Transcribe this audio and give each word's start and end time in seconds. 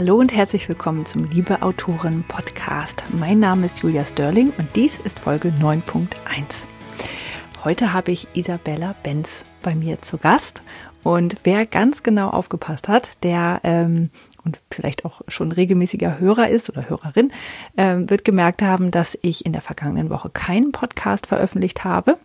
Hallo 0.00 0.16
und 0.16 0.34
herzlich 0.34 0.66
willkommen 0.66 1.04
zum 1.04 1.24
Liebe 1.24 1.60
Autoren 1.60 2.24
Podcast. 2.26 3.04
Mein 3.12 3.38
Name 3.38 3.66
ist 3.66 3.80
Julia 3.80 4.06
Sterling 4.06 4.50
und 4.56 4.74
dies 4.74 4.96
ist 4.96 5.18
Folge 5.18 5.52
9.1. 5.60 6.64
Heute 7.64 7.92
habe 7.92 8.10
ich 8.10 8.26
Isabella 8.32 8.94
Benz 9.02 9.44
bei 9.60 9.74
mir 9.74 10.00
zu 10.00 10.16
Gast 10.16 10.62
und 11.02 11.36
wer 11.44 11.66
ganz 11.66 12.02
genau 12.02 12.30
aufgepasst 12.30 12.88
hat, 12.88 13.22
der 13.24 13.60
ähm, 13.62 14.08
und 14.42 14.62
vielleicht 14.70 15.04
auch 15.04 15.20
schon 15.28 15.52
regelmäßiger 15.52 16.18
Hörer 16.18 16.48
ist 16.48 16.70
oder 16.70 16.88
Hörerin, 16.88 17.30
ähm, 17.76 18.08
wird 18.08 18.24
gemerkt 18.24 18.62
haben, 18.62 18.90
dass 18.90 19.18
ich 19.20 19.44
in 19.44 19.52
der 19.52 19.60
vergangenen 19.60 20.08
Woche 20.08 20.30
keinen 20.30 20.72
Podcast 20.72 21.26
veröffentlicht 21.26 21.84
habe. 21.84 22.16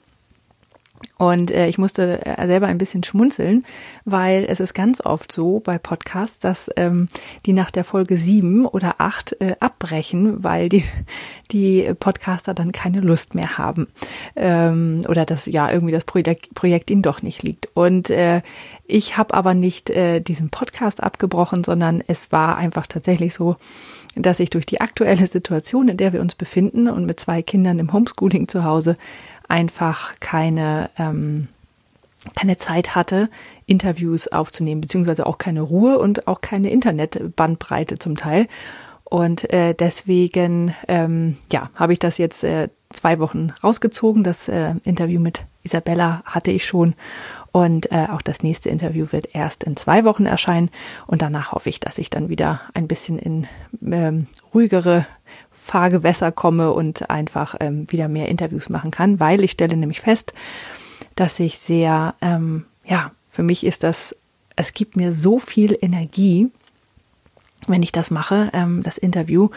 Und 1.17 1.51
äh, 1.51 1.67
ich 1.67 1.77
musste 1.77 2.25
äh, 2.25 2.45
selber 2.45 2.67
ein 2.67 2.77
bisschen 2.77 3.03
schmunzeln, 3.03 3.65
weil 4.03 4.45
es 4.49 4.59
ist 4.59 4.73
ganz 4.73 4.99
oft 5.01 5.31
so 5.31 5.59
bei 5.59 5.77
Podcasts, 5.77 6.39
dass 6.39 6.69
ähm, 6.75 7.07
die 7.45 7.53
nach 7.53 7.71
der 7.71 7.83
Folge 7.85 8.17
sieben 8.17 8.65
oder 8.65 8.95
acht 8.97 9.39
äh, 9.39 9.55
abbrechen, 9.59 10.43
weil 10.43 10.69
die, 10.69 10.83
die 11.51 11.93
Podcaster 11.99 12.53
dann 12.53 12.71
keine 12.71 12.99
Lust 12.99 13.33
mehr 13.33 13.57
haben. 13.57 13.87
Ähm, 14.35 15.03
oder 15.07 15.25
dass 15.25 15.45
ja 15.45 15.71
irgendwie 15.71 15.93
das 15.93 16.03
Projekt, 16.03 16.53
Projekt 16.53 16.89
ihnen 16.89 17.01
doch 17.01 17.21
nicht 17.21 17.43
liegt. 17.43 17.69
Und 17.73 18.09
äh, 18.09 18.41
ich 18.85 19.17
habe 19.17 19.33
aber 19.33 19.53
nicht 19.53 19.89
äh, 19.89 20.19
diesen 20.19 20.49
Podcast 20.49 21.01
abgebrochen, 21.01 21.63
sondern 21.63 22.03
es 22.07 22.31
war 22.31 22.57
einfach 22.57 22.87
tatsächlich 22.87 23.33
so, 23.33 23.55
dass 24.15 24.39
ich 24.39 24.49
durch 24.49 24.65
die 24.65 24.81
aktuelle 24.81 25.27
Situation, 25.27 25.89
in 25.89 25.97
der 25.97 26.13
wir 26.13 26.21
uns 26.21 26.35
befinden 26.35 26.87
und 26.87 27.05
mit 27.05 27.19
zwei 27.19 27.41
Kindern 27.41 27.79
im 27.79 27.91
Homeschooling 27.91 28.47
zu 28.47 28.63
Hause, 28.63 28.97
einfach 29.47 30.13
keine, 30.19 30.89
ähm, 30.97 31.47
keine 32.35 32.57
Zeit 32.57 32.95
hatte, 32.95 33.29
Interviews 33.65 34.27
aufzunehmen, 34.27 34.81
beziehungsweise 34.81 35.25
auch 35.25 35.37
keine 35.37 35.61
Ruhe 35.61 35.99
und 35.99 36.27
auch 36.27 36.41
keine 36.41 36.69
Internetbandbreite 36.71 37.97
zum 37.97 38.17
Teil. 38.17 38.47
Und 39.03 39.51
äh, 39.53 39.75
deswegen, 39.75 40.75
ähm, 40.87 41.37
ja, 41.51 41.69
habe 41.75 41.93
ich 41.93 41.99
das 41.99 42.17
jetzt 42.17 42.43
äh, 42.43 42.69
zwei 42.91 43.19
Wochen 43.19 43.53
rausgezogen. 43.63 44.23
Das 44.23 44.49
äh, 44.49 44.73
Interview 44.83 45.21
mit 45.21 45.43
Isabella 45.63 46.23
hatte 46.25 46.51
ich 46.51 46.65
schon. 46.65 46.95
Und 47.51 47.91
äh, 47.91 48.07
auch 48.11 48.21
das 48.21 48.43
nächste 48.43 48.69
Interview 48.69 49.07
wird 49.11 49.33
erst 49.33 49.63
in 49.63 49.77
zwei 49.77 50.03
Wochen 50.03 50.25
erscheinen. 50.25 50.69
Und 51.07 51.21
danach 51.21 51.51
hoffe 51.51 51.69
ich, 51.69 51.79
dass 51.79 51.97
ich 51.97 52.09
dann 52.09 52.29
wieder 52.29 52.61
ein 52.73 52.87
bisschen 52.87 53.17
in 53.17 53.47
ähm, 53.89 54.27
ruhigere 54.53 55.05
Fahrgewässer 55.65 56.31
komme 56.31 56.73
und 56.73 57.09
einfach 57.09 57.55
ähm, 57.59 57.91
wieder 57.91 58.07
mehr 58.07 58.29
Interviews 58.29 58.69
machen 58.69 58.91
kann, 58.91 59.19
weil 59.19 59.43
ich 59.43 59.51
stelle 59.51 59.75
nämlich 59.75 59.99
fest, 59.99 60.33
dass 61.15 61.39
ich 61.39 61.57
sehr, 61.57 62.13
ähm, 62.21 62.65
ja, 62.85 63.11
für 63.31 63.41
mich 63.41 63.65
ist 63.65 63.81
das, 63.81 64.15
es 64.55 64.73
gibt 64.73 64.95
mir 64.95 65.11
so 65.11 65.39
viel 65.39 65.75
Energie, 65.81 66.51
wenn 67.67 67.83
ich 67.83 67.91
das 67.91 68.11
mache, 68.11 68.49
ähm, 68.53 68.83
das 68.83 68.97
Interview. 68.97 69.49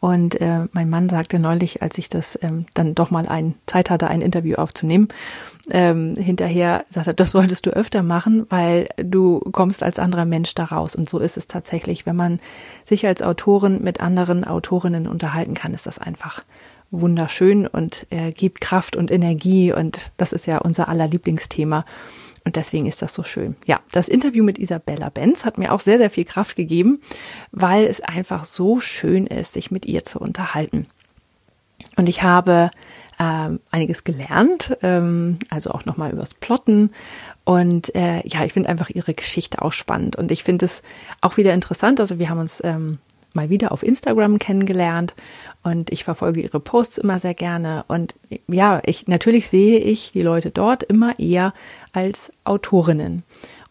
Und 0.00 0.40
äh, 0.40 0.66
mein 0.72 0.90
Mann 0.90 1.08
sagte 1.08 1.38
neulich, 1.38 1.82
als 1.82 1.98
ich 1.98 2.08
das 2.08 2.38
ähm, 2.42 2.66
dann 2.74 2.94
doch 2.94 3.10
mal 3.10 3.26
ein 3.26 3.54
Zeit 3.66 3.90
hatte, 3.90 4.08
ein 4.08 4.20
Interview 4.20 4.56
aufzunehmen, 4.56 5.08
ähm, 5.70 6.14
hinterher 6.16 6.84
sagte, 6.90 7.14
das 7.14 7.30
solltest 7.30 7.66
du 7.66 7.70
öfter 7.70 8.02
machen, 8.02 8.46
weil 8.50 8.88
du 8.96 9.40
kommst 9.52 9.82
als 9.82 9.98
anderer 9.98 10.24
Mensch 10.24 10.54
da 10.54 10.64
raus. 10.64 10.94
Und 10.94 11.08
so 11.08 11.18
ist 11.18 11.36
es 11.36 11.46
tatsächlich. 11.46 12.06
Wenn 12.06 12.16
man 12.16 12.40
sich 12.84 13.06
als 13.06 13.22
Autorin 13.22 13.82
mit 13.82 14.00
anderen 14.00 14.44
Autorinnen 14.44 15.06
unterhalten 15.06 15.54
kann, 15.54 15.74
ist 15.74 15.86
das 15.86 15.98
einfach 15.98 16.42
wunderschön 16.90 17.66
und 17.66 18.06
äh, 18.10 18.32
gibt 18.32 18.60
Kraft 18.60 18.96
und 18.96 19.10
Energie. 19.10 19.72
Und 19.72 20.12
das 20.16 20.32
ist 20.32 20.46
ja 20.46 20.58
unser 20.58 20.88
aller 20.88 21.08
Lieblingsthema. 21.08 21.84
Und 22.44 22.56
deswegen 22.56 22.86
ist 22.86 23.00
das 23.00 23.14
so 23.14 23.22
schön. 23.22 23.56
Ja, 23.64 23.80
das 23.92 24.08
Interview 24.08 24.44
mit 24.44 24.58
Isabella 24.58 25.08
Benz 25.08 25.44
hat 25.44 25.56
mir 25.56 25.72
auch 25.72 25.80
sehr, 25.80 25.98
sehr 25.98 26.10
viel 26.10 26.24
Kraft 26.24 26.56
gegeben, 26.56 27.00
weil 27.52 27.86
es 27.86 28.00
einfach 28.00 28.44
so 28.44 28.80
schön 28.80 29.26
ist, 29.26 29.54
sich 29.54 29.70
mit 29.70 29.86
ihr 29.86 30.04
zu 30.04 30.18
unterhalten. 30.18 30.86
Und 31.96 32.08
ich 32.08 32.22
habe 32.22 32.70
ähm, 33.18 33.60
einiges 33.70 34.04
gelernt, 34.04 34.76
ähm, 34.82 35.38
also 35.48 35.70
auch 35.70 35.84
nochmal 35.84 36.12
übers 36.12 36.34
Plotten. 36.34 36.90
Und 37.44 37.94
äh, 37.94 38.26
ja, 38.26 38.44
ich 38.44 38.52
finde 38.52 38.68
einfach 38.68 38.90
ihre 38.90 39.14
Geschichte 39.14 39.62
auch 39.62 39.72
spannend. 39.72 40.16
Und 40.16 40.30
ich 40.30 40.44
finde 40.44 40.64
es 40.66 40.82
auch 41.20 41.36
wieder 41.36 41.54
interessant. 41.54 42.00
Also 42.00 42.18
wir 42.18 42.28
haben 42.28 42.40
uns 42.40 42.62
ähm, 42.64 42.98
mal 43.34 43.50
wieder 43.50 43.72
auf 43.72 43.82
Instagram 43.82 44.38
kennengelernt 44.38 45.14
und 45.62 45.90
ich 45.90 46.04
verfolge 46.04 46.40
ihre 46.40 46.60
Posts 46.60 46.98
immer 46.98 47.18
sehr 47.18 47.34
gerne. 47.34 47.84
Und 47.88 48.14
ja, 48.46 48.80
ich 48.86 49.08
natürlich 49.08 49.48
sehe 49.48 49.78
ich 49.78 50.12
die 50.12 50.22
Leute 50.22 50.50
dort 50.50 50.82
immer 50.84 51.18
eher 51.18 51.52
als 51.94 52.32
Autorinnen. 52.44 53.22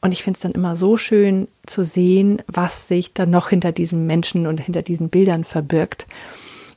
Und 0.01 0.11
ich 0.11 0.23
finde 0.23 0.37
es 0.37 0.41
dann 0.41 0.53
immer 0.53 0.75
so 0.75 0.97
schön 0.97 1.47
zu 1.65 1.85
sehen, 1.85 2.41
was 2.47 2.87
sich 2.87 3.13
dann 3.13 3.29
noch 3.29 3.49
hinter 3.49 3.71
diesen 3.71 4.07
Menschen 4.07 4.47
und 4.47 4.59
hinter 4.59 4.81
diesen 4.81 5.09
Bildern 5.09 5.43
verbirgt 5.43 6.07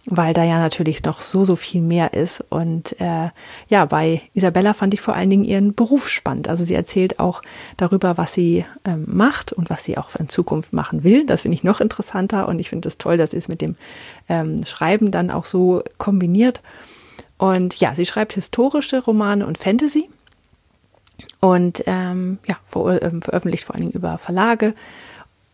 weil 0.06 0.32
da 0.34 0.44
ja 0.44 0.58
natürlich 0.58 1.02
noch 1.02 1.20
so, 1.20 1.44
so 1.44 1.56
viel 1.56 1.82
mehr 1.82 2.14
ist. 2.14 2.42
Und 2.48 2.98
äh, 3.00 3.30
ja, 3.68 3.84
bei 3.86 4.22
Isabella 4.34 4.72
fand 4.72 4.94
ich 4.94 5.00
vor 5.00 5.14
allen 5.14 5.30
Dingen 5.30 5.44
ihren 5.44 5.74
Beruf 5.74 6.08
spannend. 6.08 6.48
Also 6.48 6.64
sie 6.64 6.74
erzählt 6.74 7.18
auch 7.18 7.42
darüber, 7.76 8.16
was 8.16 8.32
sie 8.32 8.64
ähm, 8.84 9.04
macht 9.08 9.52
und 9.52 9.68
was 9.68 9.84
sie 9.84 9.98
auch 9.98 10.14
in 10.16 10.28
Zukunft 10.28 10.72
machen 10.72 11.02
will. 11.02 11.26
Das 11.26 11.42
finde 11.42 11.56
ich 11.56 11.64
noch 11.64 11.80
interessanter 11.80 12.48
und 12.48 12.60
ich 12.60 12.68
finde 12.68 12.88
es 12.88 12.94
das 12.94 12.98
toll, 12.98 13.16
dass 13.16 13.32
sie 13.32 13.36
es 13.36 13.48
mit 13.48 13.60
dem 13.60 13.74
ähm, 14.28 14.64
Schreiben 14.64 15.10
dann 15.10 15.30
auch 15.30 15.44
so 15.44 15.82
kombiniert. 15.98 16.62
Und 17.36 17.78
ja, 17.80 17.94
sie 17.94 18.06
schreibt 18.06 18.32
historische 18.32 19.02
Romane 19.02 19.46
und 19.46 19.58
Fantasy 19.58 20.08
und 21.40 21.84
ähm, 21.86 22.38
ja, 22.46 22.56
ver 22.64 23.02
ähm, 23.02 23.22
veröffentlicht 23.22 23.64
vor 23.64 23.74
allen 23.74 23.82
Dingen 23.82 23.94
über 23.94 24.18
Verlage. 24.18 24.74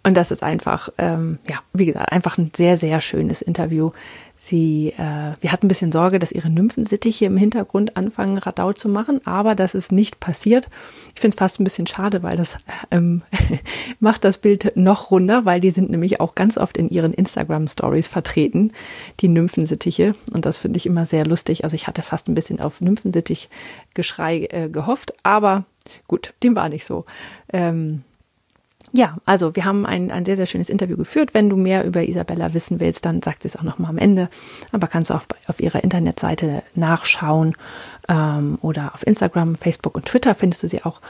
Und 0.05 0.17
das 0.17 0.31
ist 0.31 0.43
einfach, 0.43 0.89
ähm, 0.99 1.39
ja, 1.49 1.61
wie 1.73 1.87
gesagt, 1.87 2.11
einfach 2.11 2.37
ein 2.37 2.51
sehr, 2.55 2.77
sehr 2.77 3.01
schönes 3.01 3.41
Interview. 3.41 3.93
Sie, 4.45 4.89
äh, 4.99 5.35
wir 5.41 5.53
hatten 5.53 5.67
ein 5.67 5.69
bisschen 5.69 5.93
Sorge, 5.93 6.19
dass 6.19 6.33
ihre 6.33 6.51
Nymphensittiche 6.51 7.27
im 7.27 7.37
Hintergrund 7.37 7.97
anfangen, 7.97 8.39
Radau 8.39 8.73
zu 8.73 8.89
machen, 8.89 9.25
aber 9.25 9.55
das 9.55 9.77
ist 9.77 9.93
nicht 9.93 10.19
passiert. 10.19 10.69
Ich 11.15 11.21
finde 11.21 11.37
es 11.37 11.39
fast 11.39 11.61
ein 11.61 11.65
bisschen 11.65 11.87
schade, 11.87 12.25
weil 12.25 12.37
das 12.37 12.59
ähm, 12.91 13.23
macht 14.01 14.25
das 14.25 14.39
Bild 14.39 14.73
noch 14.75 15.13
runder, 15.13 15.45
weil 15.45 15.61
die 15.61 15.71
sind 15.71 15.91
nämlich 15.91 16.21
auch 16.21 16.35
ganz 16.35 16.59
oft 16.59 16.77
in 16.77 16.91
ihren 16.91 17.15
Instagram-Stories 17.15 18.09
vertreten, 18.09 18.73
die 19.21 19.29
Nymphensittiche. 19.29 20.17
Und 20.33 20.45
das 20.45 20.59
finde 20.59 20.79
ich 20.79 20.87
immer 20.87 21.07
sehr 21.07 21.25
lustig. 21.25 21.63
Also 21.63 21.77
ich 21.77 21.87
hatte 21.87 22.03
fast 22.03 22.27
ein 22.27 22.35
bisschen 22.35 22.59
auf 22.59 22.81
Nymphensittich-Geschrei 22.81 24.49
äh, 24.51 24.69
gehofft, 24.69 25.15
aber 25.23 25.67
gut, 26.09 26.35
dem 26.43 26.57
war 26.57 26.69
nicht 26.69 26.85
so. 26.85 27.05
Ähm, 27.53 28.03
ja, 28.93 29.17
also 29.25 29.57
wir 29.57 29.65
haben 29.65 29.87
ein, 29.87 30.11
ein 30.11 30.27
sehr, 30.27 30.37
sehr 30.37 30.47
schönes 30.47 30.69
Interview 30.69 30.97
geführt. 30.97 31.33
Wenn 31.33 31.49
du 31.49 31.57
mehr 31.57 31.85
über 31.85 32.07
Isabella 32.07 32.53
wissen 32.53 32.79
willst, 32.79 33.07
dann 33.07 33.23
sagt 33.23 33.43
sie 33.43 33.49
es 33.49 33.57
auch 33.57 33.63
nochmal 33.63 33.91
am 33.91 33.99
Ende. 33.99 34.29
Aber 34.71 34.87
kannst 34.87 35.11
du 35.11 35.15
auch 35.15 35.23
auf 35.47 35.61
ihrer 35.61 35.83
Internetseite 35.83 36.63
nachschauen 36.75 37.57
ähm, 38.09 38.59
oder 38.61 38.93
auf 38.95 39.07
Instagram, 39.07 39.55
Facebook 39.55 39.97
und 39.97 40.07
Twitter 40.07 40.35
findest 40.35 40.63
du 40.63 40.69
sie 40.69 40.85
auch. 40.85 41.01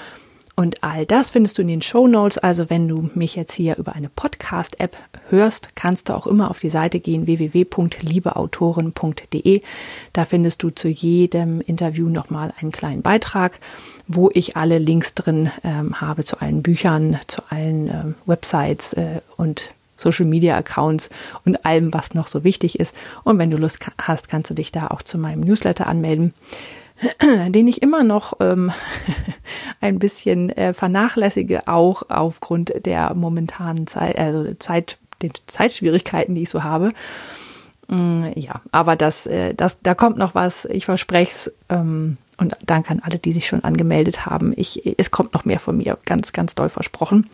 Und 0.54 0.84
all 0.84 1.06
das 1.06 1.30
findest 1.30 1.56
du 1.58 1.62
in 1.62 1.68
den 1.68 1.80
Show 1.82 2.06
Notes. 2.06 2.38
Also 2.38 2.70
wenn 2.70 2.86
du 2.86 3.10
mich 3.14 3.34
jetzt 3.36 3.54
hier 3.54 3.78
über 3.78 3.94
eine 3.94 4.10
Podcast-App 4.10 4.96
hörst, 5.30 5.74
kannst 5.74 6.08
du 6.08 6.12
auch 6.12 6.26
immer 6.26 6.50
auf 6.50 6.60
die 6.60 6.70
Seite 6.70 7.00
gehen 7.00 7.26
www.liebeautoren.de. 7.26 9.62
Da 10.12 10.24
findest 10.26 10.62
du 10.62 10.70
zu 10.70 10.86
jedem 10.88 11.60
Interview 11.62 12.08
nochmal 12.08 12.54
einen 12.60 12.70
kleinen 12.70 13.02
Beitrag 13.02 13.58
wo 14.08 14.30
ich 14.32 14.56
alle 14.56 14.78
Links 14.78 15.14
drin 15.14 15.50
ähm, 15.64 16.00
habe 16.00 16.24
zu 16.24 16.40
allen 16.40 16.62
Büchern, 16.62 17.18
zu 17.26 17.42
allen 17.50 17.88
ähm, 17.88 18.14
Websites 18.26 18.92
äh, 18.94 19.20
und 19.36 19.70
Social 19.96 20.26
Media 20.26 20.56
Accounts 20.56 21.10
und 21.44 21.64
allem, 21.64 21.94
was 21.94 22.14
noch 22.14 22.28
so 22.28 22.44
wichtig 22.44 22.78
ist. 22.80 22.94
Und 23.24 23.38
wenn 23.38 23.50
du 23.50 23.56
Lust 23.56 23.86
hast, 23.98 24.28
kannst 24.28 24.50
du 24.50 24.54
dich 24.54 24.72
da 24.72 24.88
auch 24.88 25.02
zu 25.02 25.18
meinem 25.18 25.40
Newsletter 25.40 25.86
anmelden, 25.86 26.34
den 27.48 27.68
ich 27.68 27.82
immer 27.82 28.04
noch 28.04 28.34
ähm, 28.40 28.72
ein 29.80 29.98
bisschen 29.98 30.50
äh, 30.50 30.74
vernachlässige, 30.74 31.68
auch 31.68 32.04
aufgrund 32.08 32.72
der 32.84 33.14
momentanen 33.14 33.86
Zeit, 33.86 34.18
also 34.18 34.54
Zeit, 34.54 34.98
den 35.22 35.32
Zeitschwierigkeiten, 35.46 36.34
die 36.34 36.42
ich 36.42 36.50
so 36.50 36.62
habe. 36.62 36.92
Mm, 37.88 38.24
ja, 38.34 38.60
aber 38.72 38.96
das, 38.96 39.26
äh, 39.26 39.54
das, 39.54 39.80
da 39.82 39.94
kommt 39.94 40.16
noch 40.16 40.34
was. 40.34 40.64
Ich 40.66 40.84
verspreche 40.84 41.30
es. 41.30 41.52
Ähm, 41.68 42.18
und 42.42 42.56
danke 42.66 42.90
an 42.90 43.00
alle, 43.00 43.18
die 43.18 43.32
sich 43.32 43.46
schon 43.46 43.64
angemeldet 43.64 44.26
haben. 44.26 44.52
Ich, 44.56 44.98
es 44.98 45.10
kommt 45.10 45.32
noch 45.32 45.44
mehr 45.44 45.58
von 45.58 45.78
mir, 45.78 45.96
ganz, 46.04 46.32
ganz 46.32 46.54
doll 46.54 46.68
versprochen. 46.68 47.30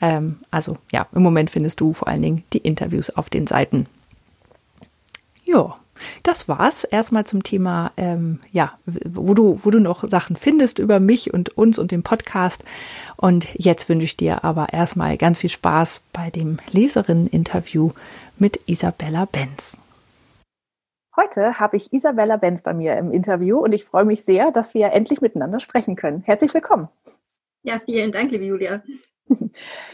Ähm, 0.00 0.36
also 0.50 0.76
ja, 0.92 1.06
im 1.12 1.22
Moment 1.22 1.50
findest 1.50 1.80
du 1.80 1.92
vor 1.92 2.08
allen 2.08 2.22
Dingen 2.22 2.44
die 2.52 2.58
Interviews 2.58 3.10
auf 3.10 3.30
den 3.30 3.46
Seiten. 3.46 3.86
Ja, 5.44 5.76
das 6.22 6.48
war's 6.48 6.84
erstmal 6.84 7.24
zum 7.24 7.42
Thema, 7.42 7.92
ähm, 7.96 8.40
ja, 8.52 8.72
wo 8.86 9.34
du, 9.34 9.60
wo 9.62 9.70
du 9.70 9.80
noch 9.80 10.08
Sachen 10.08 10.36
findest 10.36 10.78
über 10.78 11.00
mich 11.00 11.32
und 11.32 11.56
uns 11.56 11.78
und 11.78 11.90
den 11.90 12.02
Podcast. 12.02 12.64
Und 13.16 13.48
jetzt 13.54 13.88
wünsche 13.88 14.04
ich 14.04 14.16
dir 14.16 14.44
aber 14.44 14.72
erstmal 14.72 15.16
ganz 15.16 15.38
viel 15.38 15.50
Spaß 15.50 16.02
bei 16.12 16.30
dem 16.30 16.58
Leserinnen-Interview 16.72 17.92
mit 18.38 18.60
Isabella 18.66 19.26
Benz. 19.26 19.76
Heute 21.16 21.60
habe 21.60 21.76
ich 21.76 21.92
Isabella 21.92 22.36
Benz 22.36 22.62
bei 22.62 22.74
mir 22.74 22.96
im 22.96 23.12
Interview 23.12 23.58
und 23.58 23.72
ich 23.72 23.84
freue 23.84 24.04
mich 24.04 24.24
sehr, 24.24 24.50
dass 24.50 24.74
wir 24.74 24.92
endlich 24.92 25.20
miteinander 25.20 25.60
sprechen 25.60 25.94
können. 25.94 26.22
Herzlich 26.22 26.52
willkommen. 26.52 26.88
Ja, 27.62 27.80
vielen 27.84 28.10
Dank, 28.10 28.30
liebe 28.30 28.44
Julia. 28.44 28.82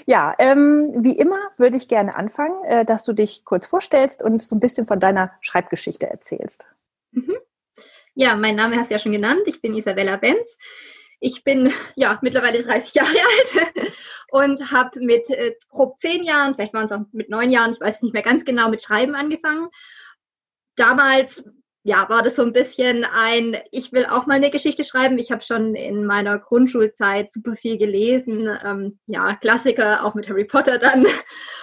Ja, 0.07 0.35
ähm, 0.41 1.05
wie 1.05 1.17
immer 1.17 1.37
würde 1.57 1.77
ich 1.77 1.87
gerne 1.87 2.17
anfangen, 2.17 2.65
äh, 2.65 2.85
dass 2.85 3.05
du 3.05 3.13
dich 3.13 3.45
kurz 3.45 3.65
vorstellst 3.65 4.25
und 4.25 4.43
so 4.43 4.57
ein 4.57 4.61
bisschen 4.61 4.89
von 4.89 4.99
deiner 4.99 5.31
Schreibgeschichte 5.41 6.09
erzählst. 6.09 6.67
Mhm. 7.13 7.37
Ja, 8.15 8.35
mein 8.35 8.57
Name 8.57 8.77
hast 8.77 8.91
du 8.91 8.95
ja 8.95 8.99
schon 8.99 9.13
genannt. 9.13 9.43
Ich 9.47 9.63
bin 9.63 9.77
Isabella 9.77 10.17
Benz. 10.17 10.59
Ich 11.21 11.45
bin 11.45 11.73
ja 11.95 12.19
mittlerweile 12.23 12.65
30 12.65 12.95
Jahre 12.95 13.09
alt 13.55 13.85
und 14.33 14.73
habe 14.73 14.99
mit 14.99 15.31
äh, 15.31 15.55
grob 15.69 15.99
zehn 16.01 16.25
Jahren, 16.25 16.55
vielleicht 16.57 16.75
waren 16.75 16.87
es 16.87 16.93
auch 16.93 17.03
mit 17.13 17.31
neun 17.31 17.51
Jahren, 17.51 17.73
ich 17.73 17.81
weiß 17.81 18.03
nicht 18.03 18.15
mehr 18.15 18.23
ganz 18.23 18.45
genau, 18.45 18.69
mit 18.69 18.83
Schreiben 18.83 19.15
angefangen. 19.15 19.69
Damals 20.81 21.45
ja, 21.83 22.09
war 22.09 22.23
das 22.23 22.37
so 22.37 22.43
ein 22.43 22.55
bisschen 22.55 23.05
ein, 23.05 23.57
ich 23.71 23.93
will 23.93 24.07
auch 24.07 24.27
mal 24.27 24.35
eine 24.35 24.51
Geschichte 24.51 24.83
schreiben. 24.83 25.19
Ich 25.19 25.31
habe 25.31 25.43
schon 25.43 25.75
in 25.75 26.07
meiner 26.07 26.39
Grundschulzeit 26.39 27.31
super 27.31 27.55
viel 27.55 27.77
gelesen. 27.77 28.49
Ähm, 28.65 28.99
ja, 29.07 29.35
Klassiker, 29.37 30.05
auch 30.05 30.15
mit 30.15 30.29
Harry 30.29 30.45
Potter 30.45 30.79
dann. 30.79 31.07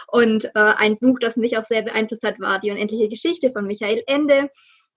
Und 0.07 0.45
äh, 0.45 0.51
ein 0.53 0.97
Buch, 0.99 1.17
das 1.19 1.35
mich 1.35 1.57
auch 1.57 1.65
sehr 1.65 1.81
beeinflusst 1.81 2.23
hat, 2.23 2.39
war 2.39 2.59
Die 2.59 2.71
unendliche 2.71 3.09
Geschichte 3.09 3.51
von 3.51 3.65
Michael 3.65 4.03
Ende. 4.05 4.49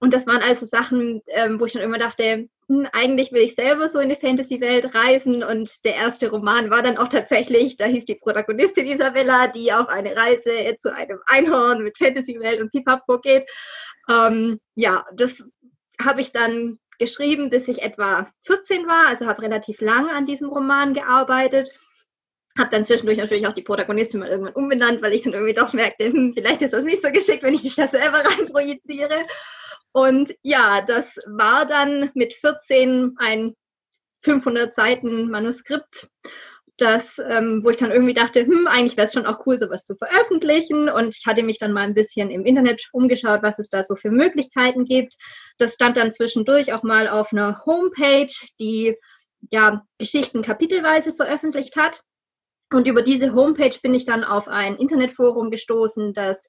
Und 0.03 0.15
das 0.15 0.27
waren 0.27 0.43
also 0.43 0.65
Sachen, 0.65 1.21
ähm, 1.27 1.61
wo 1.61 1.67
ich 1.67 1.75
dann 1.75 1.83
immer 1.83 1.99
dachte, 1.99 2.49
hm, 2.69 2.89
eigentlich 2.93 3.33
will 3.33 3.43
ich 3.43 3.55
selber 3.55 3.91
so 3.91 3.99
in 3.99 4.09
die 4.09 4.15
Fantasy-Welt 4.15 4.95
reisen. 4.95 5.45
Und 5.45 5.85
der 5.85 5.97
erste 5.97 6.31
Roman 6.31 6.71
war 6.71 6.83
dann 6.83 6.97
auch 6.97 7.09
tatsächlich, 7.09 7.77
da 7.77 7.85
hieß 7.85 8.07
die 8.07 8.15
Protagonistin 8.15 8.87
Isabella, 8.87 9.49
die 9.49 9.73
auf 9.73 9.89
eine 9.89 10.17
Reise 10.17 10.77
zu 10.79 10.95
einem 10.95 11.19
Einhorn 11.27 11.83
mit 11.83 11.99
Fantasy-Welt 11.99 12.63
und 12.63 12.73
Pipapo 12.73 13.19
geht. 13.19 13.45
Ähm, 14.11 14.61
ja, 14.75 15.07
das 15.15 15.45
habe 16.01 16.21
ich 16.21 16.33
dann 16.33 16.79
geschrieben, 16.99 17.51
bis 17.51 17.69
ich 17.69 17.83
etwa 17.83 18.31
14 18.45 18.87
war, 18.87 19.09
also 19.09 19.27
habe 19.27 19.43
relativ 19.43 19.81
lang 19.81 20.11
an 20.11 20.27
diesem 20.27 20.49
Roman 20.49 20.95
gearbeitet. 20.95 21.71
Habe 22.59 22.71
dann 22.71 22.85
zwischendurch 22.85 23.19
natürlich 23.19 23.47
auch 23.47 23.55
die 23.55 23.62
Protagonistin 23.62 24.21
mal 24.21 24.29
irgendwann 24.29 24.55
umbenannt, 24.55 25.01
weil 25.01 25.15
ich 25.15 25.23
dann 25.23 25.33
irgendwie 25.33 25.55
doch 25.55 25.73
merkte, 25.73 26.07
hm, 26.07 26.33
vielleicht 26.33 26.62
ist 26.62 26.73
das 26.73 26.85
nicht 26.85 27.03
so 27.03 27.11
geschickt, 27.11 27.43
wenn 27.43 27.55
ich 27.55 27.62
mich 27.62 27.77
da 27.77 27.89
selber 27.89 28.19
rein 28.25 28.47
projiziere. 28.47 29.27
Und 29.93 30.35
ja, 30.43 30.83
das 30.83 31.07
war 31.27 31.67
dann 31.67 32.11
mit 32.15 32.35
14 32.35 33.15
ein 33.19 33.55
500 34.21 34.75
Seiten 34.75 35.31
Manuskript, 35.31 36.09
das, 36.81 37.19
ähm, 37.19 37.61
wo 37.62 37.71
ich 37.71 37.77
dann 37.77 37.91
irgendwie 37.91 38.15
dachte, 38.15 38.41
hm, 38.41 38.67
eigentlich 38.67 38.97
wäre 38.97 39.06
es 39.06 39.12
schon 39.12 39.27
auch 39.27 39.47
cool, 39.47 39.59
sowas 39.59 39.85
zu 39.85 39.97
veröffentlichen. 39.97 40.88
Und 40.88 41.17
ich 41.17 41.27
hatte 41.27 41.43
mich 41.43 41.59
dann 41.59 41.73
mal 41.73 41.82
ein 41.82 41.94
bisschen 41.94 42.31
im 42.31 42.44
Internet 42.44 42.88
umgeschaut, 42.93 43.43
was 43.43 43.59
es 43.59 43.69
da 43.69 43.82
so 43.82 43.97
für 43.97 44.11
Möglichkeiten 44.11 44.85
gibt. 44.85 45.15
Das 45.59 45.75
stand 45.75 45.97
dann 45.97 46.12
zwischendurch 46.12 46.73
auch 46.73 46.82
mal 46.82 47.09
auf 47.09 47.32
einer 47.32 47.62
Homepage, 47.67 48.32
die 48.59 48.97
ja 49.50 49.85
Geschichten 49.99 50.43
kapitelweise 50.43 51.15
veröffentlicht 51.15 51.77
hat. 51.77 52.00
Und 52.73 52.87
über 52.87 53.03
diese 53.03 53.35
Homepage 53.35 53.76
bin 53.83 53.94
ich 53.94 54.05
dann 54.05 54.23
auf 54.25 54.49
ein 54.49 54.76
Internetforum 54.76 55.50
gestoßen, 55.50 56.12
das 56.12 56.47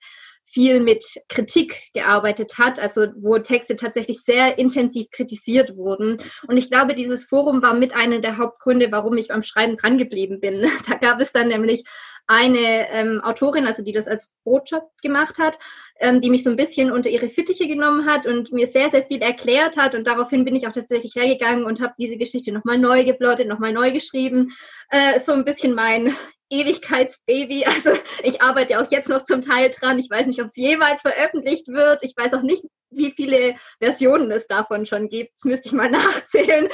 viel 0.52 0.82
mit 0.82 1.04
Kritik 1.30 1.82
gearbeitet 1.94 2.58
hat, 2.58 2.80
also 2.80 3.08
wo 3.16 3.38
Texte 3.40 3.76
tatsächlich 3.76 4.22
sehr 4.22 4.58
intensiv 4.58 5.10
kritisiert 5.12 5.76
wurden. 5.78 6.22
Und 6.48 6.58
ich 6.58 6.70
glaube, 6.70 6.94
dieses 6.94 7.26
Forum 7.26 7.62
war 7.62 7.74
mit 7.74 7.96
einer 7.96 8.20
der 8.20 8.38
Hauptgründe, 8.38 8.92
warum 8.92 9.18
ich 9.18 9.30
beim 9.30 9.44
Schreiben 9.44 9.78
drangeblieben 9.78 10.40
bin. 10.40 10.62
Da 10.88 10.96
gab 10.96 11.22
es 11.22 11.32
dann 11.32 11.48
nämlich 11.48 11.84
eine 12.28 12.90
ähm, 12.90 13.22
Autorin, 13.22 13.66
also 13.66 13.84
die 13.84 13.92
das 13.92 14.08
als 14.08 14.32
Botschaft 14.44 14.88
gemacht 15.02 15.38
hat, 15.38 15.58
ähm, 16.00 16.22
die 16.22 16.30
mich 16.30 16.44
so 16.44 16.50
ein 16.50 16.56
bisschen 16.56 16.92
unter 16.92 17.10
ihre 17.10 17.30
Fittiche 17.30 17.68
genommen 17.68 18.06
hat 18.06 18.26
und 18.26 18.52
mir 18.52 18.68
sehr, 18.68 18.90
sehr 18.90 19.04
viel 19.04 19.22
erklärt 19.22 19.78
hat. 19.78 19.96
Und 19.96 20.08
daraufhin 20.08 20.46
bin 20.46 20.56
ich 20.56 20.68
auch 20.68 20.72
tatsächlich 20.72 21.16
hergegangen 21.16 21.66
und 21.66 21.82
habe 21.82 21.94
diese 21.98 22.18
Geschichte 22.18 22.52
nochmal 22.52 22.78
neu 22.78 23.04
geplottet, 23.04 23.48
nochmal 23.48 23.74
neu 23.74 23.92
geschrieben. 23.92 24.54
Äh, 24.90 25.20
so 25.20 25.34
ein 25.34 25.46
bisschen 25.46 25.74
mein 25.74 26.16
Ewigkeitsbaby. 26.52 27.66
Also 27.72 27.92
ich 28.24 28.42
arbeite 28.42 28.80
auch 28.80 28.92
jetzt 28.92 29.10
noch 29.10 29.24
zum 29.24 29.42
Teil 29.42 29.72
dran. 29.72 29.98
Ich 29.98 30.10
weiß 30.10 30.28
nicht, 30.28 30.42
ob 30.42 30.48
es 30.48 30.56
jemals 30.56 31.02
veröffentlicht 31.02 31.68
wird. 31.68 32.04
Ich 32.04 32.14
weiß 32.16 32.34
auch 32.34 32.42
nicht, 32.42 32.64
wie 32.92 33.12
viele 33.12 33.56
Versionen 33.80 34.30
es 34.32 34.46
davon 34.48 34.86
schon 34.86 35.10
gibt. 35.10 35.32
Das 35.36 35.46
müsste 35.46 35.70
ich 35.70 35.74
mal 35.74 35.90
nachzählen. 35.92 36.70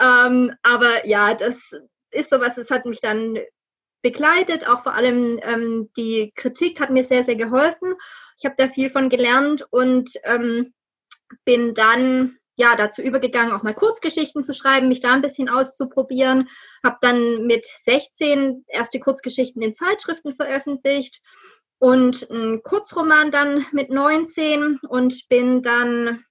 Ähm, 0.00 0.54
aber 0.62 1.06
ja, 1.06 1.34
das 1.34 1.56
ist 2.10 2.30
sowas, 2.30 2.54
das 2.54 2.70
hat 2.70 2.86
mich 2.86 3.00
dann 3.00 3.38
begleitet. 4.02 4.68
Auch 4.68 4.82
vor 4.82 4.94
allem 4.94 5.40
ähm, 5.42 5.90
die 5.96 6.32
Kritik 6.36 6.80
hat 6.80 6.90
mir 6.90 7.04
sehr, 7.04 7.24
sehr 7.24 7.36
geholfen. 7.36 7.94
Ich 8.38 8.44
habe 8.44 8.54
da 8.56 8.68
viel 8.68 8.90
von 8.90 9.08
gelernt 9.08 9.66
und 9.70 10.10
ähm, 10.24 10.74
bin 11.44 11.74
dann 11.74 12.38
ja 12.56 12.74
dazu 12.74 13.02
übergegangen, 13.02 13.52
auch 13.52 13.62
mal 13.62 13.74
Kurzgeschichten 13.74 14.42
zu 14.42 14.54
schreiben, 14.54 14.88
mich 14.88 15.00
da 15.00 15.12
ein 15.12 15.22
bisschen 15.22 15.48
auszuprobieren. 15.48 16.48
Habe 16.82 16.96
dann 17.02 17.46
mit 17.46 17.66
16 17.66 18.64
erste 18.66 18.98
Kurzgeschichten 18.98 19.62
in 19.62 19.74
Zeitschriften 19.74 20.34
veröffentlicht 20.34 21.20
und 21.78 22.28
einen 22.30 22.62
Kurzroman 22.62 23.30
dann 23.30 23.66
mit 23.72 23.90
19 23.90 24.78
und 24.88 25.28
bin 25.28 25.62
dann 25.62 26.24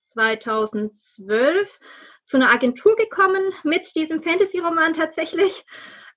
2012 0.00 1.78
zu 2.24 2.36
einer 2.36 2.50
Agentur 2.50 2.96
gekommen 2.96 3.52
mit 3.62 3.94
diesem 3.94 4.22
Fantasy-Roman 4.22 4.92
tatsächlich. 4.92 5.64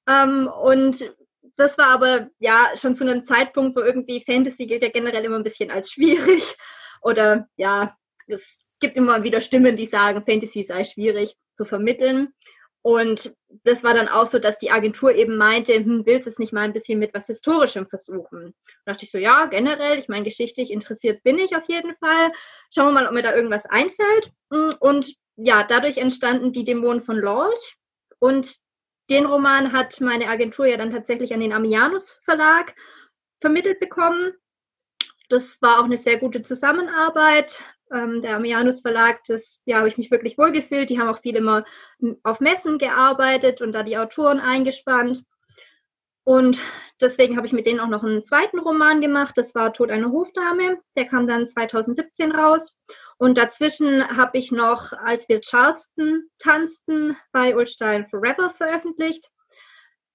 Ähm, 0.08 0.50
und 0.62 1.14
das 1.56 1.78
war 1.78 1.88
aber 1.88 2.30
ja 2.40 2.72
schon 2.76 2.96
zu 2.96 3.04
einem 3.04 3.24
Zeitpunkt, 3.24 3.78
wo 3.78 3.82
irgendwie 3.82 4.24
Fantasy 4.26 4.66
gilt 4.66 4.82
ja 4.82 4.90
generell 4.90 5.24
immer 5.24 5.38
ein 5.38 5.44
bisschen 5.44 5.70
als 5.70 5.92
schwierig. 5.92 6.56
Oder 7.02 7.48
ja, 7.56 7.96
es 8.28 8.58
gibt 8.82 8.98
immer 8.98 9.24
wieder 9.24 9.40
Stimmen, 9.40 9.78
die 9.78 9.86
sagen, 9.86 10.24
Fantasy 10.26 10.64
sei 10.64 10.84
schwierig 10.84 11.36
zu 11.54 11.64
vermitteln. 11.64 12.34
Und 12.84 13.36
das 13.64 13.84
war 13.84 13.94
dann 13.94 14.08
auch 14.08 14.26
so, 14.26 14.40
dass 14.40 14.58
die 14.58 14.72
Agentur 14.72 15.14
eben 15.14 15.38
meinte, 15.38 15.74
hm, 15.74 16.04
willst 16.06 16.26
du 16.26 16.32
es 16.32 16.40
nicht 16.40 16.52
mal 16.52 16.62
ein 16.62 16.74
bisschen 16.74 16.98
mit 16.98 17.14
was 17.14 17.28
Historischem 17.28 17.86
versuchen? 17.86 18.56
Da 18.86 18.94
dachte 18.94 19.06
ich 19.06 19.12
so, 19.12 19.20
ja, 19.20 19.46
generell, 19.46 20.00
ich 20.00 20.10
meine, 20.10 20.24
geschichtlich 20.24 20.72
interessiert 20.72 21.22
bin 21.24 21.38
ich 21.38 21.56
auf 21.56 21.68
jeden 21.68 21.96
Fall. 21.98 22.32
Schauen 22.74 22.88
wir 22.88 22.94
mal, 22.94 23.08
ob 23.08 23.14
mir 23.14 23.22
da 23.22 23.36
irgendwas 23.36 23.68
einfällt. 23.68 24.32
Und 24.80 25.16
ja, 25.36 25.64
dadurch 25.64 25.98
entstanden 25.98 26.54
die 26.54 26.64
Dämonen 26.64 27.04
von 27.04 27.18
Lorch. 27.18 27.76
Und 28.18 28.56
den 29.12 29.28
Roman 29.28 29.74
hat 29.74 30.02
meine 30.02 30.28
Agentur 30.28 30.66
ja 30.66 30.78
dann 30.78 30.92
tatsächlich 30.92 31.34
an 31.34 31.40
den 31.40 31.54
Amianus 31.54 32.20
Verlag 32.24 32.74
vermittelt 33.42 33.80
bekommen. 33.80 34.34
Das 35.30 35.62
war 35.62 35.80
auch 35.80 35.86
eine 35.86 35.98
sehr 35.98 36.18
gute 36.18 36.42
Zusammenarbeit 36.42 37.64
ähm, 37.94 38.22
der 38.22 38.36
Amianus 38.36 38.82
Verlag, 38.82 39.24
das 39.26 39.62
ja, 39.66 39.78
habe 39.78 39.88
ich 39.88 39.98
mich 39.98 40.12
wirklich 40.12 40.38
wohlgefühlt. 40.38 40.90
Die 40.90 41.00
haben 41.00 41.10
auch 41.10 41.22
viel 41.22 41.36
immer 41.36 41.66
auf 42.24 42.40
Messen 42.40 42.78
gearbeitet 42.78 43.62
und 43.62 43.72
da 43.74 43.84
die 43.84 43.98
Autoren 43.98 44.40
eingespannt. 44.40 45.24
Und 46.24 46.60
deswegen 47.00 47.36
habe 47.36 47.48
ich 47.48 47.54
mit 47.54 47.66
denen 47.66 47.80
auch 47.80 47.88
noch 47.88 48.04
einen 48.04 48.24
zweiten 48.24 48.60
Roman 48.60 49.02
gemacht. 49.02 49.38
Das 49.38 49.56
war 49.56 49.74
Tod 49.74 49.90
einer 49.90 50.12
Hofdame. 50.12 50.80
Der 50.96 51.06
kam 51.06 51.28
dann 51.28 51.48
2017 51.48 52.32
raus. 52.32 52.76
Und 53.18 53.38
dazwischen 53.38 54.08
habe 54.18 54.38
ich 54.38 54.52
noch, 54.52 54.94
als 54.94 55.30
wir 55.30 55.42
Charleston 55.42 56.24
tanzten, 56.40 57.18
bei 57.32 57.56
Ulstein 57.56 58.08
Forever 58.08 58.52
veröffentlicht. 58.52 59.30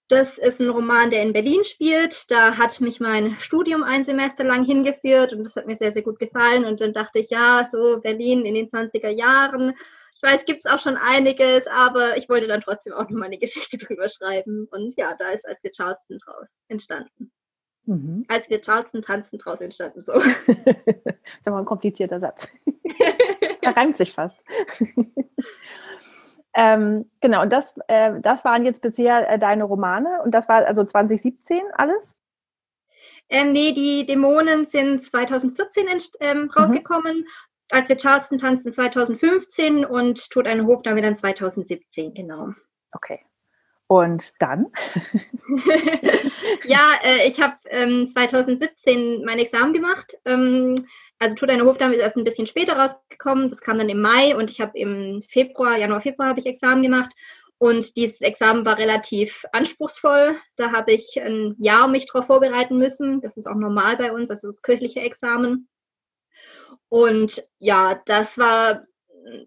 Das 0.08 0.38
ist 0.38 0.60
ein 0.60 0.70
Roman, 0.70 1.10
der 1.10 1.22
in 1.22 1.32
Berlin 1.32 1.64
spielt. 1.64 2.30
Da 2.30 2.56
hat 2.56 2.80
mich 2.80 3.00
mein 3.00 3.36
Studium 3.40 3.82
ein 3.82 4.04
Semester 4.04 4.44
lang 4.44 4.64
hingeführt 4.64 5.32
und 5.32 5.44
das 5.44 5.56
hat 5.56 5.66
mir 5.66 5.74
sehr, 5.74 5.90
sehr 5.90 6.02
gut 6.02 6.20
gefallen. 6.20 6.64
Und 6.64 6.80
dann 6.80 6.92
dachte 6.92 7.18
ich, 7.18 7.30
ja, 7.30 7.68
so 7.70 8.00
Berlin 8.00 8.46
in 8.46 8.54
den 8.54 8.68
20er 8.68 9.08
Jahren. 9.08 9.74
Ich 10.14 10.22
weiß, 10.22 10.44
gibt 10.44 10.60
es 10.60 10.66
auch 10.70 10.78
schon 10.78 10.96
einiges, 10.96 11.66
aber 11.66 12.16
ich 12.16 12.28
wollte 12.28 12.46
dann 12.46 12.60
trotzdem 12.60 12.92
auch 12.92 13.08
noch 13.10 13.18
mal 13.18 13.26
eine 13.26 13.38
Geschichte 13.38 13.78
drüber 13.78 14.08
schreiben. 14.08 14.68
Und 14.70 14.94
ja, 14.96 15.14
da 15.18 15.30
ist 15.30 15.46
als 15.46 15.62
wir 15.64 15.72
Charleston 15.72 16.18
draus 16.18 16.62
entstanden. 16.68 17.32
Mhm. 17.86 18.24
Als 18.28 18.48
wir 18.48 18.60
Charleston 18.60 19.02
tanzen 19.02 19.38
draus 19.38 19.60
entstanden. 19.60 20.02
So. 20.06 20.12
das 20.12 20.26
ist 20.46 21.46
aber 21.46 21.58
ein 21.58 21.64
komplizierter 21.64 22.20
Satz. 22.20 22.48
er 23.60 23.76
reimt 23.76 23.96
sich 23.96 24.12
fast. 24.12 24.40
Ähm, 26.58 27.10
genau, 27.20 27.42
und 27.42 27.52
das, 27.52 27.78
äh, 27.86 28.18
das 28.22 28.42
waren 28.46 28.64
jetzt 28.64 28.80
bisher 28.80 29.30
äh, 29.30 29.38
deine 29.38 29.64
Romane 29.64 30.22
und 30.24 30.30
das 30.30 30.48
war 30.48 30.66
also 30.66 30.84
2017 30.84 31.60
alles? 31.74 32.16
Ähm, 33.28 33.52
nee, 33.52 33.72
die 33.72 34.06
Dämonen 34.06 34.66
sind 34.66 35.02
2014 35.02 35.86
ähm, 36.20 36.42
mhm. 36.42 36.50
rausgekommen, 36.50 37.18
mhm. 37.18 37.26
als 37.68 37.90
wir 37.90 37.98
Charleston 37.98 38.38
tanzen 38.38 38.72
2015 38.72 39.84
und 39.84 40.30
Tod 40.30 40.46
eine 40.46 40.66
Hofdame 40.66 41.02
dann 41.02 41.14
2017, 41.14 42.14
genau. 42.14 42.54
Okay. 42.92 43.20
Und 43.88 44.32
dann? 44.40 44.66
ja, 46.64 46.92
äh, 47.04 47.28
ich 47.28 47.40
habe 47.40 47.56
ähm, 47.68 48.08
2017 48.08 49.24
mein 49.24 49.38
Examen 49.38 49.74
gemacht. 49.74 50.16
Ähm, 50.24 50.86
also 51.18 51.34
Tod 51.34 51.50
einer 51.50 51.64
Hofdame 51.64 51.94
ist 51.94 52.02
erst 52.02 52.16
ein 52.16 52.24
bisschen 52.24 52.46
später 52.46 52.76
rausgekommen. 52.76 53.48
Das 53.48 53.60
kam 53.60 53.78
dann 53.78 53.88
im 53.88 54.00
Mai 54.00 54.36
und 54.36 54.50
ich 54.50 54.60
habe 54.60 54.78
im 54.78 55.22
Februar, 55.28 55.78
Januar, 55.78 56.02
Februar 56.02 56.28
habe 56.28 56.40
ich 56.40 56.46
Examen 56.46 56.82
gemacht. 56.82 57.10
Und 57.58 57.96
dieses 57.96 58.20
Examen 58.20 58.66
war 58.66 58.76
relativ 58.76 59.44
anspruchsvoll. 59.52 60.36
Da 60.56 60.72
habe 60.72 60.92
ich 60.92 61.18
ein 61.20 61.54
Jahr 61.58 61.88
mich 61.88 62.06
darauf 62.06 62.26
vorbereiten 62.26 62.76
müssen. 62.76 63.22
Das 63.22 63.38
ist 63.38 63.46
auch 63.46 63.54
normal 63.54 63.96
bei 63.96 64.12
uns, 64.12 64.28
also 64.28 64.48
das 64.48 64.60
kirchliche 64.60 65.00
Examen. 65.00 65.68
Und 66.88 67.46
ja, 67.58 68.00
das 68.04 68.36
war 68.36 68.84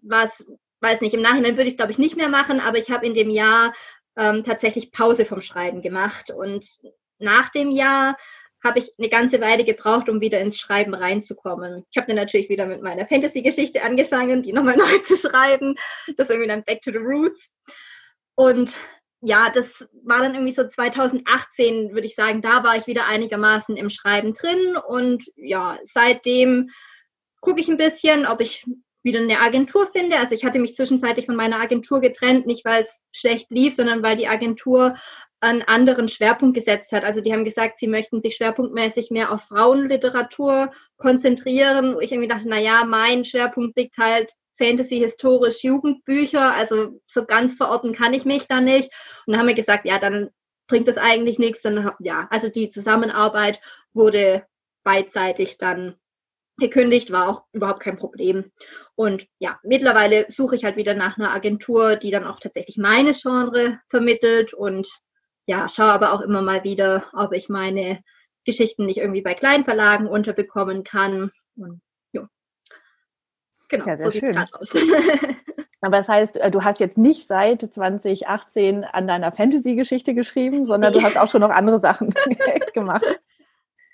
was, 0.02 0.44
weiß 0.80 1.00
nicht, 1.00 1.14
im 1.14 1.22
Nachhinein 1.22 1.54
würde 1.54 1.64
ich 1.64 1.70
es, 1.70 1.76
glaube 1.76 1.92
ich, 1.92 1.98
nicht 1.98 2.16
mehr 2.16 2.28
machen, 2.28 2.60
aber 2.60 2.78
ich 2.78 2.90
habe 2.90 3.06
in 3.06 3.14
dem 3.14 3.30
Jahr 3.30 3.72
ähm, 4.16 4.44
tatsächlich 4.44 4.92
Pause 4.92 5.24
vom 5.24 5.40
Schreiben 5.40 5.80
gemacht. 5.80 6.30
Und 6.30 6.66
nach 7.18 7.50
dem 7.50 7.70
Jahr 7.70 8.16
habe 8.62 8.78
ich 8.78 8.92
eine 8.98 9.08
ganze 9.08 9.40
Weile 9.40 9.64
gebraucht, 9.64 10.08
um 10.08 10.20
wieder 10.20 10.40
ins 10.40 10.58
Schreiben 10.58 10.94
reinzukommen. 10.94 11.84
Ich 11.90 11.96
habe 11.96 12.06
dann 12.06 12.16
natürlich 12.16 12.48
wieder 12.48 12.66
mit 12.66 12.82
meiner 12.82 13.06
Fantasy-Geschichte 13.06 13.82
angefangen, 13.82 14.42
die 14.42 14.52
nochmal 14.52 14.76
neu 14.78 14.98
zu 14.98 15.16
schreiben. 15.16 15.76
Das 16.16 16.28
ist 16.28 16.30
irgendwie 16.30 16.48
dann 16.48 16.64
Back 16.64 16.82
to 16.82 16.92
the 16.92 16.98
Roots. 16.98 17.50
Und 18.34 18.76
ja, 19.22 19.50
das 19.50 19.86
war 20.02 20.20
dann 20.20 20.34
irgendwie 20.34 20.54
so 20.54 20.66
2018, 20.66 21.92
würde 21.92 22.06
ich 22.06 22.14
sagen, 22.14 22.40
da 22.40 22.64
war 22.64 22.76
ich 22.76 22.86
wieder 22.86 23.06
einigermaßen 23.06 23.76
im 23.76 23.90
Schreiben 23.90 24.34
drin. 24.34 24.76
Und 24.76 25.24
ja, 25.36 25.78
seitdem 25.84 26.70
gucke 27.40 27.60
ich 27.60 27.68
ein 27.68 27.76
bisschen, 27.76 28.26
ob 28.26 28.40
ich 28.40 28.64
wieder 29.02 29.20
eine 29.20 29.40
Agentur 29.40 29.90
finde. 29.92 30.18
Also 30.18 30.34
ich 30.34 30.44
hatte 30.44 30.58
mich 30.58 30.74
zwischenzeitlich 30.74 31.26
von 31.26 31.36
meiner 31.36 31.60
Agentur 31.60 32.00
getrennt, 32.00 32.46
nicht 32.46 32.64
weil 32.64 32.82
es 32.82 32.98
schlecht 33.12 33.50
lief, 33.50 33.74
sondern 33.74 34.02
weil 34.02 34.16
die 34.16 34.28
Agentur 34.28 34.96
einen 35.40 35.62
anderen 35.62 36.08
Schwerpunkt 36.08 36.54
gesetzt 36.54 36.92
hat. 36.92 37.04
Also 37.04 37.20
die 37.20 37.32
haben 37.32 37.44
gesagt, 37.44 37.78
sie 37.78 37.86
möchten 37.86 38.20
sich 38.20 38.36
schwerpunktmäßig 38.36 39.10
mehr 39.10 39.32
auf 39.32 39.42
Frauenliteratur 39.44 40.72
konzentrieren. 40.96 41.94
Wo 41.94 42.00
ich 42.00 42.12
irgendwie 42.12 42.28
dachte, 42.28 42.48
na 42.48 42.58
ja, 42.58 42.84
mein 42.84 43.24
Schwerpunkt 43.24 43.76
liegt 43.76 43.96
halt 43.98 44.32
Fantasy, 44.58 44.98
historisch, 44.98 45.64
Jugendbücher. 45.64 46.52
Also 46.52 47.00
so 47.06 47.24
ganz 47.24 47.54
verorten 47.54 47.94
kann 47.94 48.12
ich 48.12 48.24
mich 48.24 48.46
da 48.46 48.60
nicht. 48.60 48.90
Und 49.26 49.32
dann 49.32 49.40
haben 49.40 49.48
wir 49.48 49.54
gesagt, 49.54 49.86
ja, 49.86 49.98
dann 49.98 50.30
bringt 50.68 50.88
das 50.88 50.98
eigentlich 50.98 51.38
nichts. 51.38 51.62
Dann, 51.62 51.90
ja, 52.00 52.28
also 52.30 52.48
die 52.48 52.68
Zusammenarbeit 52.68 53.60
wurde 53.94 54.44
beidseitig 54.84 55.56
dann 55.58 55.96
gekündigt, 56.58 57.10
war 57.10 57.28
auch 57.28 57.42
überhaupt 57.52 57.80
kein 57.80 57.96
Problem. 57.96 58.52
Und 58.94 59.26
ja, 59.38 59.58
mittlerweile 59.62 60.26
suche 60.28 60.54
ich 60.56 60.64
halt 60.64 60.76
wieder 60.76 60.94
nach 60.94 61.16
einer 61.16 61.32
Agentur, 61.32 61.96
die 61.96 62.10
dann 62.10 62.26
auch 62.26 62.38
tatsächlich 62.38 62.76
meine 62.76 63.12
Genre 63.12 63.80
vermittelt 63.88 64.52
und 64.52 64.86
ja, 65.46 65.68
schaue 65.68 65.92
aber 65.92 66.12
auch 66.12 66.20
immer 66.20 66.42
mal 66.42 66.64
wieder, 66.64 67.04
ob 67.12 67.32
ich 67.32 67.48
meine 67.48 68.02
Geschichten 68.44 68.86
nicht 68.86 68.98
irgendwie 68.98 69.22
bei 69.22 69.34
kleinen 69.34 69.64
Verlagen 69.64 70.06
unterbekommen 70.06 70.84
kann. 70.84 71.30
Und 71.56 71.80
ja, 72.12 72.28
genau, 73.68 73.86
ja, 73.86 73.96
so 73.96 74.10
sieht 74.10 74.24
es 74.24 74.36
gerade 74.36 74.54
aus. 74.54 74.70
Aber 75.82 75.96
das 75.96 76.08
heißt, 76.08 76.36
äh, 76.36 76.50
du 76.50 76.62
hast 76.62 76.80
jetzt 76.80 76.98
nicht 76.98 77.26
seit 77.26 77.62
2018 77.62 78.84
an 78.84 79.06
deiner 79.06 79.32
Fantasy-Geschichte 79.32 80.14
geschrieben, 80.14 80.66
sondern 80.66 80.92
du 80.92 81.02
hast 81.02 81.16
auch 81.16 81.30
schon 81.30 81.40
noch 81.40 81.50
andere 81.50 81.78
Sachen 81.78 82.14
gemacht. 82.74 83.06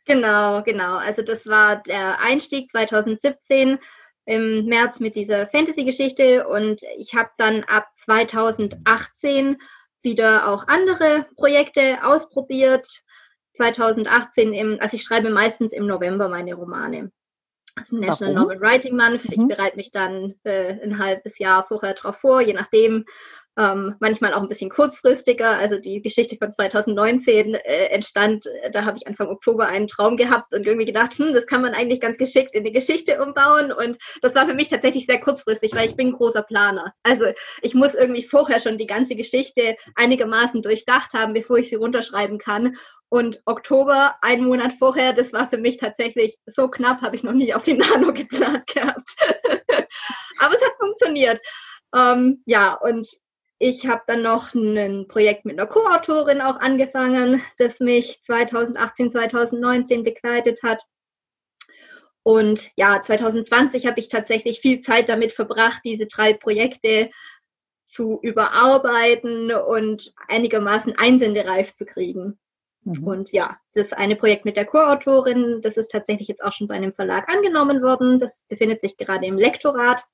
Genau, 0.04 0.62
genau. 0.62 0.96
Also 0.96 1.22
das 1.22 1.46
war 1.46 1.82
der 1.82 2.20
Einstieg 2.20 2.70
2017 2.70 3.78
im 4.24 4.66
März 4.66 4.98
mit 4.98 5.14
dieser 5.14 5.46
Fantasy-Geschichte 5.46 6.48
und 6.48 6.82
ich 6.96 7.14
habe 7.14 7.30
dann 7.36 7.62
ab 7.64 7.88
2018 7.96 9.58
wieder 10.06 10.48
auch 10.48 10.66
andere 10.68 11.26
Projekte 11.36 11.98
ausprobiert. 12.02 12.88
2018 13.54 14.52
im, 14.52 14.78
also 14.80 14.96
ich 14.96 15.02
schreibe 15.02 15.30
meistens 15.30 15.72
im 15.72 15.86
November 15.86 16.28
meine 16.28 16.54
Romane. 16.54 17.10
Also 17.74 17.96
National 17.96 18.34
Warum? 18.34 18.48
Novel 18.48 18.60
Writing 18.60 18.96
Month. 18.96 19.24
Mhm. 19.24 19.32
Ich 19.32 19.56
bereite 19.56 19.76
mich 19.76 19.90
dann 19.90 20.34
äh, 20.44 20.80
ein 20.82 20.98
halbes 20.98 21.38
Jahr 21.38 21.66
vorher 21.66 21.94
darauf 21.94 22.16
vor, 22.20 22.40
je 22.40 22.54
nachdem, 22.54 23.04
ähm, 23.58 23.94
manchmal 24.00 24.34
auch 24.34 24.42
ein 24.42 24.48
bisschen 24.48 24.70
kurzfristiger. 24.70 25.50
Also 25.50 25.78
die 25.78 26.02
Geschichte 26.02 26.36
von 26.36 26.52
2019 26.52 27.54
äh, 27.54 27.86
entstand, 27.86 28.46
äh, 28.46 28.70
da 28.70 28.84
habe 28.84 28.98
ich 28.98 29.06
Anfang 29.06 29.28
Oktober 29.28 29.66
einen 29.66 29.88
Traum 29.88 30.16
gehabt 30.16 30.54
und 30.54 30.66
irgendwie 30.66 30.86
gedacht, 30.86 31.18
hm, 31.18 31.32
das 31.32 31.46
kann 31.46 31.62
man 31.62 31.72
eigentlich 31.72 32.00
ganz 32.00 32.18
geschickt 32.18 32.54
in 32.54 32.60
eine 32.60 32.72
Geschichte 32.72 33.22
umbauen. 33.22 33.72
Und 33.72 33.98
das 34.20 34.34
war 34.34 34.46
für 34.46 34.54
mich 34.54 34.68
tatsächlich 34.68 35.06
sehr 35.06 35.20
kurzfristig, 35.20 35.74
weil 35.74 35.88
ich 35.88 35.96
bin 35.96 36.12
großer 36.12 36.42
Planer. 36.42 36.92
Also 37.02 37.24
ich 37.62 37.74
muss 37.74 37.94
irgendwie 37.94 38.22
vorher 38.22 38.60
schon 38.60 38.78
die 38.78 38.86
ganze 38.86 39.16
Geschichte 39.16 39.76
einigermaßen 39.94 40.62
durchdacht 40.62 41.14
haben, 41.14 41.32
bevor 41.32 41.56
ich 41.56 41.70
sie 41.70 41.76
runterschreiben 41.76 42.38
kann. 42.38 42.76
Und 43.08 43.40
Oktober, 43.46 44.16
einen 44.20 44.44
Monat 44.44 44.72
vorher, 44.78 45.12
das 45.12 45.32
war 45.32 45.48
für 45.48 45.58
mich 45.58 45.78
tatsächlich 45.78 46.36
so 46.44 46.68
knapp, 46.68 47.02
habe 47.02 47.16
ich 47.16 47.22
noch 47.22 47.32
nie 47.32 47.54
auf 47.54 47.62
den 47.62 47.78
Nano 47.78 48.12
geplant 48.12 48.66
gehabt. 48.66 49.08
Aber 50.38 50.54
es 50.54 50.64
hat 50.64 50.74
funktioniert. 50.78 51.40
Ähm, 51.94 52.42
ja, 52.44 52.74
und 52.74 53.08
ich 53.58 53.86
habe 53.86 54.02
dann 54.06 54.22
noch 54.22 54.54
ein 54.54 55.08
Projekt 55.08 55.44
mit 55.44 55.58
einer 55.58 55.68
Co-Autorin 55.68 56.40
auch 56.40 56.56
angefangen, 56.56 57.42
das 57.58 57.80
mich 57.80 58.22
2018, 58.22 59.10
2019 59.10 60.04
begleitet 60.04 60.62
hat. 60.62 60.82
Und 62.22 62.70
ja, 62.76 63.00
2020 63.00 63.86
habe 63.86 64.00
ich 64.00 64.08
tatsächlich 64.08 64.60
viel 64.60 64.80
Zeit 64.80 65.08
damit 65.08 65.32
verbracht, 65.32 65.82
diese 65.84 66.06
drei 66.06 66.32
Projekte 66.34 67.10
zu 67.86 68.18
überarbeiten 68.20 69.52
und 69.52 70.12
einigermaßen 70.28 70.98
einsendereif 70.98 71.74
zu 71.74 71.86
kriegen. 71.86 72.38
Mhm. 72.82 73.04
Und 73.04 73.32
ja, 73.32 73.58
das 73.74 73.92
eine 73.92 74.16
Projekt 74.16 74.44
mit 74.44 74.56
der 74.56 74.66
Co-Autorin, 74.66 75.60
das 75.62 75.76
ist 75.76 75.92
tatsächlich 75.92 76.28
jetzt 76.28 76.42
auch 76.42 76.52
schon 76.52 76.68
bei 76.68 76.74
einem 76.74 76.92
Verlag 76.92 77.28
angenommen 77.32 77.80
worden. 77.80 78.18
Das 78.20 78.44
befindet 78.48 78.80
sich 78.80 78.96
gerade 78.96 79.24
im 79.24 79.38
Lektorat 79.38 80.04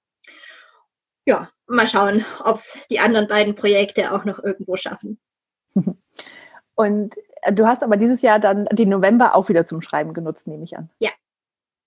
ja, 1.26 1.50
mal 1.66 1.86
schauen, 1.86 2.24
ob 2.44 2.56
es 2.56 2.78
die 2.90 2.98
anderen 2.98 3.28
beiden 3.28 3.54
Projekte 3.54 4.12
auch 4.12 4.24
noch 4.24 4.38
irgendwo 4.42 4.76
schaffen. 4.76 5.20
Und 6.74 7.16
äh, 7.42 7.52
du 7.52 7.66
hast 7.66 7.82
aber 7.82 7.96
dieses 7.96 8.22
Jahr 8.22 8.38
dann 8.38 8.66
den 8.66 8.88
November 8.88 9.34
auch 9.34 9.48
wieder 9.48 9.66
zum 9.66 9.80
Schreiben 9.80 10.14
genutzt, 10.14 10.46
nehme 10.46 10.64
ich 10.64 10.76
an. 10.76 10.90
Ja. 10.98 11.10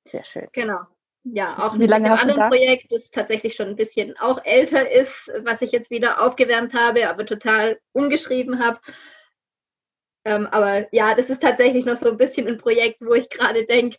Sehr 0.08 0.24
schön. 0.24 0.48
Genau. 0.54 0.82
Ja, 1.24 1.58
auch 1.58 1.74
mit 1.74 1.92
einem 1.92 2.12
anderen 2.12 2.50
Projekt, 2.50 2.92
das 2.92 3.10
tatsächlich 3.10 3.56
schon 3.56 3.70
ein 3.70 3.76
bisschen 3.76 4.16
auch 4.20 4.46
älter 4.46 4.92
ist, 4.92 5.32
was 5.44 5.64
ich 5.64 5.72
jetzt 5.72 5.90
wieder 5.90 6.22
aufgewärmt 6.22 6.76
habe, 6.76 7.10
aber 7.10 7.26
total 7.26 7.80
umgeschrieben 7.94 8.64
habe. 8.64 8.80
Ähm, 10.24 10.46
aber 10.52 10.88
ja, 10.94 11.16
das 11.16 11.32
ist 11.32 11.42
tatsächlich 11.42 11.84
noch 11.84 11.98
so 11.98 12.12
ein 12.12 12.18
bisschen 12.18 12.48
ein 12.48 12.60
Projekt, 12.60 13.02
wo 13.02 13.14
ich 13.14 13.30
gerade 13.32 13.66
denke, 13.66 13.98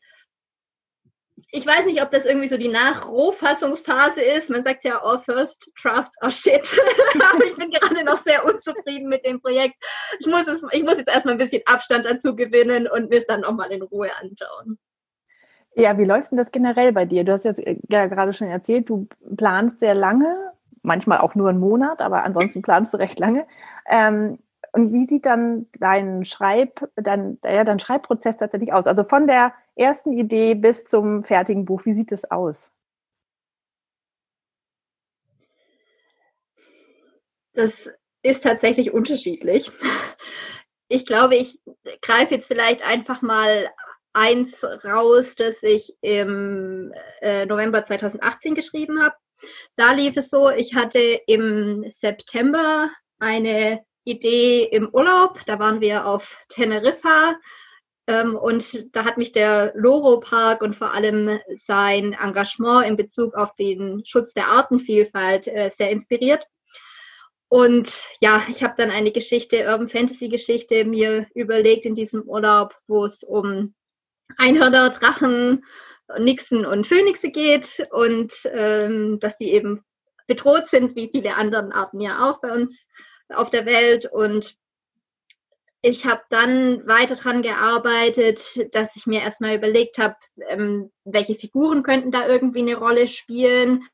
ich 1.53 1.67
weiß 1.67 1.87
nicht, 1.87 2.03
ob 2.03 2.11
das 2.11 2.25
irgendwie 2.25 2.49
so 2.49 2.57
die 2.57 2.69
Nachrohfassungsphase 2.69 4.21
ist. 4.21 4.51
Man 4.51 4.65
sagt 4.65 4.85
ja, 4.85 5.03
all 5.03 5.21
first 5.21 5.71
drafts 5.81 6.21
are 6.21 6.33
shit. 6.33 6.67
Aber 7.33 7.45
ich 7.45 7.57
bin 7.57 7.71
gerade 7.71 8.05
noch 8.05 8.23
sehr 8.23 8.45
unzufrieden 8.45 9.09
mit 9.09 9.25
dem 9.25 9.41
Projekt. 9.41 9.75
Ich 10.19 10.27
muss, 10.27 10.49
es, 10.49 10.63
ich 10.73 10.83
muss 10.83 10.99
jetzt 10.99 11.11
erstmal 11.11 11.35
ein 11.35 11.39
bisschen 11.39 11.63
Abstand 11.67 12.05
dazu 12.05 12.35
gewinnen 12.35 12.89
und 12.89 13.11
mir 13.11 13.19
es 13.19 13.27
dann 13.27 13.43
nochmal 13.43 13.71
in 13.71 13.83
Ruhe 13.83 14.11
anschauen. 14.21 14.79
Ja, 15.75 15.99
wie 15.99 16.05
läuft 16.05 16.31
denn 16.31 16.39
das 16.39 16.53
generell 16.53 16.93
bei 16.93 17.05
dir? 17.05 17.23
Du 17.25 17.33
hast 17.33 17.45
jetzt 17.45 17.61
äh, 17.61 17.77
ja 17.91 18.07
gerade 18.07 18.33
schon 18.33 18.49
erzählt, 18.49 18.89
du 18.89 19.07
planst 19.37 19.81
sehr 19.81 19.95
lange, 19.95 20.53
manchmal 20.83 21.19
auch 21.19 21.35
nur 21.35 21.51
einen 21.51 21.61
Monat, 21.61 22.01
aber 22.01 22.25
ansonsten 22.25 22.63
planst 22.63 22.95
du 22.95 22.99
recht 22.99 23.19
lange. 23.19 23.47
Ähm, 23.87 24.39
und 24.77 24.93
wie 24.93 25.07
sieht 25.07 25.25
dann 25.25 25.69
dein 25.79 26.27
Schreib, 26.27 26.87
dein, 26.97 27.39
ja, 27.43 27.65
dein 27.65 27.79
Schreibprozess 27.79 28.37
tatsächlich 28.37 28.75
aus? 28.75 28.87
Also 28.87 29.05
von 29.05 29.27
der 29.27 29.55
ersten 29.75 30.13
Idee 30.13 30.55
bis 30.55 30.85
zum 30.85 31.25
fertigen 31.25 31.65
Buch, 31.65 31.87
wie 31.87 31.95
sieht 31.95 32.13
es 32.13 32.31
aus? 32.31 32.71
Das 37.55 37.91
ist 38.21 38.43
tatsächlich 38.43 38.93
unterschiedlich. 38.93 39.73
Ich 40.89 41.07
glaube, 41.07 41.37
ich 41.37 41.59
greife 42.03 42.35
jetzt 42.35 42.47
vielleicht 42.47 42.87
einfach 42.87 43.23
mal 43.23 43.71
eins 44.13 44.63
raus, 44.85 45.37
das 45.37 45.63
ich 45.63 45.97
im 46.03 46.93
äh, 47.23 47.47
November 47.47 47.83
2018 47.83 48.55
geschrieben 48.55 49.03
habe. 49.03 49.17
Da 49.77 49.93
lief 49.93 50.19
es 50.19 50.29
so, 50.29 50.51
ich 50.51 50.75
hatte 50.75 51.01
im 51.27 51.87
September 51.91 52.91
eine 53.19 53.86
Idee 54.07 54.65
im 54.65 54.89
Urlaub. 54.89 55.41
Da 55.47 55.59
waren 55.59 55.81
wir 55.81 56.07
auf 56.07 56.39
Teneriffa 56.49 57.37
ähm, 58.07 58.37
und 58.37 58.87
da 58.95 59.05
hat 59.05 59.19
mich 59.19 59.33
der 59.33 59.73
Loro 59.75 60.21
Park 60.21 60.63
und 60.63 60.77
vor 60.77 60.95
allem 60.95 61.41
sein 61.55 62.13
Engagement 62.13 62.87
in 62.87 62.97
Bezug 62.97 63.35
auf 63.35 63.55
den 63.57 64.05
Schutz 64.07 64.33
der 64.33 64.49
Artenvielfalt 64.49 65.49
äh, 65.49 65.71
sehr 65.77 65.91
inspiriert. 65.91 66.47
Und 67.49 68.03
ja, 68.21 68.45
ich 68.49 68.63
habe 68.63 68.75
dann 68.77 68.91
eine 68.91 69.13
Geschichte, 69.13 69.67
Urban 69.69 69.89
Fantasy 69.89 70.29
Geschichte, 70.29 70.85
mir 70.85 71.27
überlegt 71.35 71.85
in 71.85 71.95
diesem 71.95 72.23
Urlaub, 72.23 72.75
wo 72.87 73.05
es 73.05 73.23
um 73.23 73.75
Einhörner, 74.37 74.91
Drachen, 74.91 75.65
Nixen 76.19 76.65
und 76.65 76.87
Phönixe 76.87 77.31
geht 77.31 77.87
und 77.91 78.33
ähm, 78.53 79.19
dass 79.21 79.37
die 79.37 79.53
eben 79.53 79.85
bedroht 80.27 80.69
sind, 80.69 80.97
wie 80.97 81.09
viele 81.09 81.35
andere 81.35 81.73
Arten 81.73 82.01
ja 82.01 82.29
auch 82.29 82.41
bei 82.41 82.53
uns 82.53 82.87
auf 83.29 83.51
der 83.51 83.67
Welt 83.67 84.07
und 84.07 84.57
ich 85.83 86.05
habe 86.05 86.23
dann 86.31 86.87
weiter 86.89 87.15
daran 87.15 87.43
gearbeitet, 87.43 88.41
dass 88.75 88.97
ich 88.97 89.07
mir 89.07 89.21
erstmal 89.21 89.55
überlegt 89.55 89.99
habe, 89.99 90.17
ähm, 90.49 90.91
welche 91.05 91.37
Figuren 91.37 91.85
könnten 91.85 92.11
da 92.11 92.27
irgendwie 92.27 92.61
eine 92.61 92.77
Rolle 92.77 93.07
spielen. 93.07 93.87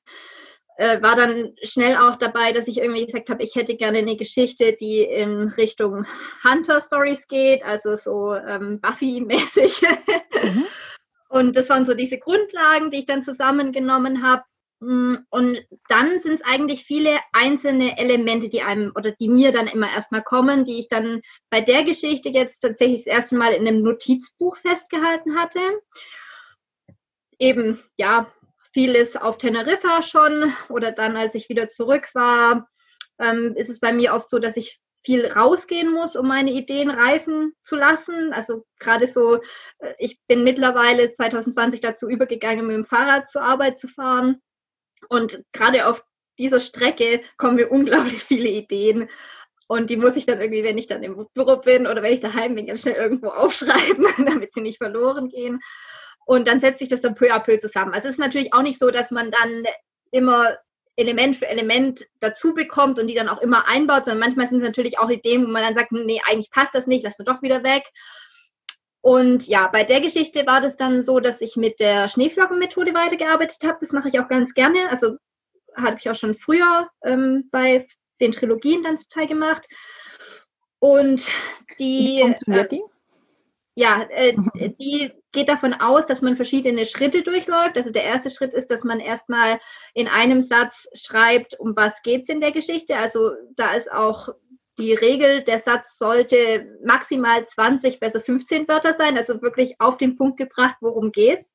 Äh, 0.78 1.02
war 1.02 1.16
dann 1.16 1.54
schnell 1.62 1.98
auch 1.98 2.16
dabei, 2.16 2.52
dass 2.52 2.66
ich 2.66 2.78
irgendwie 2.78 3.04
gesagt 3.04 3.28
habe, 3.28 3.42
ich 3.42 3.54
hätte 3.56 3.76
gerne 3.76 3.98
eine 3.98 4.16
Geschichte, 4.16 4.74
die 4.80 5.02
in 5.02 5.48
Richtung 5.50 6.06
Hunter-Stories 6.42 7.28
geht, 7.28 7.62
also 7.62 7.96
so 7.96 8.34
ähm, 8.34 8.80
Buffy-mäßig. 8.80 9.82
Mhm. 10.42 10.64
Und 11.28 11.56
das 11.56 11.68
waren 11.68 11.84
so 11.84 11.94
diese 11.94 12.18
Grundlagen, 12.18 12.90
die 12.90 13.00
ich 13.00 13.06
dann 13.06 13.22
zusammengenommen 13.22 14.22
habe. 14.22 14.44
Mm, 14.82 15.14
und 15.30 15.64
dann 15.88 16.20
sind 16.20 16.34
es 16.34 16.42
eigentlich 16.42 16.84
viele 16.84 17.16
einzelne 17.32 17.98
Elemente, 17.98 18.48
die 18.48 18.62
einem 18.62 18.90
oder 18.96 19.12
die 19.12 19.28
mir 19.28 19.52
dann 19.52 19.68
immer 19.68 19.88
erstmal 19.88 20.24
kommen, 20.24 20.64
die 20.64 20.80
ich 20.80 20.88
dann 20.88 21.22
bei 21.50 21.60
der 21.60 21.84
Geschichte 21.84 22.30
jetzt 22.30 22.60
tatsächlich 22.60 23.04
das 23.04 23.14
erste 23.14 23.36
Mal 23.36 23.52
in 23.52 23.66
einem 23.66 23.82
Notizbuch 23.82 24.56
festgehalten 24.56 25.38
hatte. 25.38 25.60
Eben, 27.38 27.80
ja, 27.96 28.32
vieles 28.72 29.14
auf 29.14 29.38
Teneriffa 29.38 30.02
schon 30.02 30.52
oder 30.68 30.90
dann, 30.90 31.16
als 31.16 31.36
ich 31.36 31.48
wieder 31.48 31.70
zurück 31.70 32.08
war, 32.14 32.68
ähm, 33.20 33.54
ist 33.56 33.70
es 33.70 33.78
bei 33.78 33.92
mir 33.92 34.14
oft 34.14 34.30
so, 34.30 34.40
dass 34.40 34.56
ich 34.56 34.80
viel 35.04 35.26
rausgehen 35.26 35.92
muss, 35.92 36.16
um 36.16 36.26
meine 36.26 36.50
Ideen 36.50 36.90
reifen 36.90 37.52
zu 37.62 37.76
lassen. 37.76 38.32
Also 38.32 38.64
gerade 38.80 39.06
so, 39.06 39.36
äh, 39.78 39.94
ich 39.98 40.18
bin 40.26 40.42
mittlerweile 40.42 41.12
2020 41.12 41.80
dazu 41.80 42.08
übergegangen, 42.08 42.66
mit 42.66 42.74
dem 42.74 42.84
Fahrrad 42.84 43.30
zur 43.30 43.42
Arbeit 43.42 43.78
zu 43.78 43.86
fahren. 43.86 44.42
Und 45.08 45.42
gerade 45.52 45.86
auf 45.86 46.04
dieser 46.38 46.60
Strecke 46.60 47.22
kommen 47.36 47.56
mir 47.56 47.70
unglaublich 47.70 48.22
viele 48.22 48.48
Ideen. 48.48 49.08
Und 49.68 49.90
die 49.90 49.96
muss 49.96 50.16
ich 50.16 50.26
dann 50.26 50.40
irgendwie, 50.40 50.64
wenn 50.64 50.78
ich 50.78 50.86
dann 50.86 51.02
im 51.02 51.26
Büro 51.34 51.56
bin 51.56 51.86
oder 51.86 52.02
wenn 52.02 52.12
ich 52.12 52.20
daheim 52.20 52.54
bin, 52.54 52.66
ganz 52.66 52.82
schnell 52.82 52.96
irgendwo 52.96 53.28
aufschreiben, 53.30 54.06
damit 54.26 54.52
sie 54.54 54.60
nicht 54.60 54.78
verloren 54.78 55.28
gehen. 55.28 55.60
Und 56.24 56.46
dann 56.46 56.60
setzt 56.60 56.78
sich 56.80 56.88
das 56.88 57.00
dann 57.00 57.14
peu 57.14 57.32
à 57.32 57.40
peu 57.40 57.58
zusammen. 57.58 57.94
Also 57.94 58.08
es 58.08 58.14
ist 58.14 58.20
natürlich 58.20 58.52
auch 58.54 58.62
nicht 58.62 58.78
so, 58.78 58.90
dass 58.90 59.10
man 59.10 59.30
dann 59.30 59.64
immer 60.10 60.56
Element 60.96 61.36
für 61.36 61.48
Element 61.48 62.06
dazu 62.20 62.54
bekommt 62.54 62.98
und 62.98 63.06
die 63.06 63.14
dann 63.14 63.28
auch 63.28 63.40
immer 63.40 63.66
einbaut, 63.66 64.04
sondern 64.04 64.20
manchmal 64.20 64.48
sind 64.48 64.58
es 64.60 64.68
natürlich 64.68 64.98
auch 64.98 65.10
Ideen, 65.10 65.46
wo 65.46 65.50
man 65.50 65.62
dann 65.62 65.74
sagt, 65.74 65.92
nee, 65.92 66.20
eigentlich 66.26 66.50
passt 66.50 66.74
das 66.74 66.86
nicht, 66.86 67.02
lass 67.02 67.18
wir 67.18 67.24
doch 67.24 67.42
wieder 67.42 67.64
weg. 67.64 67.84
Und 69.02 69.48
ja, 69.48 69.66
bei 69.66 69.82
der 69.82 70.00
Geschichte 70.00 70.46
war 70.46 70.60
das 70.60 70.76
dann 70.76 71.02
so, 71.02 71.18
dass 71.18 71.40
ich 71.40 71.56
mit 71.56 71.80
der 71.80 72.08
Schneeflockenmethode 72.08 72.94
weitergearbeitet 72.94 73.58
habe. 73.64 73.78
Das 73.80 73.92
mache 73.92 74.08
ich 74.08 74.20
auch 74.20 74.28
ganz 74.28 74.54
gerne. 74.54 74.78
Also 74.90 75.16
habe 75.76 75.96
ich 75.98 76.08
auch 76.08 76.14
schon 76.14 76.34
früher 76.34 76.88
ähm, 77.04 77.48
bei 77.50 77.88
den 78.20 78.32
Trilogien 78.32 78.84
dann 78.84 78.96
zum 78.96 79.08
Teil 79.08 79.26
gemacht. 79.26 79.68
Und 80.78 81.26
die. 81.78 82.18
Wie 82.18 82.22
funktioniert 82.22 82.72
äh, 82.72 82.76
die? 82.76 82.82
Ja, 83.74 84.02
äh, 84.10 84.36
die 84.78 85.12
geht 85.32 85.48
davon 85.48 85.72
aus, 85.72 86.06
dass 86.06 86.20
man 86.20 86.36
verschiedene 86.36 86.86
Schritte 86.86 87.22
durchläuft. 87.22 87.76
Also 87.76 87.90
der 87.90 88.04
erste 88.04 88.30
Schritt 88.30 88.52
ist, 88.52 88.70
dass 88.70 88.84
man 88.84 89.00
erstmal 89.00 89.58
in 89.94 90.08
einem 90.08 90.42
Satz 90.42 90.88
schreibt, 90.94 91.58
um 91.58 91.74
was 91.74 92.02
geht 92.02 92.24
es 92.24 92.28
in 92.28 92.40
der 92.40 92.52
Geschichte. 92.52 92.96
Also 92.96 93.32
da 93.56 93.74
ist 93.74 93.90
auch 93.90 94.28
die 94.78 94.94
Regel, 94.94 95.42
der 95.42 95.58
Satz 95.58 95.98
sollte 95.98 96.78
maximal 96.84 97.46
20, 97.46 98.00
besser 98.00 98.20
15 98.20 98.68
Wörter 98.68 98.94
sein, 98.94 99.16
also 99.16 99.42
wirklich 99.42 99.74
auf 99.78 99.98
den 99.98 100.16
Punkt 100.16 100.38
gebracht, 100.38 100.76
worum 100.80 101.12
geht's. 101.12 101.54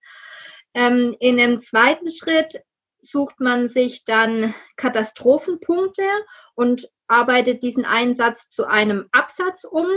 Ähm, 0.73 1.15
in 1.19 1.39
einem 1.39 1.61
zweiten 1.61 2.09
Schritt 2.09 2.61
sucht 3.01 3.39
man 3.39 3.67
sich 3.67 4.05
dann 4.05 4.53
Katastrophenpunkte 4.75 6.03
und 6.55 6.89
arbeitet 7.07 7.63
diesen 7.63 7.85
einen 7.85 8.15
Satz 8.15 8.49
zu 8.49 8.65
einem 8.65 9.07
Absatz 9.11 9.63
um. 9.63 9.87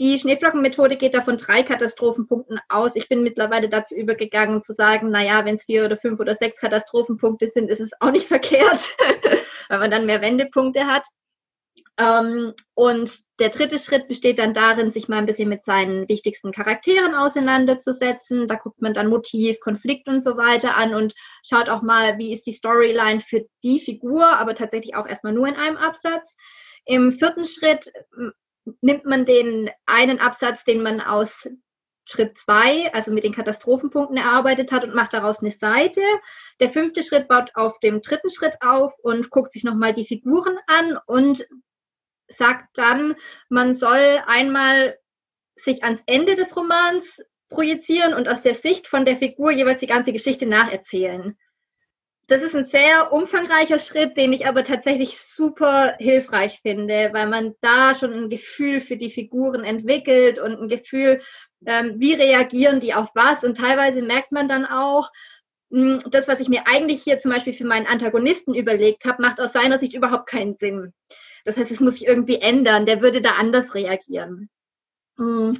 Die 0.00 0.18
Schneeflockenmethode 0.18 0.96
geht 0.96 1.14
davon 1.14 1.36
drei 1.36 1.62
Katastrophenpunkten 1.62 2.60
aus. 2.68 2.96
Ich 2.96 3.08
bin 3.08 3.22
mittlerweile 3.22 3.68
dazu 3.68 3.94
übergegangen 3.94 4.62
zu 4.62 4.74
sagen, 4.74 5.10
naja, 5.10 5.44
wenn 5.44 5.54
es 5.54 5.64
vier 5.64 5.84
oder 5.84 5.96
fünf 5.96 6.18
oder 6.20 6.34
sechs 6.34 6.60
Katastrophenpunkte 6.60 7.46
sind, 7.46 7.70
ist 7.70 7.80
es 7.80 7.90
auch 8.00 8.10
nicht 8.10 8.26
verkehrt, 8.28 8.96
weil 9.68 9.78
man 9.78 9.90
dann 9.90 10.06
mehr 10.06 10.20
Wendepunkte 10.20 10.86
hat. 10.86 11.06
Ähm, 11.96 12.54
und 12.74 13.20
der 13.38 13.50
dritte 13.50 13.78
Schritt 13.78 14.08
besteht 14.08 14.38
dann 14.40 14.52
darin, 14.52 14.90
sich 14.90 15.08
mal 15.08 15.18
ein 15.18 15.26
bisschen 15.26 15.48
mit 15.48 15.62
seinen 15.62 16.08
wichtigsten 16.08 16.50
Charakteren 16.50 17.14
auseinanderzusetzen. 17.14 18.48
Da 18.48 18.56
guckt 18.56 18.82
man 18.82 18.94
dann 18.94 19.08
Motiv, 19.08 19.60
Konflikt 19.60 20.08
und 20.08 20.20
so 20.20 20.36
weiter 20.36 20.76
an 20.76 20.94
und 20.94 21.14
schaut 21.44 21.68
auch 21.68 21.82
mal, 21.82 22.18
wie 22.18 22.32
ist 22.32 22.46
die 22.46 22.52
Storyline 22.52 23.20
für 23.20 23.46
die 23.62 23.78
Figur, 23.78 24.26
aber 24.26 24.56
tatsächlich 24.56 24.96
auch 24.96 25.06
erstmal 25.06 25.32
nur 25.32 25.46
in 25.46 25.56
einem 25.56 25.76
Absatz. 25.76 26.36
Im 26.84 27.12
vierten 27.12 27.46
Schritt 27.46 27.92
nimmt 28.80 29.04
man 29.04 29.24
den 29.24 29.70
einen 29.86 30.18
Absatz, 30.18 30.64
den 30.64 30.82
man 30.82 31.00
aus 31.00 31.48
Schritt 32.06 32.36
zwei, 32.38 32.92
also 32.92 33.12
mit 33.12 33.24
den 33.24 33.34
Katastrophenpunkten 33.34 34.16
erarbeitet 34.16 34.72
hat 34.72 34.84
und 34.84 34.94
macht 34.94 35.14
daraus 35.14 35.40
eine 35.40 35.52
Seite. 35.52 36.02
Der 36.60 36.68
fünfte 36.70 37.02
Schritt 37.02 37.28
baut 37.28 37.50
auf 37.54 37.78
dem 37.80 38.02
dritten 38.02 38.30
Schritt 38.30 38.56
auf 38.60 38.92
und 39.02 39.30
guckt 39.30 39.52
sich 39.52 39.64
nochmal 39.64 39.94
die 39.94 40.04
Figuren 40.04 40.58
an 40.66 40.98
und 41.06 41.46
sagt 42.28 42.78
dann, 42.78 43.14
man 43.48 43.74
soll 43.74 44.22
einmal 44.26 44.98
sich 45.56 45.84
ans 45.84 46.02
Ende 46.06 46.34
des 46.34 46.56
Romans 46.56 47.22
projizieren 47.48 48.14
und 48.14 48.28
aus 48.28 48.42
der 48.42 48.54
Sicht 48.54 48.86
von 48.86 49.04
der 49.04 49.16
Figur 49.16 49.50
jeweils 49.50 49.80
die 49.80 49.86
ganze 49.86 50.12
Geschichte 50.12 50.46
nacherzählen 50.46 51.36
das 52.26 52.42
ist 52.42 52.54
ein 52.54 52.64
sehr 52.64 53.12
umfangreicher 53.12 53.78
Schritt, 53.78 54.16
den 54.16 54.32
ich 54.32 54.46
aber 54.46 54.64
tatsächlich 54.64 55.20
super 55.20 55.94
hilfreich 55.98 56.60
finde, 56.62 57.10
weil 57.12 57.28
man 57.28 57.54
da 57.60 57.94
schon 57.94 58.12
ein 58.14 58.30
Gefühl 58.30 58.80
für 58.80 58.96
die 58.96 59.10
Figuren 59.10 59.62
entwickelt 59.62 60.38
und 60.38 60.58
ein 60.58 60.68
Gefühl, 60.68 61.20
ähm, 61.66 61.94
wie 61.98 62.14
reagieren 62.14 62.80
die 62.80 62.94
auf 62.94 63.10
was. 63.14 63.44
Und 63.44 63.58
teilweise 63.58 64.00
merkt 64.00 64.32
man 64.32 64.48
dann 64.48 64.64
auch, 64.64 65.10
hm, 65.70 66.00
das, 66.10 66.26
was 66.26 66.40
ich 66.40 66.48
mir 66.48 66.66
eigentlich 66.66 67.02
hier 67.02 67.18
zum 67.18 67.30
Beispiel 67.30 67.52
für 67.52 67.66
meinen 67.66 67.86
Antagonisten 67.86 68.54
überlegt 68.54 69.04
habe, 69.04 69.20
macht 69.20 69.38
aus 69.38 69.52
seiner 69.52 69.78
Sicht 69.78 69.92
überhaupt 69.92 70.28
keinen 70.28 70.56
Sinn. 70.56 70.94
Das 71.44 71.56
heißt, 71.56 71.70
es 71.70 71.80
muss 71.80 71.96
sich 71.96 72.06
irgendwie 72.06 72.40
ändern. 72.40 72.86
Der 72.86 73.02
würde 73.02 73.22
da 73.22 73.32
anders 73.32 73.74
reagieren. 73.74 74.48
Hm. 75.16 75.58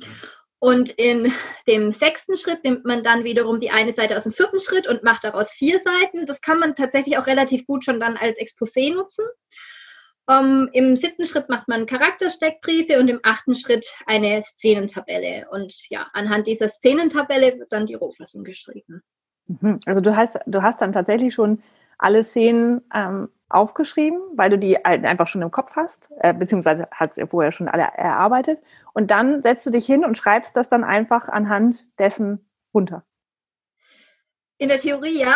Und 0.58 0.90
in 0.90 1.30
dem 1.66 1.92
sechsten 1.92 2.38
Schritt 2.38 2.64
nimmt 2.64 2.86
man 2.86 3.04
dann 3.04 3.24
wiederum 3.24 3.60
die 3.60 3.70
eine 3.70 3.92
Seite 3.92 4.16
aus 4.16 4.22
dem 4.22 4.32
vierten 4.32 4.60
Schritt 4.60 4.86
und 4.88 5.02
macht 5.02 5.22
daraus 5.24 5.52
vier 5.52 5.78
Seiten. 5.78 6.24
Das 6.24 6.40
kann 6.40 6.58
man 6.58 6.74
tatsächlich 6.74 7.18
auch 7.18 7.26
relativ 7.26 7.66
gut 7.66 7.84
schon 7.84 8.00
dann 8.00 8.16
als 8.16 8.38
Exposé 8.38 8.94
nutzen. 8.94 9.26
Um, 10.26 10.36
ähm, 10.36 10.70
Im 10.72 10.96
siebten 10.96 11.26
Schritt 11.26 11.50
macht 11.50 11.68
man 11.68 11.84
Charaktersteckbriefe 11.84 12.98
und 12.98 13.08
im 13.08 13.20
achten 13.24 13.54
Schritt 13.54 13.86
eine 14.06 14.42
Szenentabelle. 14.42 15.48
Und 15.50 15.74
ja, 15.90 16.06
anhand 16.14 16.46
dieser 16.46 16.70
Szenentabelle 16.70 17.58
wird 17.58 17.70
dann 17.70 17.84
die 17.84 17.92
Rohfassung 17.92 18.42
geschrieben. 18.42 19.02
Mhm. 19.48 19.80
Also 19.84 20.00
du 20.00 20.16
hast, 20.16 20.38
du 20.46 20.62
hast 20.62 20.80
dann 20.80 20.94
tatsächlich 20.94 21.34
schon 21.34 21.62
alle 21.98 22.24
Szenen 22.24 22.80
ähm, 22.94 23.28
aufgeschrieben, 23.48 24.18
weil 24.36 24.50
du 24.50 24.58
die 24.58 24.84
einfach 24.84 25.28
schon 25.28 25.42
im 25.42 25.50
Kopf 25.50 25.76
hast, 25.76 26.10
äh, 26.20 26.32
beziehungsweise 26.32 26.88
hast 26.90 27.18
du 27.18 27.26
vorher 27.26 27.52
schon 27.52 27.68
alle 27.68 27.82
erarbeitet. 27.82 28.60
Und 28.92 29.10
dann 29.10 29.42
setzt 29.42 29.66
du 29.66 29.70
dich 29.70 29.86
hin 29.86 30.04
und 30.04 30.18
schreibst 30.18 30.56
das 30.56 30.68
dann 30.68 30.84
einfach 30.84 31.28
anhand 31.28 31.84
dessen 31.98 32.48
runter. 32.72 33.04
In 34.58 34.68
der 34.68 34.78
Theorie 34.78 35.18
ja. 35.20 35.34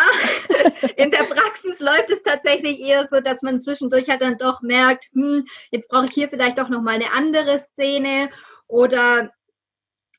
In 0.95 1.11
der 1.11 1.23
Praxis 1.23 1.79
läuft 1.79 2.09
es 2.09 2.23
tatsächlich 2.23 2.79
eher 2.79 3.07
so, 3.07 3.19
dass 3.19 3.41
man 3.41 3.61
zwischendurch 3.61 4.09
halt 4.09 4.21
dann 4.21 4.37
doch 4.37 4.61
merkt, 4.61 5.05
hm, 5.13 5.45
jetzt 5.71 5.89
brauche 5.89 6.05
ich 6.05 6.11
hier 6.11 6.29
vielleicht 6.29 6.57
doch 6.57 6.69
noch 6.69 6.81
mal 6.81 6.95
eine 6.95 7.11
andere 7.11 7.59
Szene 7.59 8.29
oder 8.67 9.31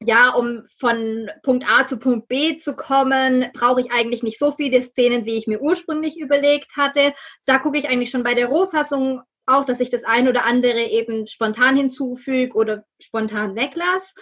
ja, 0.02 0.30
um 0.30 0.64
von 0.78 1.30
Punkt 1.42 1.66
A 1.68 1.86
zu 1.86 1.98
Punkt 1.98 2.28
B 2.28 2.58
zu 2.58 2.74
kommen, 2.74 3.50
brauche 3.52 3.82
ich 3.82 3.92
eigentlich 3.92 4.22
nicht 4.22 4.38
so 4.38 4.52
viele 4.52 4.82
Szenen, 4.82 5.26
wie 5.26 5.36
ich 5.36 5.46
mir 5.46 5.60
ursprünglich 5.60 6.18
überlegt 6.18 6.74
hatte. 6.76 7.14
Da 7.44 7.58
gucke 7.58 7.78
ich 7.78 7.88
eigentlich 7.88 8.10
schon 8.10 8.22
bei 8.22 8.34
der 8.34 8.46
Rohfassung 8.46 9.20
auch, 9.46 9.64
dass 9.64 9.80
ich 9.80 9.90
das 9.90 10.04
ein 10.04 10.28
oder 10.28 10.44
andere 10.44 10.80
eben 10.80 11.26
spontan 11.26 11.76
hinzufüge 11.76 12.54
oder 12.54 12.84
spontan 13.00 13.56
weglasse. 13.56 14.14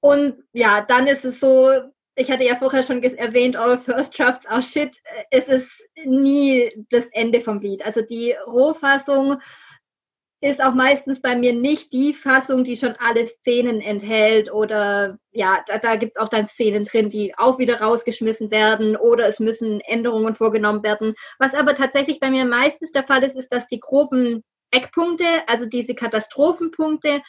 Und 0.00 0.42
ja, 0.52 0.82
dann 0.82 1.06
ist 1.06 1.24
es 1.24 1.40
so, 1.40 1.70
ich 2.14 2.30
hatte 2.30 2.44
ja 2.44 2.56
vorher 2.56 2.82
schon 2.82 3.02
erwähnt, 3.02 3.56
all 3.56 3.78
first 3.78 4.18
drafts 4.18 4.46
are 4.46 4.62
shit. 4.62 4.96
Es 5.30 5.48
ist 5.48 5.70
nie 6.04 6.72
das 6.90 7.04
Ende 7.12 7.40
vom 7.40 7.60
Lied. 7.60 7.84
Also 7.84 8.00
die 8.00 8.34
Rohfassung 8.46 9.40
ist 10.40 10.62
auch 10.62 10.74
meistens 10.74 11.22
bei 11.22 11.34
mir 11.34 11.52
nicht 11.54 11.92
die 11.92 12.12
Fassung, 12.12 12.62
die 12.62 12.76
schon 12.76 12.94
alle 12.98 13.26
Szenen 13.26 13.80
enthält 13.80 14.52
oder 14.52 15.18
ja, 15.32 15.64
da, 15.66 15.78
da 15.78 15.96
gibt 15.96 16.16
es 16.16 16.22
auch 16.22 16.28
dann 16.28 16.46
Szenen 16.46 16.84
drin, 16.84 17.10
die 17.10 17.36
auch 17.38 17.58
wieder 17.58 17.80
rausgeschmissen 17.80 18.50
werden 18.50 18.96
oder 18.96 19.26
es 19.26 19.40
müssen 19.40 19.80
Änderungen 19.80 20.34
vorgenommen 20.34 20.82
werden. 20.82 21.14
Was 21.38 21.54
aber 21.54 21.74
tatsächlich 21.74 22.20
bei 22.20 22.30
mir 22.30 22.44
meistens 22.44 22.92
der 22.92 23.04
Fall 23.04 23.22
ist, 23.24 23.36
ist, 23.36 23.52
dass 23.52 23.66
die 23.68 23.80
groben 23.80 24.44
Eckpunkte, 24.70 25.24
also 25.46 25.66
diese 25.66 25.94
Katastrophenpunkte, 25.94 27.22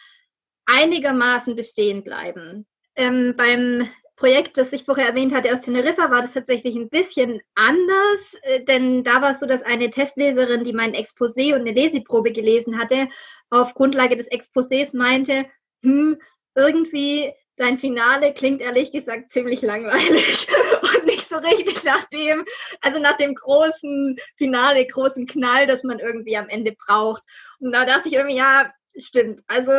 einigermaßen 0.66 1.56
bestehen 1.56 2.04
bleiben. 2.04 2.68
Ähm, 2.96 3.36
beim 3.38 3.88
Projekt, 4.18 4.58
das 4.58 4.74
ich 4.74 4.84
vorher 4.84 5.08
erwähnt 5.08 5.34
hatte 5.34 5.54
aus 5.54 5.62
Teneriffa, 5.62 6.10
war 6.12 6.24
das 6.24 6.34
tatsächlich 6.34 6.76
ein 6.76 6.90
bisschen 6.90 7.40
anders, 7.56 8.34
äh, 8.42 8.64
denn 8.64 9.04
da 9.04 9.22
war 9.22 9.32
es 9.32 9.40
so, 9.40 9.46
dass 9.46 9.62
eine 9.62 9.90
Testleserin, 9.90 10.64
die 10.64 10.74
mein 10.74 10.94
Exposé 10.94 11.54
und 11.54 11.62
eine 11.62 11.72
Leseprobe 11.72 12.34
gelesen 12.34 12.78
hatte, 12.80 13.08
auf 13.50 13.76
Grundlage 13.76 14.18
des 14.18 14.30
Exposés 14.30 14.96
meinte, 14.98 15.46
hm, 15.84 16.20
irgendwie 16.56 17.32
dein 17.58 17.78
Finale 17.78 18.34
klingt 18.34 18.62
ehrlich 18.62 18.92
gesagt 18.92 19.32
ziemlich 19.32 19.62
langweilig 19.62 20.48
und 20.82 21.06
nicht 21.06 21.28
so 21.28 21.38
richtig 21.38 21.84
nach 21.84 22.04
dem, 22.06 22.46
also 22.82 23.00
nach 23.00 23.18
dem 23.18 23.36
großen 23.36 24.18
Finale, 24.36 24.86
großen 24.86 25.28
Knall, 25.28 25.68
das 25.68 25.84
man 25.84 26.00
irgendwie 26.00 26.38
am 26.38 26.50
Ende 26.50 26.74
braucht. 26.74 27.24
Und 27.60 27.72
da 27.72 27.86
dachte 27.86 28.10
ich 28.10 28.16
irgendwie, 28.16 28.38
ja, 28.38 28.72
stimmt. 28.98 29.42
Also 29.48 29.72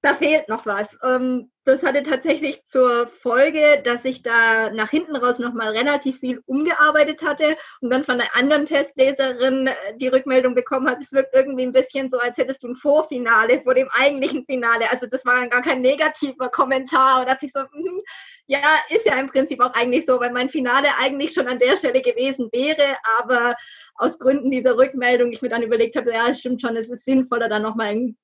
da 0.00 0.14
fehlt 0.14 0.48
noch 0.48 0.64
was. 0.64 0.96
Ähm, 1.02 1.50
das 1.64 1.82
hatte 1.82 2.02
tatsächlich 2.02 2.64
zur 2.64 3.08
Folge, 3.20 3.82
dass 3.84 4.04
ich 4.04 4.22
da 4.22 4.70
nach 4.70 4.90
hinten 4.90 5.16
raus 5.16 5.38
nochmal 5.38 5.76
relativ 5.76 6.20
viel 6.20 6.40
umgearbeitet 6.46 7.22
hatte 7.22 7.56
und 7.80 7.90
dann 7.90 8.04
von 8.04 8.14
einer 8.14 8.34
anderen 8.34 8.64
Testleserin 8.64 9.66
äh, 9.66 9.74
die 9.96 10.08
Rückmeldung 10.08 10.54
bekommen 10.54 10.88
hat, 10.88 11.02
es 11.02 11.12
wirkt 11.12 11.34
irgendwie 11.34 11.64
ein 11.64 11.72
bisschen 11.72 12.10
so, 12.10 12.18
als 12.18 12.38
hättest 12.38 12.62
du 12.62 12.68
ein 12.68 12.76
Vorfinale 12.76 13.60
vor 13.62 13.74
dem 13.74 13.88
eigentlichen 13.90 14.44
Finale. 14.46 14.90
Also 14.90 15.08
das 15.08 15.26
war 15.26 15.46
gar 15.48 15.62
kein 15.62 15.80
negativer 15.80 16.48
Kommentar 16.48 17.20
und 17.20 17.28
dachte 17.28 17.46
ich 17.46 17.52
so, 17.52 17.60
hm, 17.60 18.02
ja, 18.46 18.60
ist 18.90 19.04
ja 19.04 19.18
im 19.18 19.28
Prinzip 19.28 19.60
auch 19.60 19.74
eigentlich 19.74 20.06
so, 20.06 20.20
weil 20.20 20.32
mein 20.32 20.48
Finale 20.48 20.88
eigentlich 21.00 21.34
schon 21.34 21.48
an 21.48 21.58
der 21.58 21.76
Stelle 21.76 22.00
gewesen 22.00 22.48
wäre, 22.52 22.96
aber 23.18 23.56
aus 23.96 24.18
Gründen 24.18 24.50
dieser 24.50 24.78
Rückmeldung 24.78 25.32
ich 25.32 25.42
mir 25.42 25.48
dann 25.50 25.62
überlegt 25.62 25.96
habe, 25.96 26.12
ja, 26.12 26.28
es 26.28 26.38
stimmt 26.38 26.62
schon, 26.62 26.76
es 26.76 26.88
ist 26.88 27.04
sinnvoller, 27.04 27.48
dann 27.48 27.62
nochmal 27.62 27.88
einen 27.88 28.16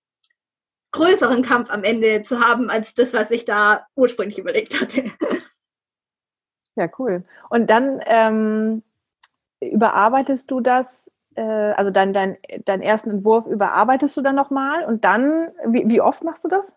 größeren 0.95 1.43
Kampf 1.43 1.71
am 1.71 1.85
Ende 1.85 2.23
zu 2.23 2.41
haben, 2.41 2.71
als 2.71 2.95
das, 2.95 3.13
was 3.13 3.31
ich 3.31 3.45
da 3.45 3.87
ursprünglich 3.97 4.39
überlegt 4.39 4.81
hatte. 4.81 5.05
Ja, 6.77 6.89
cool. 6.99 7.23
Und 7.51 7.71
dann 7.71 8.03
ähm, 8.05 8.83
überarbeitest 9.61 10.51
du 10.51 10.61
das, 10.61 11.09
äh, 11.37 11.41
also 11.41 11.93
dein, 11.93 12.13
dein, 12.13 12.37
deinen 12.65 12.83
ersten 12.83 13.11
Entwurf 13.11 13.47
überarbeitest 13.47 14.17
du 14.17 14.23
dann 14.23 14.35
nochmal 14.35 14.85
und 14.85 15.05
dann, 15.05 15.53
wie, 15.69 15.89
wie 15.89 16.01
oft 16.01 16.25
machst 16.25 16.43
du 16.43 16.49
das? 16.49 16.75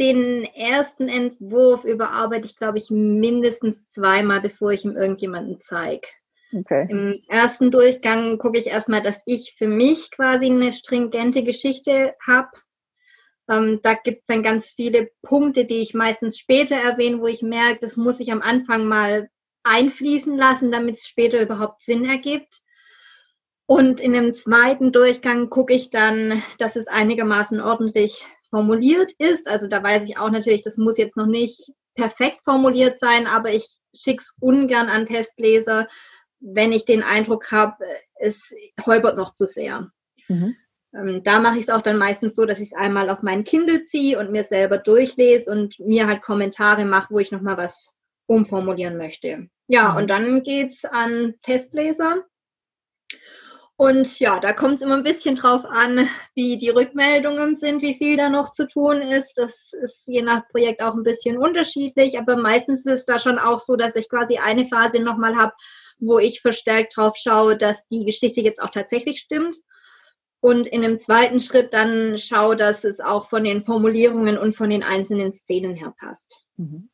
Den 0.00 0.44
ersten 0.54 1.10
Entwurf 1.10 1.84
überarbeite 1.84 2.46
ich, 2.46 2.56
glaube 2.56 2.78
ich, 2.78 2.90
mindestens 2.90 3.86
zweimal, 3.88 4.40
bevor 4.40 4.70
ich 4.72 4.86
ihm 4.86 4.96
irgendjemanden 4.96 5.60
zeige. 5.60 6.08
Okay. 6.54 6.86
Im 6.90 7.22
ersten 7.28 7.70
Durchgang 7.70 8.38
gucke 8.38 8.58
ich 8.58 8.66
erstmal, 8.66 9.02
dass 9.02 9.22
ich 9.26 9.54
für 9.56 9.68
mich 9.68 10.10
quasi 10.10 10.46
eine 10.46 10.72
stringente 10.72 11.42
Geschichte 11.44 12.14
habe. 12.26 12.50
Ähm, 13.48 13.80
da 13.82 13.94
gibt 13.94 14.20
es 14.20 14.26
dann 14.26 14.42
ganz 14.42 14.68
viele 14.68 15.10
Punkte, 15.22 15.64
die 15.64 15.78
ich 15.78 15.94
meistens 15.94 16.38
später 16.38 16.76
erwähne, 16.76 17.20
wo 17.20 17.26
ich 17.26 17.42
merke, 17.42 17.80
das 17.80 17.96
muss 17.96 18.20
ich 18.20 18.30
am 18.32 18.42
Anfang 18.42 18.84
mal 18.84 19.30
einfließen 19.64 20.36
lassen, 20.36 20.70
damit 20.70 20.96
es 20.96 21.06
später 21.06 21.40
überhaupt 21.40 21.82
Sinn 21.82 22.04
ergibt. 22.04 22.60
Und 23.66 24.00
in 24.00 24.12
dem 24.12 24.34
zweiten 24.34 24.92
Durchgang 24.92 25.48
gucke 25.48 25.72
ich 25.72 25.90
dann, 25.90 26.42
dass 26.58 26.76
es 26.76 26.88
einigermaßen 26.88 27.60
ordentlich 27.60 28.24
formuliert 28.42 29.12
ist. 29.18 29.48
Also 29.48 29.68
da 29.68 29.82
weiß 29.82 30.08
ich 30.08 30.18
auch 30.18 30.30
natürlich, 30.30 30.62
das 30.62 30.76
muss 30.76 30.98
jetzt 30.98 31.16
noch 31.16 31.26
nicht 31.26 31.72
perfekt 31.94 32.40
formuliert 32.44 32.98
sein, 32.98 33.26
aber 33.26 33.52
ich 33.52 33.66
schicke 33.94 34.22
es 34.22 34.36
ungern 34.40 34.88
an 34.88 35.06
Testleser, 35.06 35.88
wenn 36.42 36.72
ich 36.72 36.84
den 36.84 37.02
Eindruck 37.02 37.50
habe, 37.52 37.76
es 38.16 38.52
holpert 38.84 39.16
noch 39.16 39.34
zu 39.34 39.46
sehr. 39.46 39.90
Mhm. 40.28 40.56
Ähm, 40.94 41.22
da 41.24 41.40
mache 41.40 41.56
ich 41.56 41.62
es 41.62 41.70
auch 41.70 41.80
dann 41.80 41.96
meistens 41.96 42.36
so, 42.36 42.44
dass 42.44 42.58
ich 42.58 42.72
es 42.72 42.76
einmal 42.76 43.08
auf 43.08 43.22
meinen 43.22 43.44
Kindle 43.44 43.84
ziehe 43.84 44.18
und 44.18 44.30
mir 44.30 44.44
selber 44.44 44.78
durchlese 44.78 45.50
und 45.50 45.78
mir 45.80 46.06
halt 46.06 46.22
Kommentare 46.22 46.84
mache, 46.84 47.14
wo 47.14 47.18
ich 47.18 47.32
nochmal 47.32 47.56
was 47.56 47.92
umformulieren 48.26 48.98
möchte. 48.98 49.48
Ja, 49.68 49.92
mhm. 49.92 49.96
und 49.96 50.10
dann 50.10 50.42
geht 50.42 50.72
es 50.72 50.84
an 50.84 51.34
Testleser. 51.42 52.24
Und 53.76 54.20
ja, 54.20 54.38
da 54.38 54.52
kommt 54.52 54.74
es 54.74 54.82
immer 54.82 54.96
ein 54.96 55.02
bisschen 55.02 55.34
drauf 55.34 55.64
an, 55.64 56.08
wie 56.34 56.56
die 56.56 56.68
Rückmeldungen 56.68 57.56
sind, 57.56 57.82
wie 57.82 57.94
viel 57.94 58.16
da 58.16 58.28
noch 58.28 58.52
zu 58.52 58.68
tun 58.68 59.00
ist. 59.02 59.34
Das 59.36 59.72
ist 59.72 60.06
je 60.06 60.22
nach 60.22 60.46
Projekt 60.48 60.82
auch 60.82 60.94
ein 60.94 61.02
bisschen 61.02 61.36
unterschiedlich, 61.36 62.18
aber 62.18 62.36
meistens 62.36 62.86
ist 62.86 62.92
es 62.92 63.04
da 63.06 63.18
schon 63.18 63.38
auch 63.38 63.60
so, 63.60 63.74
dass 63.74 63.96
ich 63.96 64.08
quasi 64.08 64.36
eine 64.36 64.68
Phase 64.68 65.00
nochmal 65.00 65.36
habe, 65.36 65.54
wo 66.02 66.18
ich 66.18 66.40
verstärkt 66.40 66.96
drauf 66.96 67.16
schaue, 67.16 67.56
dass 67.56 67.86
die 67.88 68.04
Geschichte 68.04 68.40
jetzt 68.40 68.60
auch 68.60 68.70
tatsächlich 68.70 69.20
stimmt. 69.20 69.56
Und 70.40 70.66
in 70.66 70.82
dem 70.82 70.98
zweiten 70.98 71.38
Schritt 71.38 71.72
dann 71.72 72.18
schaue, 72.18 72.56
dass 72.56 72.84
es 72.84 73.00
auch 73.00 73.28
von 73.28 73.44
den 73.44 73.62
Formulierungen 73.62 74.36
und 74.36 74.56
von 74.56 74.70
den 74.70 74.82
einzelnen 74.82 75.32
Szenen 75.32 75.76
her 75.76 75.94
passt. 75.98 76.44
Mhm. 76.56 76.88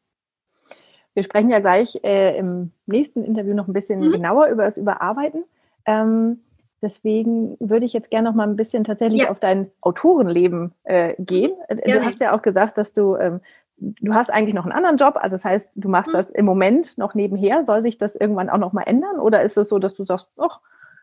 Wir 1.15 1.25
sprechen 1.25 1.51
ja 1.51 1.59
gleich 1.59 1.99
äh, 2.05 2.39
im 2.39 2.73
nächsten 2.87 3.25
Interview 3.25 3.55
noch 3.55 3.67
ein 3.67 3.73
bisschen 3.73 4.01
mhm. 4.01 4.13
genauer 4.13 4.49
über 4.49 4.65
das 4.65 4.77
Überarbeiten. 4.77 5.45
Ähm, 5.87 6.41
deswegen 6.83 7.57
würde 7.59 7.87
ich 7.87 7.95
jetzt 7.95 8.11
gerne 8.11 8.29
noch 8.29 8.37
mal 8.37 8.47
ein 8.47 8.57
bisschen 8.57 8.85
tatsächlich 8.85 9.23
ja. 9.23 9.31
auf 9.31 9.41
dein 9.41 9.71
Autorenleben 9.81 10.75
äh, 10.85 11.15
gehen. 11.19 11.53
Ja, 11.87 11.99
du 11.99 12.05
hast 12.05 12.21
ja 12.21 12.37
auch 12.37 12.43
gesagt, 12.43 12.77
dass 12.77 12.93
du 12.93 13.17
ähm, 13.17 13.41
du 13.81 14.15
hast 14.15 14.31
eigentlich 14.31 14.55
noch 14.55 14.65
einen 14.65 14.73
anderen 14.73 14.97
Job, 14.97 15.17
also 15.17 15.35
das 15.35 15.45
heißt, 15.45 15.73
du 15.77 15.89
machst 15.89 16.09
mhm. 16.09 16.17
das 16.17 16.31
im 16.31 16.45
Moment 16.45 16.97
noch 16.99 17.15
nebenher. 17.15 17.65
Soll 17.65 17.83
sich 17.83 17.99
das 17.99 18.15
irgendwann 18.15 18.51
auch 18.51 18.59
noch 18.59 18.73
mal 18.73 18.83
ändern 18.83 19.19
oder 19.21 19.43
ist 19.43 19.57
es 19.57 19.69
so, 19.69 19.79
dass 19.79 19.95
du 19.95 20.05
sagst, 20.05 20.29
ach, 20.37 20.61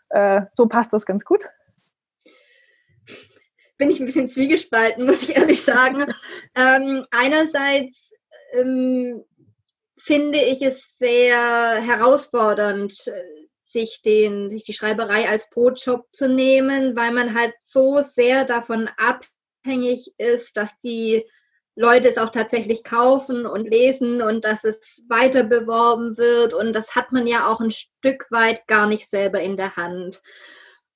äh, 0.10 0.42
so 0.54 0.68
passt 0.68 0.94
das 0.94 1.06
ganz 1.06 1.26
gut? 1.26 1.46
Bin 3.78 3.90
ich 3.90 4.00
ein 4.00 4.06
bisschen 4.06 4.30
zwiegespalten, 4.30 5.06
muss 5.06 5.24
ich 5.24 5.36
ehrlich 5.36 5.64
sagen. 5.64 6.06
ähm, 6.56 7.06
einerseits 7.12 8.14
ähm, 8.54 9.24
finde 9.98 10.40
ich 10.40 10.62
es 10.62 10.98
sehr 10.98 11.82
herausfordernd, 11.82 12.94
sich, 13.66 14.02
den, 14.02 14.50
sich 14.50 14.64
die 14.64 14.74
Schreiberei 14.74 15.28
als 15.28 15.50
Brotjob 15.50 16.08
zu 16.14 16.30
nehmen, 16.30 16.96
weil 16.96 17.12
man 17.12 17.38
halt 17.38 17.54
so 17.62 18.02
sehr 18.02 18.46
davon 18.46 18.90
abhängig 18.96 20.14
ist, 20.18 20.56
dass 20.56 20.80
die 20.80 21.26
Leute 21.76 22.10
es 22.10 22.18
auch 22.18 22.30
tatsächlich 22.30 22.84
kaufen 22.84 23.46
und 23.46 23.70
lesen 23.70 24.22
und 24.22 24.46
dass 24.46 24.64
es 24.64 25.04
weiter 25.10 25.44
beworben 25.44 26.18
wird. 26.18 26.54
Und 26.54 26.74
das 26.74 26.96
hat 26.96 27.12
man 27.12 27.28
ja 27.28 27.48
auch 27.48 27.60
ein 27.60 27.72
Stück 27.72 28.28
weit 28.32 28.66
gar 28.68 28.88
nicht 28.88 29.10
selber 29.10 29.42
in 29.42 29.58
der 29.58 29.76
Hand. 29.76 30.22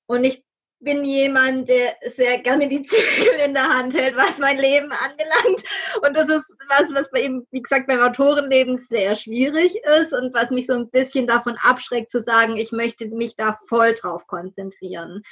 Und 0.06 0.24
ich 0.24 0.42
bin 0.80 1.04
jemand, 1.04 1.68
der 1.68 1.96
sehr 2.14 2.38
gerne 2.38 2.68
die 2.68 2.82
Zügel 2.86 3.40
in 3.44 3.54
der 3.54 3.68
Hand 3.68 3.94
hält, 3.94 4.16
was 4.16 4.38
mein 4.38 4.58
Leben 4.58 4.90
anbelangt. 4.92 5.62
Und 6.06 6.16
das 6.16 6.28
ist 6.28 6.54
was, 6.68 6.92
was 6.94 7.10
bei 7.10 7.22
ihm, 7.22 7.46
wie 7.50 7.62
gesagt, 7.62 7.86
beim 7.86 8.00
Autorenleben 8.00 8.76
sehr 8.76 9.16
schwierig 9.16 9.76
ist 10.00 10.12
und 10.12 10.34
was 10.34 10.50
mich 10.50 10.66
so 10.66 10.74
ein 10.74 10.90
bisschen 10.90 11.26
davon 11.26 11.56
abschreckt 11.62 12.10
zu 12.10 12.20
sagen, 12.20 12.56
ich 12.56 12.72
möchte 12.72 13.06
mich 13.08 13.36
da 13.36 13.56
voll 13.68 13.94
drauf 13.94 14.26
konzentrieren. 14.26 15.22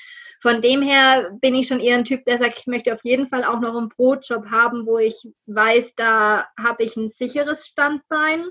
Von 0.41 0.61
dem 0.61 0.83
her 0.83 1.31
bin 1.41 1.55
ich 1.55 1.67
schon 1.67 1.81
eher 1.81 1.97
ein 1.97 2.05
Typ, 2.05 2.25
der 2.25 2.39
sagt, 2.39 2.59
ich 2.61 2.67
möchte 2.67 2.95
auf 2.95 3.01
jeden 3.03 3.27
Fall 3.27 3.45
auch 3.45 3.61
noch 3.61 3.77
einen 3.77 3.89
Brotjob 3.89 4.51
haben, 4.51 4.87
wo 4.87 4.99
ich 4.99 5.29
weiß, 5.47 5.95
da 5.97 6.47
habe 6.59 6.85
ich 6.85 6.97
ein 6.97 7.11
sicheres 7.11 7.67
Standbein. 7.67 8.47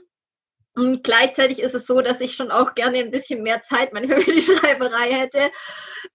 Und 0.76 1.04
gleichzeitig 1.04 1.60
ist 1.60 1.74
es 1.74 1.88
so, 1.88 2.02
dass 2.02 2.22
ich 2.22 2.36
schon 2.36 2.52
auch 2.52 2.76
gerne 2.76 3.00
ein 3.00 3.10
bisschen 3.10 3.42
mehr 3.42 3.64
Zeit 3.64 3.94
manchmal 3.94 4.22
für 4.22 4.34
die 4.34 4.42
Schreiberei 4.42 5.12
hätte. 5.12 5.50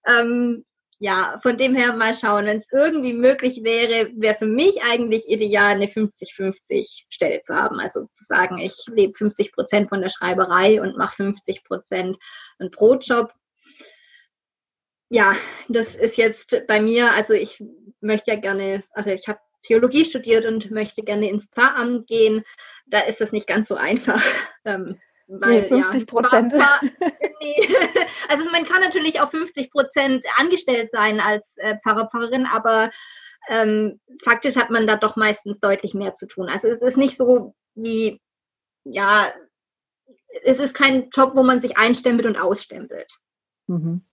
Ähm, 0.07 0.63
ja, 0.99 1.39
von 1.41 1.57
dem 1.57 1.75
her 1.75 1.93
mal 1.95 2.13
schauen. 2.13 2.45
Wenn 2.45 2.57
es 2.57 2.67
irgendwie 2.71 3.13
möglich 3.13 3.61
wäre, 3.63 4.11
wäre 4.15 4.35
für 4.35 4.45
mich 4.45 4.81
eigentlich 4.83 5.27
ideal, 5.27 5.73
eine 5.73 5.87
50-50 5.87 7.05
Stelle 7.09 7.41
zu 7.41 7.55
haben. 7.55 7.79
Also 7.79 8.01
zu 8.13 8.25
sagen, 8.25 8.57
ich 8.59 8.75
lebe 8.87 9.13
50 9.13 9.51
Prozent 9.51 9.89
von 9.89 10.01
der 10.01 10.09
Schreiberei 10.09 10.81
und 10.81 10.97
mache 10.97 11.17
50 11.17 11.63
Prozent 11.63 12.17
einen 12.59 12.71
Brotjob. 12.71 13.31
Ja, 15.09 15.35
das 15.67 15.95
ist 15.95 16.17
jetzt 16.17 16.57
bei 16.67 16.81
mir, 16.81 17.11
also 17.11 17.33
ich 17.33 17.63
möchte 18.01 18.31
ja 18.31 18.39
gerne, 18.39 18.83
also 18.93 19.11
ich 19.11 19.27
habe 19.27 19.39
Theologie 19.63 20.05
studiert 20.05 20.45
und 20.45 20.71
möchte 20.71 21.03
gerne 21.03 21.29
ins 21.29 21.45
Pfarramt 21.45 22.07
gehen. 22.07 22.43
Da 22.85 22.99
ist 23.01 23.21
das 23.21 23.31
nicht 23.31 23.47
ganz 23.47 23.69
so 23.69 23.75
einfach. 23.75 24.23
Weil, 25.39 25.61
nee, 25.61 25.67
50 25.67 26.07
Prozent. 26.07 26.53
Ja, 26.53 26.79
nee. 26.81 27.67
Also 28.29 28.49
man 28.51 28.65
kann 28.65 28.81
natürlich 28.81 29.19
auch 29.21 29.29
50 29.29 29.71
Prozent 29.71 30.25
angestellt 30.37 30.91
sein 30.91 31.19
als 31.19 31.55
äh, 31.57 31.77
Pfarrer, 31.79 32.09
Pfarrerin, 32.09 32.45
aber 32.45 32.91
ähm, 33.49 33.99
faktisch 34.23 34.55
hat 34.55 34.69
man 34.69 34.87
da 34.87 34.95
doch 34.95 35.15
meistens 35.15 35.59
deutlich 35.59 35.93
mehr 35.93 36.13
zu 36.15 36.27
tun. 36.27 36.49
Also 36.49 36.67
es 36.67 36.81
ist 36.81 36.97
nicht 36.97 37.17
so 37.17 37.55
wie, 37.75 38.21
ja, 38.83 39.33
es 40.43 40.59
ist 40.59 40.73
kein 40.73 41.09
Job, 41.09 41.33
wo 41.35 41.43
man 41.43 41.61
sich 41.61 41.77
einstempelt 41.77 42.27
und 42.27 42.37
ausstempelt. 42.37 43.11
Mhm. 43.67 44.03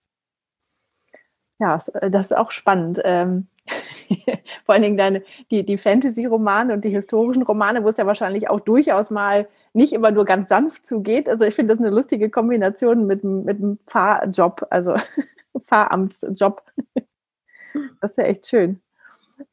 Ja, 1.59 1.79
äh, 1.93 2.09
das 2.09 2.31
ist 2.31 2.37
auch 2.37 2.51
spannend. 2.51 2.99
Ähm, 3.03 3.47
vor 4.65 4.73
allen 4.73 4.83
Dingen 4.83 4.97
deine, 4.97 5.23
die, 5.49 5.65
die 5.65 5.77
Fantasy-Romane 5.77 6.73
und 6.73 6.83
die 6.83 6.89
historischen 6.89 7.43
Romane, 7.43 7.83
wo 7.83 7.89
es 7.89 7.97
ja 7.97 8.05
wahrscheinlich 8.05 8.49
auch 8.49 8.59
durchaus 8.59 9.09
mal 9.09 9.47
nicht 9.73 9.93
immer 9.93 10.11
nur 10.11 10.25
ganz 10.25 10.49
sanft 10.49 10.85
zugeht. 10.85 11.29
Also 11.29 11.45
ich 11.45 11.55
finde 11.55 11.73
das 11.73 11.79
eine 11.83 11.93
lustige 11.93 12.29
Kombination 12.29 13.07
mit, 13.07 13.23
mit 13.23 13.57
einem 13.57 13.77
Fahrjob, 13.85 14.67
also 14.69 14.95
Fahramtsjob. 15.57 16.63
Das 18.01 18.11
ist 18.11 18.17
ja 18.17 18.25
echt 18.25 18.47
schön. 18.47 18.81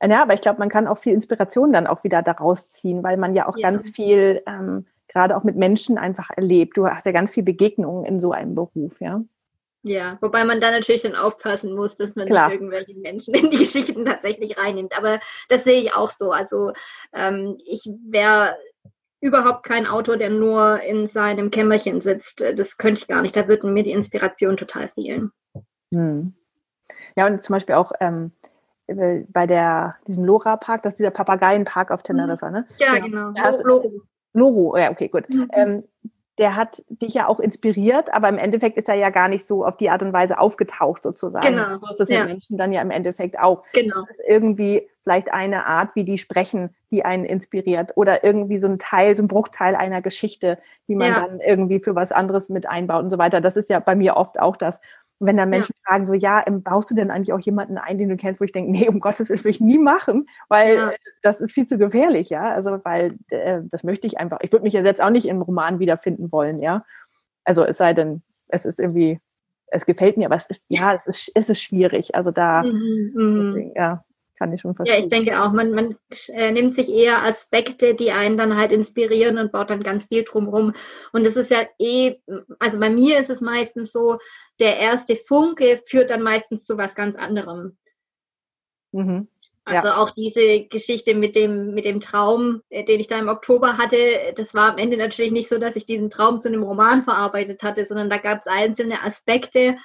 Ja, 0.03 0.23
aber 0.23 0.35
ich 0.35 0.41
glaube, 0.41 0.59
man 0.59 0.69
kann 0.69 0.87
auch 0.87 0.99
viel 0.99 1.15
Inspiration 1.15 1.73
dann 1.73 1.87
auch 1.87 2.05
wieder 2.05 2.23
daraus 2.23 2.73
ziehen, 2.73 3.03
weil 3.03 3.17
man 3.17 3.35
ja 3.35 3.49
auch 3.49 3.57
ja. 3.57 3.71
ganz 3.71 3.89
viel, 3.91 4.43
ähm, 4.47 4.87
gerade 5.09 5.37
auch 5.37 5.45
mit 5.45 5.57
Menschen 5.57 5.97
einfach 5.97 6.31
erlebt. 6.37 6.77
Du 6.77 6.87
hast 6.87 7.07
ja 7.07 7.13
ganz 7.13 7.31
viel 7.31 7.43
Begegnungen 7.43 8.05
in 8.05 8.21
so 8.21 8.33
einem 8.33 8.55
Beruf, 8.55 9.01
ja. 9.01 9.23
Ja, 9.89 10.19
wobei 10.21 10.45
man 10.45 10.61
da 10.61 10.71
natürlich 10.71 11.03
dann 11.03 11.17
aufpassen 11.17 11.75
muss, 11.75 11.97
dass 11.97 12.15
man 12.15 12.27
Klar. 12.27 12.49
nicht 12.49 12.57
irgendwelche 12.57 12.95
Menschen 12.97 13.35
in 13.35 13.51
die 13.51 13.57
Geschichten 13.65 14.05
tatsächlich 14.05 14.59
reinnimmt. 14.59 14.97
Aber 14.97 15.21
das 15.49 15.65
sehe 15.65 15.81
ich 15.81 15.95
auch 15.95 16.11
so. 16.11 16.31
Also 16.31 16.73
ähm, 17.13 17.59
ich 17.65 17.89
wäre 18.07 18.57
überhaupt 19.21 19.65
kein 19.65 19.87
Autor, 19.87 20.17
der 20.17 20.31
nur 20.31 20.81
in 20.83 21.07
seinem 21.07 21.51
Kämmerchen 21.51 22.01
sitzt. 22.01 22.41
Das 22.41 22.77
könnte 22.77 23.01
ich 23.01 23.09
gar 23.09 23.23
nicht. 23.23 23.35
Da 23.35 23.49
würden 23.49 23.73
mir 23.73 23.83
die 23.83 23.93
Inspiration 23.93 24.57
total 24.57 24.89
fehlen. 24.89 25.33
Hm. 25.93 26.35
Ja, 27.17 27.27
und 27.27 27.43
zum 27.43 27.55
Beispiel 27.55 27.75
auch, 27.75 27.93
ähm, 28.01 28.33
äh, 28.87 29.25
bei 29.29 29.47
der, 29.47 29.97
diesem 30.07 30.25
Lora-Park, 30.25 30.83
das 30.83 30.95
ist 30.95 30.99
dieser 30.99 31.11
Papageienpark 31.11 31.91
auf 31.91 32.03
Teneriffa, 32.03 32.51
ne? 32.51 32.67
Ja, 32.79 32.99
genau. 32.99 33.33
genau. 33.33 33.63
Loro. 33.65 33.93
Loro, 34.35 34.77
ja, 34.77 34.91
okay, 34.91 35.09
gut. 35.09 35.29
Mhm. 35.29 35.49
Ähm, 35.53 35.85
der 36.39 36.55
hat 36.55 36.83
dich 36.89 37.15
ja 37.15 37.27
auch 37.27 37.41
inspiriert, 37.41 38.15
aber 38.15 38.29
im 38.29 38.39
Endeffekt 38.39 38.79
ist 38.79 38.89
er 38.89 38.95
ja 38.95 39.11
gar 39.11 39.29
nicht 39.29 39.47
so 39.47 39.67
auf 39.67 39.77
die 39.77 39.91
Art 39.91 40.03
und 40.03 40.13
Weise 40.13 40.39
aufgetaucht 40.39 41.03
sozusagen. 41.03 41.47
Genau. 41.47 41.79
So 41.81 41.91
ist 41.91 42.01
es 42.01 42.09
ja. 42.09 42.21
mit 42.21 42.29
Menschen 42.29 42.57
dann 42.57 42.73
ja 42.73 42.81
im 42.81 42.93
Endeffekt 42.93 43.39
auch. 43.39 43.65
Genau. 43.73 44.03
Das 44.03 44.19
ist 44.19 44.25
irgendwie 44.27 44.89
vielleicht 45.03 45.33
eine 45.33 45.67
Art, 45.67 45.91
wie 45.95 46.05
die 46.05 46.19
sprechen, 46.19 46.75
die 46.91 47.05
einen 47.05 47.25
inspiriert 47.25 47.93
oder 47.97 48.25
irgendwie 48.25 48.59
so 48.59 48.69
ein 48.69 48.79
Teil, 48.79 49.17
so 49.17 49.23
ein 49.23 49.29
Bruchteil 49.29 49.75
einer 49.75 50.01
Geschichte, 50.01 50.59
die 50.87 50.95
man 50.95 51.09
ja. 51.09 51.21
dann 51.21 51.41
irgendwie 51.41 51.81
für 51.81 51.95
was 51.95 52.13
anderes 52.13 52.49
mit 52.49 52.69
einbaut 52.69 53.03
und 53.03 53.11
so 53.11 53.19
weiter. 53.19 53.41
Das 53.41 53.57
ist 53.57 53.69
ja 53.71 53.81
bei 53.81 53.97
mir 53.97 54.17
oft 54.17 54.39
auch 54.39 54.57
das. 54.57 54.81
Und 55.19 55.27
wenn 55.27 55.37
dann 55.37 55.51
Menschen 55.51 55.75
ja. 55.85 55.91
fragen 55.91 56.05
so, 56.05 56.15
ja, 56.15 56.45
ähm, 56.47 56.63
baust 56.63 56.91
du 56.91 56.95
denn 56.95 57.11
eigentlich 57.11 57.33
auch 57.33 57.41
jemanden 57.41 57.77
ein, 57.77 57.99
den 57.99 58.09
du 58.09 58.17
kennst, 58.17 58.41
wo 58.41 58.45
ich 58.45 58.53
denke, 58.53 58.71
nee, 58.73 58.89
um 58.89 59.01
Gottes 59.01 59.29
Willen 59.29 59.45
will 59.45 59.51
ich 59.51 59.61
nie 59.61 59.79
machen, 59.79 60.27
weil 60.49 60.77
ja. 60.77 60.93
das 61.23 61.41
ist 61.41 61.53
viel 61.53 61.67
zu 61.67 61.79
gefährlich, 61.79 62.31
ja. 62.31 62.53
Also, 62.53 62.79
weil 62.85 63.19
äh, 63.31 63.61
das 63.65 63.85
möchte 63.85 64.07
ich 64.07 64.19
einfach. 64.19 64.39
Ich 64.43 64.53
würde 64.53 64.65
mich 64.65 64.75
ja 64.75 64.83
selbst 64.83 65.03
auch 65.03 65.11
nicht 65.11 65.27
im 65.27 65.43
Roman 65.43 65.79
wiederfinden 65.79 66.31
wollen, 66.33 66.61
ja. 66.61 66.85
Also 67.45 67.65
es 67.65 67.79
sei 67.79 67.95
denn, 67.95 68.23
es 68.49 68.67
ist 68.67 68.79
irgendwie, 68.79 69.21
es 69.69 69.87
gefällt 69.87 70.17
mir, 70.19 70.27
aber 70.27 70.37
es 70.37 70.47
ist, 70.47 70.63
ja, 70.69 70.95
es 70.95 71.07
ist, 71.07 71.33
es 71.35 71.49
ist 71.49 71.63
schwierig. 71.63 72.15
Also 72.15 72.31
da, 72.31 72.63
mhm, 72.63 73.13
mhm. 73.15 73.53
deswegen, 73.55 73.73
ja, 73.75 74.05
kann 74.39 74.53
ich 74.53 74.61
schon 74.61 74.75
verstehen. 74.75 74.99
Ja, 74.99 75.03
ich 75.03 75.09
denke 75.09 75.43
auch, 75.43 75.53
man, 75.53 75.73
man 75.73 75.97
äh, 76.29 76.53
nimmt 76.53 76.77
sich 76.77 76.89
eher 76.89 77.25
Aspekte, 77.25 77.95
die 77.95 78.13
einen 78.13 78.39
dann 78.39 78.57
halt 78.57 78.71
inspirieren 78.71 79.39
und 79.39 79.53
baut 79.53 79.71
dann 79.71 79.83
ganz 79.83 80.07
viel 80.07 80.25
drumherum. 80.25 80.75
Und 81.13 81.27
das 81.27 81.37
ist 81.37 81.51
ja 81.51 81.67
eh, 81.79 82.17
also 82.59 82.79
bei 82.79 82.89
mir 82.89 83.19
ist 83.19 83.31
es 83.31 83.41
meistens 83.41 83.91
so, 83.91 84.19
der 84.61 84.79
erste 84.79 85.17
Funke 85.17 85.83
führt 85.85 86.11
dann 86.11 86.23
meistens 86.23 86.65
zu 86.65 86.79
was 86.79 86.95
ganz 86.95 87.17
anderem. 87.17 87.77
Mhm. 88.93 89.29
Also 89.65 89.89
ja. 89.89 89.97
auch 89.99 90.11
diese 90.11 90.65
Geschichte 90.65 91.15
mit 91.15 91.37
dem, 91.37 91.75
mit 91.75 91.85
dem 91.85 92.01
Traum, 92.01 92.63
äh, 92.71 92.85
den 92.85 93.01
ich 93.01 93.07
da 93.07 93.19
im 93.19 93.29
Oktober 93.29 93.77
hatte, 93.77 94.33
das 94.37 94.55
war 94.55 94.73
am 94.73 94.79
Ende 94.79 94.97
natürlich 94.97 95.33
nicht 95.33 95.49
so, 95.49 95.59
dass 95.59 95.77
ich 95.77 95.85
diesen 95.85 96.09
Traum 96.09 96.41
zu 96.41 96.49
einem 96.49 96.63
Roman 96.63 97.05
verarbeitet 97.05 97.63
hatte, 97.63 97.85
sondern 97.85 98.09
da 98.09 98.17
gab 98.17 98.41
es 98.41 98.47
einzelne 98.47 99.03
Aspekte 99.03 99.77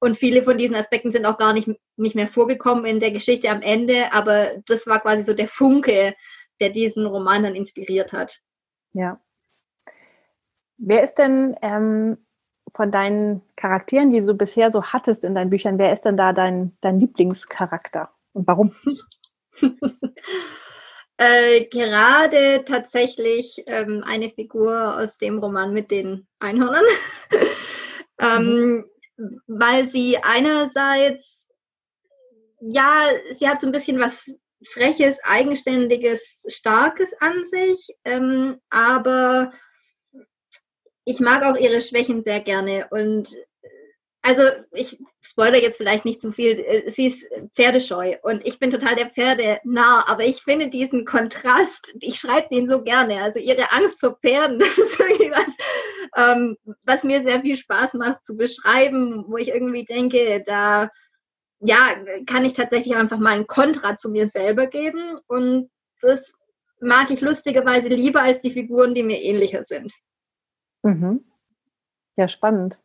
und 0.00 0.16
viele 0.16 0.42
von 0.42 0.58
diesen 0.58 0.76
Aspekten 0.76 1.12
sind 1.12 1.26
auch 1.26 1.38
gar 1.38 1.52
nicht, 1.52 1.68
nicht 1.96 2.14
mehr 2.14 2.28
vorgekommen 2.28 2.84
in 2.84 3.00
der 3.00 3.10
Geschichte 3.10 3.48
am 3.48 3.62
Ende, 3.62 4.12
aber 4.12 4.62
das 4.66 4.86
war 4.86 5.00
quasi 5.00 5.22
so 5.22 5.34
der 5.34 5.48
Funke, 5.48 6.14
der 6.60 6.70
diesen 6.70 7.06
Roman 7.06 7.42
dann 7.42 7.54
inspiriert 7.54 8.12
hat. 8.12 8.40
Ja. 8.92 9.20
Wer 10.76 11.04
ist 11.04 11.14
denn 11.16 11.56
ähm, 11.62 12.18
von 12.74 12.90
deinen 12.90 13.42
Charakteren, 13.56 14.10
die 14.10 14.20
du 14.20 14.34
bisher 14.34 14.72
so 14.72 14.82
hattest 14.84 15.24
in 15.24 15.34
deinen 15.34 15.50
Büchern, 15.50 15.78
wer 15.78 15.92
ist 15.92 16.02
denn 16.02 16.16
da 16.16 16.32
dein, 16.32 16.76
dein 16.80 16.98
Lieblingscharakter 16.98 18.10
und 18.32 18.46
warum? 18.46 18.74
äh, 21.16 21.64
gerade 21.66 22.64
tatsächlich 22.64 23.62
ähm, 23.66 24.02
eine 24.04 24.30
Figur 24.30 24.96
aus 24.98 25.18
dem 25.18 25.38
Roman 25.38 25.72
mit 25.72 25.90
den 25.90 26.26
Einhörnern, 26.40 26.84
ähm, 28.18 28.46
mhm. 28.46 28.84
Weil 29.46 29.88
sie 29.88 30.18
einerseits, 30.18 31.48
ja, 32.60 33.08
sie 33.34 33.48
hat 33.48 33.60
so 33.60 33.66
ein 33.66 33.72
bisschen 33.72 33.98
was 33.98 34.34
Freches, 34.66 35.18
Eigenständiges, 35.22 36.44
Starkes 36.48 37.12
an 37.20 37.44
sich, 37.44 37.94
ähm, 38.04 38.60
aber 38.70 39.52
ich 41.04 41.20
mag 41.20 41.42
auch 41.42 41.56
ihre 41.56 41.82
Schwächen 41.82 42.22
sehr 42.22 42.40
gerne 42.40 42.88
und 42.90 43.28
also 44.24 44.42
ich 44.72 44.98
spoilere 45.20 45.60
jetzt 45.60 45.76
vielleicht 45.76 46.06
nicht 46.06 46.22
zu 46.22 46.32
viel, 46.32 46.58
äh, 46.58 46.88
sie 46.88 47.08
ist 47.08 47.26
pferdescheu 47.54 48.16
und 48.22 48.40
ich 48.46 48.58
bin 48.58 48.70
total 48.70 48.96
der 48.96 49.10
Pferde 49.10 49.60
nah, 49.64 50.02
aber 50.08 50.24
ich 50.24 50.42
finde 50.42 50.70
diesen 50.70 51.04
Kontrast, 51.04 51.94
ich 52.00 52.18
schreibe 52.18 52.48
den 52.48 52.66
so 52.66 52.82
gerne, 52.82 53.22
also 53.22 53.38
ihre 53.38 53.70
Angst 53.70 54.00
vor 54.00 54.18
Pferden, 54.22 54.58
das 54.60 54.78
ist 54.78 54.98
irgendwie 54.98 55.30
was, 55.30 55.56
ähm, 56.16 56.56
was 56.84 57.04
mir 57.04 57.22
sehr 57.22 57.42
viel 57.42 57.58
Spaß 57.58 57.94
macht 57.94 58.24
zu 58.24 58.34
beschreiben, 58.34 59.26
wo 59.28 59.36
ich 59.36 59.48
irgendwie 59.48 59.84
denke, 59.84 60.42
da 60.46 60.90
ja, 61.60 61.94
kann 62.26 62.46
ich 62.46 62.54
tatsächlich 62.54 62.96
einfach 62.96 63.18
mal 63.18 63.38
ein 63.38 63.46
Kontra 63.46 63.98
zu 63.98 64.10
mir 64.10 64.28
selber 64.28 64.68
geben 64.68 65.18
und 65.26 65.70
das 66.00 66.32
mag 66.80 67.10
ich 67.10 67.20
lustigerweise 67.20 67.88
lieber 67.88 68.22
als 68.22 68.40
die 68.40 68.50
Figuren, 68.50 68.94
die 68.94 69.02
mir 69.02 69.20
ähnlicher 69.22 69.64
sind. 69.66 69.92
Mhm. 70.82 71.24
Ja, 72.16 72.28
spannend. 72.28 72.78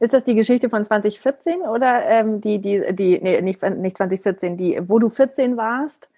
Ist 0.00 0.14
das 0.14 0.24
die 0.24 0.34
Geschichte 0.34 0.70
von 0.70 0.84
2014 0.84 1.62
oder 1.62 2.04
ähm, 2.06 2.40
die, 2.40 2.60
die, 2.60 2.94
die, 2.94 3.20
nee, 3.20 3.40
nicht, 3.42 3.62
nicht 3.62 3.96
2014, 3.96 4.56
die, 4.56 4.80
wo 4.86 4.98
du 4.98 5.08
14 5.08 5.56
warst? 5.56 6.08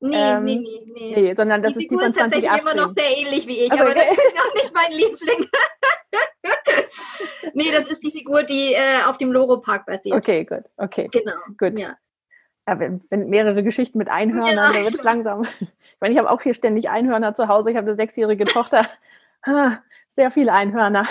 Nee, 0.00 0.16
ähm, 0.16 0.44
nee, 0.44 0.56
nee, 0.56 0.92
nee, 0.92 1.22
nee. 1.22 1.34
sondern 1.34 1.62
das 1.62 1.74
die 1.74 1.84
ist 1.84 1.90
die 1.90 1.96
von 1.96 2.12
2018. 2.12 2.42
ist 2.42 2.48
tatsächlich 2.48 2.62
immer 2.62 2.82
noch 2.82 2.88
sehr 2.88 3.16
ähnlich 3.16 3.46
wie 3.46 3.60
ich, 3.60 3.70
also, 3.70 3.84
aber 3.84 3.92
okay. 3.92 4.04
das 4.04 4.18
ist 4.18 4.40
auch 4.40 4.54
nicht 4.54 4.74
mein 4.74 4.92
Liebling. 4.92 5.48
nee, 7.54 7.70
das 7.70 7.88
ist 7.88 8.02
die 8.02 8.10
Figur, 8.10 8.42
die 8.42 8.74
äh, 8.74 9.04
auf 9.06 9.16
dem 9.18 9.30
Loro-Park 9.30 9.86
basiert. 9.86 10.16
Okay, 10.16 10.44
gut, 10.44 10.64
okay. 10.76 11.08
Genau, 11.12 11.36
gut. 11.56 11.78
Ja. 11.78 11.96
Ja, 12.66 12.78
wenn, 12.78 13.02
wenn, 13.10 13.28
mehrere 13.28 13.62
Geschichten 13.62 13.98
mit 13.98 14.08
Einhörnern, 14.08 14.56
ja, 14.56 14.72
dann 14.72 14.84
wird 14.84 14.94
es 14.94 15.02
langsam. 15.02 15.46
Ich 15.60 16.00
meine, 16.00 16.14
ich 16.14 16.18
habe 16.18 16.30
auch 16.30 16.42
hier 16.42 16.54
ständig 16.54 16.90
Einhörner 16.90 17.32
zu 17.34 17.46
Hause. 17.46 17.70
Ich 17.70 17.76
habe 17.76 17.86
eine 17.86 17.94
sechsjährige 17.94 18.44
Tochter. 18.44 18.88
Ah, 19.44 19.78
sehr 20.08 20.30
viele 20.30 20.52
Einhörner. 20.52 21.06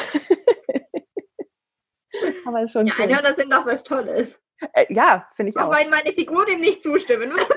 Aber 2.51 2.63
ist 2.63 2.73
schon 2.73 2.85
ja, 2.87 2.93
schön. 2.93 3.05
Einhörner 3.05 3.33
sind 3.33 3.51
doch 3.51 3.65
was 3.65 3.83
Tolles. 3.83 4.41
Äh, 4.73 4.93
ja, 4.93 5.25
finde 5.33 5.51
ich 5.51 5.57
auch. 5.57 5.69
Auch 5.69 5.79
wenn 5.79 5.89
meine 5.89 6.11
Figur 6.11 6.45
dem 6.45 6.59
nicht 6.59 6.83
zustimmen 6.83 7.31
würde. 7.31 7.55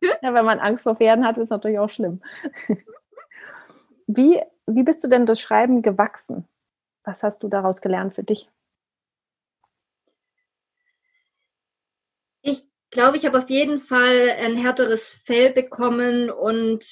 ja, 0.22 0.34
wenn 0.34 0.44
man 0.44 0.60
Angst 0.60 0.84
vor 0.84 0.94
Pferden 0.94 1.26
hat, 1.26 1.36
ist 1.36 1.50
natürlich 1.50 1.80
auch 1.80 1.90
schlimm. 1.90 2.22
Wie, 4.06 4.40
wie 4.66 4.84
bist 4.84 5.02
du 5.02 5.08
denn 5.08 5.26
das 5.26 5.40
Schreiben 5.40 5.82
gewachsen? 5.82 6.46
Was 7.02 7.24
hast 7.24 7.42
du 7.42 7.48
daraus 7.48 7.80
gelernt 7.80 8.14
für 8.14 8.22
dich? 8.22 8.48
Ich 12.42 12.62
glaube, 12.90 13.16
ich 13.16 13.26
habe 13.26 13.38
auf 13.38 13.50
jeden 13.50 13.80
Fall 13.80 14.30
ein 14.38 14.56
härteres 14.56 15.08
Fell 15.08 15.52
bekommen 15.52 16.30
und 16.30 16.84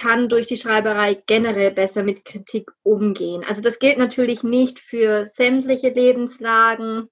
kann 0.00 0.30
durch 0.30 0.46
die 0.46 0.56
Schreiberei 0.56 1.22
generell 1.26 1.72
besser 1.72 2.02
mit 2.02 2.24
Kritik 2.24 2.70
umgehen. 2.82 3.44
Also 3.46 3.60
das 3.60 3.78
gilt 3.78 3.98
natürlich 3.98 4.42
nicht 4.42 4.80
für 4.80 5.26
sämtliche 5.26 5.90
Lebenslagen. 5.90 7.10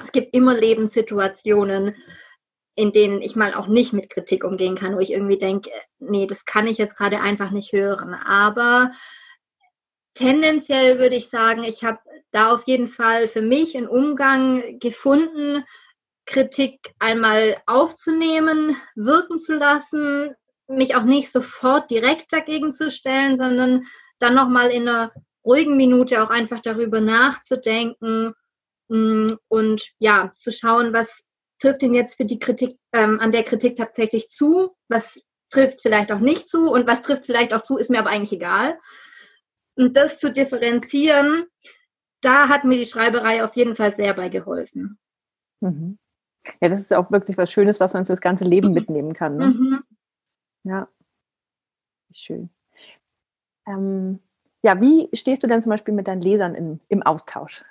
Es 0.00 0.12
gibt 0.12 0.36
immer 0.36 0.54
Lebenssituationen, 0.54 1.96
in 2.76 2.92
denen 2.92 3.22
ich 3.22 3.34
mal 3.34 3.54
auch 3.54 3.66
nicht 3.66 3.92
mit 3.92 4.08
Kritik 4.08 4.44
umgehen 4.44 4.76
kann, 4.76 4.94
wo 4.94 5.00
ich 5.00 5.10
irgendwie 5.10 5.38
denke, 5.38 5.70
nee, 5.98 6.28
das 6.28 6.44
kann 6.44 6.68
ich 6.68 6.78
jetzt 6.78 6.96
gerade 6.96 7.20
einfach 7.20 7.50
nicht 7.50 7.72
hören. 7.72 8.14
Aber 8.14 8.92
tendenziell 10.14 11.00
würde 11.00 11.16
ich 11.16 11.28
sagen, 11.30 11.64
ich 11.64 11.82
habe 11.82 11.98
da 12.30 12.54
auf 12.54 12.68
jeden 12.68 12.88
Fall 12.88 13.26
für 13.26 13.42
mich 13.42 13.76
einen 13.76 13.88
Umgang 13.88 14.78
gefunden, 14.78 15.64
Kritik 16.24 16.78
einmal 17.00 17.60
aufzunehmen, 17.66 18.76
wirken 18.94 19.40
zu 19.40 19.54
lassen, 19.54 20.36
mich 20.68 20.94
auch 20.94 21.04
nicht 21.04 21.30
sofort 21.30 21.90
direkt 21.90 22.32
dagegen 22.32 22.72
zu 22.72 22.90
stellen, 22.90 23.36
sondern 23.36 23.86
dann 24.18 24.34
nochmal 24.34 24.70
in 24.70 24.88
einer 24.88 25.12
ruhigen 25.44 25.76
Minute 25.76 26.22
auch 26.22 26.30
einfach 26.30 26.60
darüber 26.60 27.00
nachzudenken 27.00 28.34
mm, 28.88 29.32
und 29.48 29.88
ja, 29.98 30.30
zu 30.36 30.52
schauen, 30.52 30.92
was 30.92 31.24
trifft 31.58 31.82
denn 31.82 31.94
jetzt 31.94 32.16
für 32.16 32.24
die 32.24 32.38
Kritik, 32.38 32.78
ähm, 32.92 33.18
an 33.20 33.32
der 33.32 33.44
Kritik 33.44 33.76
tatsächlich 33.76 34.28
zu, 34.28 34.76
was 34.88 35.22
trifft 35.50 35.80
vielleicht 35.80 36.12
auch 36.12 36.20
nicht 36.20 36.48
zu 36.48 36.70
und 36.70 36.86
was 36.86 37.02
trifft 37.02 37.24
vielleicht 37.24 37.52
auch 37.52 37.62
zu, 37.62 37.78
ist 37.78 37.90
mir 37.90 37.98
aber 37.98 38.10
eigentlich 38.10 38.32
egal. 38.32 38.78
Und 39.76 39.96
das 39.96 40.18
zu 40.18 40.30
differenzieren, 40.30 41.46
da 42.20 42.48
hat 42.48 42.64
mir 42.64 42.76
die 42.76 42.86
Schreiberei 42.86 43.44
auf 43.44 43.56
jeden 43.56 43.76
Fall 43.76 43.94
sehr 43.94 44.12
bei 44.14 44.28
geholfen. 44.28 44.98
Mhm. 45.60 45.98
Ja, 46.60 46.68
das 46.68 46.80
ist 46.80 46.92
auch 46.92 47.10
wirklich 47.10 47.36
was 47.38 47.50
Schönes, 47.50 47.80
was 47.80 47.94
man 47.94 48.06
fürs 48.06 48.20
ganze 48.20 48.44
Leben 48.44 48.72
mitnehmen 48.72 49.14
kann. 49.14 49.36
Ne? 49.36 49.46
Mhm. 49.46 49.82
Ja, 50.68 50.86
schön. 52.12 52.50
Ähm, 53.66 54.20
ja, 54.62 54.78
wie 54.82 55.08
stehst 55.14 55.42
du 55.42 55.46
denn 55.46 55.62
zum 55.62 55.70
Beispiel 55.70 55.94
mit 55.94 56.08
deinen 56.08 56.20
Lesern 56.20 56.54
im, 56.54 56.80
im 56.88 57.02
Austausch? 57.02 57.64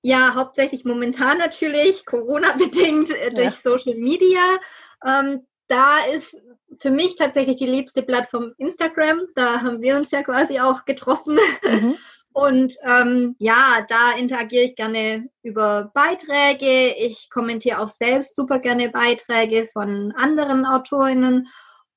Ja, 0.00 0.34
hauptsächlich 0.34 0.84
momentan 0.84 1.38
natürlich, 1.38 2.06
Corona-bedingt 2.06 3.10
äh, 3.10 3.30
durch 3.30 3.44
ja. 3.44 3.50
Social 3.50 3.96
Media. 3.96 4.60
Ähm, 5.04 5.44
da 5.66 6.04
ist 6.04 6.40
für 6.78 6.90
mich 6.90 7.16
tatsächlich 7.16 7.56
die 7.56 7.66
liebste 7.66 8.02
Plattform 8.02 8.52
Instagram. 8.58 9.22
Da 9.34 9.60
haben 9.60 9.82
wir 9.82 9.96
uns 9.96 10.12
ja 10.12 10.22
quasi 10.22 10.60
auch 10.60 10.84
getroffen. 10.84 11.38
Mhm. 11.64 11.96
Und 12.34 12.76
ähm, 12.82 13.36
ja, 13.38 13.86
da 13.88 14.12
interagiere 14.16 14.64
ich 14.64 14.74
gerne 14.74 15.28
über 15.44 15.92
Beiträge. 15.94 16.92
Ich 16.98 17.30
kommentiere 17.30 17.78
auch 17.78 17.88
selbst 17.88 18.34
super 18.34 18.58
gerne 18.58 18.88
Beiträge 18.88 19.68
von 19.72 20.12
anderen 20.16 20.66
Autorinnen 20.66 21.46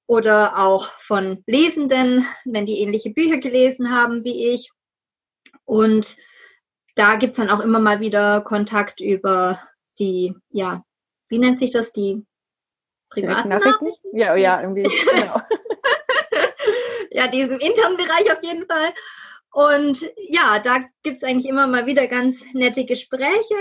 oder 0.05 0.59
auch 0.59 0.91
von 0.99 1.43
Lesenden, 1.47 2.27
wenn 2.45 2.67
die 2.67 2.81
ähnliche 2.81 3.09
Bücher 3.09 3.39
gelesen 3.39 3.91
haben 3.91 4.23
wie 4.23 4.53
ich. 4.53 4.69
Und 5.65 6.15
da 6.93 7.15
gibt's 7.15 7.37
dann 7.37 7.49
auch 7.49 7.61
immer 7.61 7.79
mal 7.79 7.99
wieder 7.99 8.41
Kontakt 8.41 8.99
über 8.99 9.59
die 9.97 10.35
ja, 10.51 10.83
wie 11.29 11.39
nennt 11.39 11.57
sich 11.57 11.71
das, 11.71 11.93
die 11.93 12.23
privaten 13.09 13.49
Nachrichten? 13.49 13.87
Ja, 14.13 14.35
ja, 14.35 14.61
irgendwie, 14.61 14.83
genau. 15.11 15.41
ja, 17.09 17.27
diesem 17.27 17.59
internen 17.59 17.97
Bereich 17.97 18.31
auf 18.31 18.43
jeden 18.43 18.67
Fall. 18.67 18.93
Und 19.57 20.07
ja, 20.17 20.59
da 20.59 20.85
gibt 21.01 21.17
es 21.17 21.23
eigentlich 21.23 21.47
immer 21.47 21.65
mal 21.65 21.87
wieder 21.87 22.05
ganz 22.05 22.45
nette 22.53 22.85
Gespräche. 22.85 23.55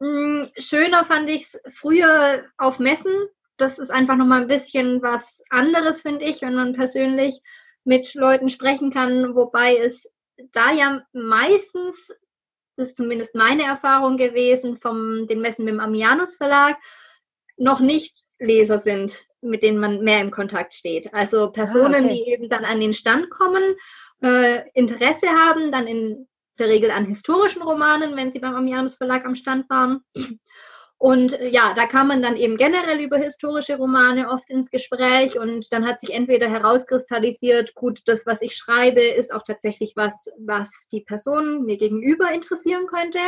Hm, 0.00 0.48
schöner 0.56 1.04
fand 1.04 1.28
ich 1.28 1.42
es 1.42 1.60
früher 1.74 2.44
auf 2.56 2.78
Messen. 2.78 3.12
Das 3.58 3.78
ist 3.78 3.90
einfach 3.90 4.16
nochmal 4.16 4.40
ein 4.40 4.48
bisschen 4.48 5.02
was 5.02 5.42
anderes, 5.50 6.00
finde 6.00 6.24
ich, 6.24 6.40
wenn 6.40 6.54
man 6.54 6.72
persönlich 6.72 7.38
mit 7.84 8.14
Leuten 8.14 8.48
sprechen 8.48 8.90
kann, 8.90 9.34
wobei 9.34 9.76
es 9.76 10.10
da 10.52 10.72
ja 10.72 11.02
meistens, 11.12 12.10
das 12.76 12.88
ist 12.88 12.96
zumindest 12.96 13.34
meine 13.34 13.64
Erfahrung 13.64 14.16
gewesen, 14.16 14.78
von 14.78 15.26
den 15.26 15.42
Messen 15.42 15.66
mit 15.66 15.74
dem 15.74 15.80
Amianus 15.80 16.36
Verlag, 16.36 16.78
noch 17.58 17.80
nicht 17.80 18.24
Leser 18.38 18.78
sind, 18.78 19.26
mit 19.42 19.62
denen 19.62 19.80
man 19.80 20.00
mehr 20.00 20.22
im 20.22 20.30
Kontakt 20.30 20.72
steht. 20.72 21.12
Also 21.12 21.52
Personen, 21.52 22.04
ah, 22.04 22.06
okay. 22.06 22.22
die 22.24 22.30
eben 22.30 22.48
dann 22.48 22.64
an 22.64 22.80
den 22.80 22.94
Stand 22.94 23.28
kommen, 23.28 23.76
äh, 24.22 24.68
Interesse 24.74 25.28
haben, 25.28 25.72
dann 25.72 25.86
in 25.86 26.28
der 26.58 26.68
Regel 26.68 26.90
an 26.90 27.06
historischen 27.06 27.62
Romanen, 27.62 28.16
wenn 28.16 28.30
sie 28.30 28.38
beim 28.38 28.54
Amianus 28.54 28.96
Verlag 28.96 29.24
am 29.24 29.34
Stand 29.34 29.68
waren. 29.68 30.02
Und 31.02 31.32
äh, 31.32 31.48
ja, 31.48 31.74
da 31.74 31.86
kam 31.86 32.06
man 32.08 32.22
dann 32.22 32.36
eben 32.36 32.56
generell 32.56 33.00
über 33.00 33.16
historische 33.16 33.76
Romane 33.76 34.28
oft 34.30 34.48
ins 34.48 34.70
Gespräch 34.70 35.36
und 35.36 35.72
dann 35.72 35.84
hat 35.84 36.00
sich 36.00 36.14
entweder 36.14 36.48
herauskristallisiert, 36.48 37.74
gut, 37.74 38.00
das, 38.06 38.24
was 38.24 38.40
ich 38.40 38.54
schreibe, 38.54 39.00
ist 39.00 39.34
auch 39.34 39.42
tatsächlich 39.44 39.94
was, 39.96 40.30
was 40.38 40.86
die 40.92 41.00
Person 41.00 41.64
mir 41.64 41.76
gegenüber 41.76 42.30
interessieren 42.30 42.86
könnte 42.86 43.18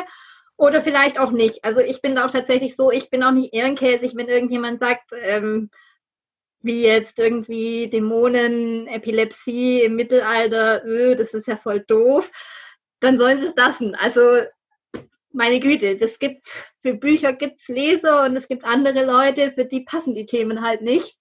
oder 0.56 0.82
vielleicht 0.82 1.18
auch 1.18 1.32
nicht. 1.32 1.64
Also 1.64 1.80
ich 1.80 2.00
bin 2.00 2.14
da 2.14 2.26
auch 2.26 2.30
tatsächlich 2.30 2.76
so, 2.76 2.92
ich 2.92 3.10
bin 3.10 3.24
auch 3.24 3.32
nicht 3.32 3.52
ehrenkäsig, 3.52 4.14
wenn 4.14 4.28
irgendjemand 4.28 4.78
sagt, 4.78 5.10
ähm, 5.20 5.68
wie 6.64 6.82
jetzt 6.82 7.18
irgendwie 7.18 7.88
Dämonen, 7.90 8.86
Epilepsie 8.88 9.82
im 9.82 9.96
Mittelalter, 9.96 10.82
öh, 10.84 11.14
das 11.14 11.34
ist 11.34 11.46
ja 11.46 11.56
voll 11.56 11.80
doof, 11.80 12.30
dann 13.00 13.18
sollen 13.18 13.38
sie 13.38 13.46
es 13.46 13.54
lassen. 13.54 13.94
Also 13.94 14.40
meine 15.30 15.60
Güte, 15.60 15.96
das 15.96 16.18
gibt, 16.18 16.48
für 16.80 16.94
Bücher 16.94 17.34
gibt 17.34 17.60
es 17.60 17.68
Leser 17.68 18.24
und 18.24 18.34
es 18.34 18.48
gibt 18.48 18.64
andere 18.64 19.04
Leute, 19.04 19.52
für 19.52 19.66
die 19.66 19.84
passen 19.84 20.14
die 20.14 20.26
Themen 20.26 20.62
halt 20.62 20.80
nicht. 20.80 21.16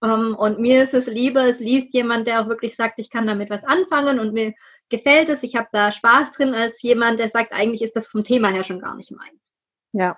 Um, 0.00 0.10
ähm, 0.10 0.36
und 0.36 0.60
mir 0.60 0.84
ist 0.84 0.94
es 0.94 1.08
lieber, 1.08 1.48
es 1.48 1.58
liest 1.58 1.92
jemand, 1.92 2.28
der 2.28 2.40
auch 2.40 2.48
wirklich 2.48 2.76
sagt, 2.76 3.00
ich 3.00 3.10
kann 3.10 3.26
damit 3.26 3.50
was 3.50 3.64
anfangen 3.64 4.20
und 4.20 4.32
mir 4.32 4.54
gefällt 4.88 5.28
es, 5.28 5.42
ich 5.42 5.56
habe 5.56 5.66
da 5.72 5.90
Spaß 5.90 6.30
drin, 6.30 6.54
als 6.54 6.80
jemand, 6.82 7.18
der 7.18 7.28
sagt, 7.28 7.52
eigentlich 7.52 7.82
ist 7.82 7.96
das 7.96 8.06
vom 8.06 8.22
Thema 8.22 8.50
her 8.50 8.62
schon 8.62 8.78
gar 8.78 8.94
nicht 8.94 9.10
meins. 9.10 9.52
Ja. 9.92 10.16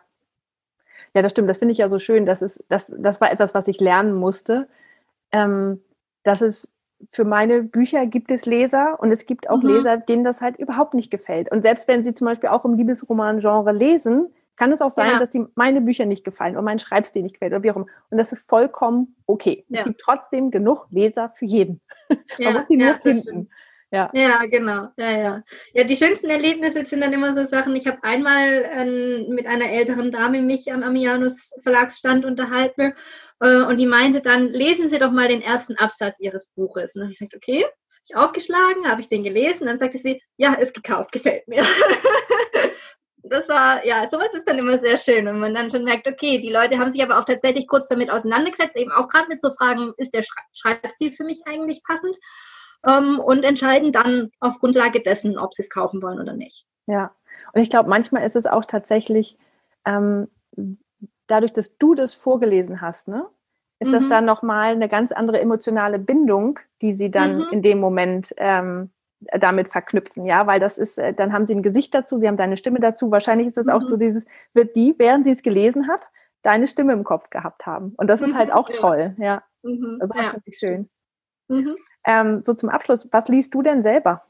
Ja, 1.14 1.22
das 1.22 1.32
stimmt. 1.32 1.50
Das 1.50 1.58
finde 1.58 1.72
ich 1.72 1.78
ja 1.78 1.88
so 1.88 1.98
schön. 1.98 2.26
Das, 2.26 2.42
ist, 2.42 2.62
das, 2.68 2.94
das 2.98 3.20
war 3.20 3.32
etwas, 3.32 3.54
was 3.54 3.68
ich 3.68 3.80
lernen 3.80 4.14
musste. 4.14 4.68
Ähm, 5.32 5.80
dass 6.22 6.40
es 6.40 6.74
für 7.10 7.24
meine 7.24 7.62
Bücher 7.62 8.06
gibt 8.06 8.30
es 8.30 8.44
Leser 8.46 8.98
und 9.00 9.10
es 9.10 9.26
gibt 9.26 9.48
auch 9.48 9.62
mhm. 9.62 9.68
Leser, 9.68 9.96
denen 9.96 10.24
das 10.24 10.40
halt 10.40 10.58
überhaupt 10.58 10.94
nicht 10.94 11.10
gefällt. 11.10 11.50
Und 11.50 11.62
selbst 11.62 11.88
wenn 11.88 12.04
sie 12.04 12.14
zum 12.14 12.26
Beispiel 12.26 12.50
auch 12.50 12.64
im 12.64 12.74
Liebesroman-Genre 12.74 13.72
lesen, 13.72 14.32
kann 14.56 14.72
es 14.72 14.82
auch 14.82 14.90
sein, 14.90 15.12
ja. 15.12 15.18
dass 15.18 15.32
sie 15.32 15.46
meine 15.54 15.80
Bücher 15.80 16.04
nicht 16.04 16.22
gefallen 16.22 16.58
und 16.58 16.64
mein 16.64 16.78
Schreibstil 16.78 17.22
nicht 17.22 17.34
gefällt 17.34 17.52
oder 17.52 17.62
wie 17.62 17.70
auch 17.70 17.76
immer. 17.76 17.86
Und 18.10 18.18
das 18.18 18.32
ist 18.32 18.46
vollkommen 18.46 19.16
okay. 19.24 19.64
Ja. 19.68 19.78
Es 19.78 19.84
gibt 19.84 20.00
trotzdem 20.00 20.50
genug 20.50 20.86
Leser 20.90 21.32
für 21.34 21.46
jeden. 21.46 21.80
Man 22.38 22.52
muss 22.52 22.68
sie 22.68 22.76
nur 22.76 22.94
finden. 22.96 23.48
Ja. 23.92 24.08
ja, 24.14 24.46
genau. 24.46 24.88
Ja, 24.96 25.10
ja. 25.10 25.42
Ja, 25.72 25.84
die 25.84 25.96
schönsten 25.96 26.30
Erlebnisse 26.30 26.86
sind 26.86 27.00
dann 27.00 27.12
immer 27.12 27.34
so 27.34 27.44
Sachen. 27.44 27.74
Ich 27.74 27.86
habe 27.86 27.98
einmal 28.02 28.64
äh, 28.64 29.28
mit 29.28 29.46
einer 29.46 29.68
älteren 29.68 30.12
Dame 30.12 30.42
mich 30.42 30.72
am 30.72 30.84
Amianus 30.84 31.50
Verlagsstand 31.62 32.24
unterhalten 32.24 32.94
äh, 33.40 33.62
und 33.62 33.78
die 33.78 33.86
meinte 33.86 34.20
dann, 34.20 34.48
lesen 34.52 34.88
Sie 34.88 34.98
doch 34.98 35.10
mal 35.10 35.28
den 35.28 35.42
ersten 35.42 35.76
Absatz 35.76 36.14
Ihres 36.20 36.50
Buches. 36.54 36.94
Und 36.94 37.00
dann 37.00 37.06
habe 37.06 37.12
ich 37.12 37.18
gesagt, 37.18 37.34
okay. 37.34 37.66
Ich 38.06 38.16
aufgeschlagen, 38.16 38.88
habe 38.88 39.00
ich 39.00 39.08
den 39.08 39.22
gelesen, 39.22 39.66
dann 39.66 39.78
sagte 39.78 39.98
sie, 39.98 40.20
ja, 40.36 40.54
ist 40.54 40.74
gekauft, 40.74 41.12
gefällt 41.12 41.46
mir. 41.46 41.64
das 43.22 43.48
war, 43.48 43.84
ja, 43.86 44.08
sowas 44.10 44.34
ist 44.34 44.48
dann 44.48 44.58
immer 44.58 44.78
sehr 44.78 44.96
schön, 44.96 45.26
wenn 45.26 45.38
man 45.38 45.54
dann 45.54 45.70
schon 45.70 45.84
merkt, 45.84 46.08
okay, 46.08 46.38
die 46.38 46.50
Leute 46.50 46.78
haben 46.78 46.90
sich 46.90 47.02
aber 47.02 47.18
auch 47.20 47.24
tatsächlich 47.24 47.68
kurz 47.68 47.86
damit 47.88 48.10
auseinandergesetzt, 48.10 48.76
eben 48.76 48.90
auch 48.90 49.08
gerade 49.08 49.28
mit 49.28 49.40
so 49.40 49.50
Fragen, 49.50 49.92
ist 49.96 50.12
der 50.12 50.24
Schreibstil 50.52 51.12
für 51.12 51.24
mich 51.24 51.40
eigentlich 51.46 51.82
passend? 51.84 52.16
Ähm, 52.86 53.20
und 53.20 53.44
entscheiden 53.44 53.92
dann 53.92 54.30
auf 54.40 54.58
Grundlage 54.58 55.02
dessen, 55.02 55.38
ob 55.38 55.54
sie 55.54 55.62
es 55.62 55.70
kaufen 55.70 56.02
wollen 56.02 56.20
oder 56.20 56.32
nicht. 56.32 56.66
Ja, 56.86 57.12
und 57.52 57.60
ich 57.60 57.70
glaube, 57.70 57.88
manchmal 57.88 58.24
ist 58.24 58.36
es 58.36 58.46
auch 58.46 58.64
tatsächlich, 58.64 59.36
ähm, 59.84 60.28
dadurch, 61.26 61.52
dass 61.52 61.76
du 61.78 61.94
das 61.94 62.14
vorgelesen 62.14 62.80
hast, 62.80 63.08
ne, 63.08 63.26
ist 63.80 63.88
mhm. 63.88 63.92
das 63.92 64.08
dann 64.08 64.24
nochmal 64.24 64.72
eine 64.72 64.88
ganz 64.88 65.12
andere 65.12 65.40
emotionale 65.40 65.98
Bindung, 65.98 66.58
die 66.82 66.92
sie 66.92 67.10
dann 67.10 67.38
mhm. 67.38 67.48
in 67.50 67.62
dem 67.62 67.80
Moment 67.80 68.34
ähm, 68.36 68.90
damit 69.38 69.68
verknüpfen, 69.68 70.24
ja, 70.24 70.46
weil 70.46 70.60
das 70.60 70.78
ist, 70.78 70.98
äh, 70.98 71.12
dann 71.12 71.32
haben 71.32 71.46
sie 71.46 71.54
ein 71.54 71.62
Gesicht 71.62 71.94
dazu, 71.94 72.18
sie 72.18 72.28
haben 72.28 72.36
deine 72.36 72.56
Stimme 72.56 72.80
dazu. 72.80 73.10
Wahrscheinlich 73.10 73.48
ist 73.48 73.58
es 73.58 73.66
mhm. 73.66 73.72
auch 73.72 73.82
so 73.82 73.96
dieses, 73.96 74.24
wird 74.54 74.76
die, 74.76 74.94
während 74.98 75.24
sie 75.24 75.32
es 75.32 75.42
gelesen 75.42 75.88
hat, 75.88 76.08
deine 76.42 76.66
Stimme 76.66 76.94
im 76.94 77.04
Kopf 77.04 77.28
gehabt 77.28 77.66
haben. 77.66 77.92
Und 77.96 78.08
das 78.08 78.22
ist 78.22 78.34
halt 78.34 78.50
auch 78.50 78.68
ja. 78.70 78.76
toll, 78.76 79.14
ja. 79.18 79.42
Mhm. 79.62 79.98
Also 80.00 80.14
das 80.14 80.24
ja. 80.24 80.30
finde 80.30 80.44
ich 80.46 80.58
schön. 80.58 80.88
Mhm. 81.50 81.76
Ähm, 82.06 82.42
so 82.44 82.54
zum 82.54 82.68
Abschluss, 82.68 83.08
was 83.10 83.28
liest 83.28 83.52
du 83.54 83.62
denn 83.62 83.82
selber? 83.82 84.22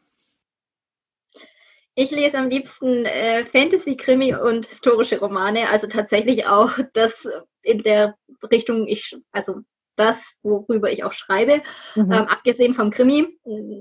Ich 1.94 2.10
lese 2.10 2.38
am 2.38 2.48
liebsten 2.48 3.04
äh, 3.04 3.44
Fantasy, 3.44 3.94
Krimi 3.96 4.34
und 4.34 4.66
historische 4.66 5.20
Romane, 5.20 5.68
also 5.68 5.86
tatsächlich 5.86 6.46
auch 6.46 6.78
das 6.94 7.28
in 7.60 7.82
der 7.82 8.16
Richtung, 8.50 8.86
ich, 8.88 9.18
also 9.32 9.60
das, 9.96 10.36
worüber 10.42 10.90
ich 10.90 11.04
auch 11.04 11.12
schreibe. 11.12 11.60
Mhm. 11.94 12.10
Ähm, 12.10 12.26
abgesehen 12.26 12.72
vom 12.72 12.90
Krimi. 12.90 13.38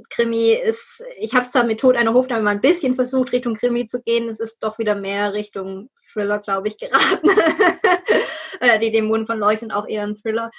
Krimi 0.09 0.51
ist, 0.51 1.01
ich 1.17 1.33
habe 1.33 1.45
es 1.45 1.51
zwar 1.51 1.63
mit 1.63 1.79
Tod 1.79 1.95
einer 1.95 2.13
Hofdame 2.13 2.41
mal 2.41 2.51
ein 2.51 2.61
bisschen 2.61 2.95
versucht, 2.95 3.31
Richtung 3.31 3.55
Krimi 3.55 3.87
zu 3.87 4.01
gehen. 4.01 4.27
Es 4.27 4.41
ist 4.41 4.61
doch 4.61 4.79
wieder 4.79 4.95
mehr 4.95 5.31
Richtung 5.31 5.89
Thriller, 6.11 6.39
glaube 6.39 6.67
ich, 6.67 6.77
geraten. 6.79 7.29
äh, 8.59 8.79
die 8.79 8.91
Dämonen 8.91 9.27
von 9.27 9.39
Leuch 9.39 9.59
sind 9.59 9.71
auch 9.71 9.87
eher 9.87 10.03
ein 10.03 10.17
Thriller. 10.17 10.51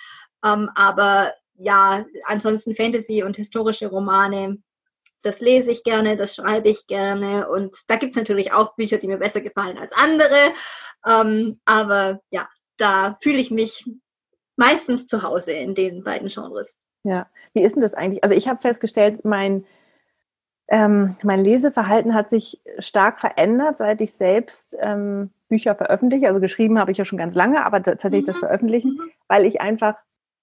Ähm, 0.42 0.70
aber 0.74 1.34
ja, 1.61 2.07
ansonsten 2.25 2.75
Fantasy 2.75 3.23
und 3.23 3.37
historische 3.37 3.88
Romane, 3.88 4.59
das 5.23 5.40
lese 5.40 5.70
ich 5.70 5.85
gerne, 5.85 6.16
das 6.16 6.35
schreibe 6.35 6.70
ich 6.70 6.87
gerne. 6.87 7.51
Und 7.51 7.77
da 7.87 7.96
gibt 7.96 8.12
es 8.12 8.16
natürlich 8.16 8.53
auch 8.53 8.75
Bücher, 8.77 8.96
die 8.96 9.07
mir 9.07 9.18
besser 9.18 9.42
gefallen 9.42 9.77
als 9.77 9.92
andere. 9.92 10.38
Ähm, 11.07 11.61
aber 11.66 12.20
ja, 12.31 12.49
da 12.79 13.18
fühle 13.20 13.38
ich 13.38 13.51
mich 13.51 13.87
meistens 14.57 15.07
zu 15.07 15.23
Hause 15.23 15.53
in 15.53 15.75
den 15.75 16.03
beiden 16.03 16.29
Genres. 16.29 16.79
Ja, 17.05 17.29
wie 17.53 17.62
ist 17.62 17.75
denn 17.75 17.83
das 17.83 17.92
eigentlich? 17.92 18.25
Also 18.25 18.35
ich 18.35 18.49
habe 18.49 18.62
festgestellt, 18.62 19.27
mein, 19.27 19.66
ähm, 20.68 21.16
mein 21.23 21.44
Leseverhalten 21.44 22.14
hat 22.14 22.31
sich 22.31 22.62
stark 22.79 23.20
verändert, 23.20 23.77
seit 23.77 24.01
ich 24.01 24.14
selbst 24.14 24.75
ähm, 24.81 25.31
Bücher 25.49 25.75
veröffentliche. 25.75 26.29
Also 26.29 26.40
geschrieben 26.40 26.79
habe 26.79 26.90
ich 26.90 26.96
ja 26.96 27.05
schon 27.05 27.18
ganz 27.18 27.35
lange, 27.35 27.66
aber 27.66 27.83
tatsächlich 27.83 28.23
mhm. 28.23 28.27
das 28.27 28.38
Veröffentlichen, 28.38 28.92
mhm. 28.92 29.11
weil 29.29 29.44
ich 29.44 29.61
einfach 29.61 29.96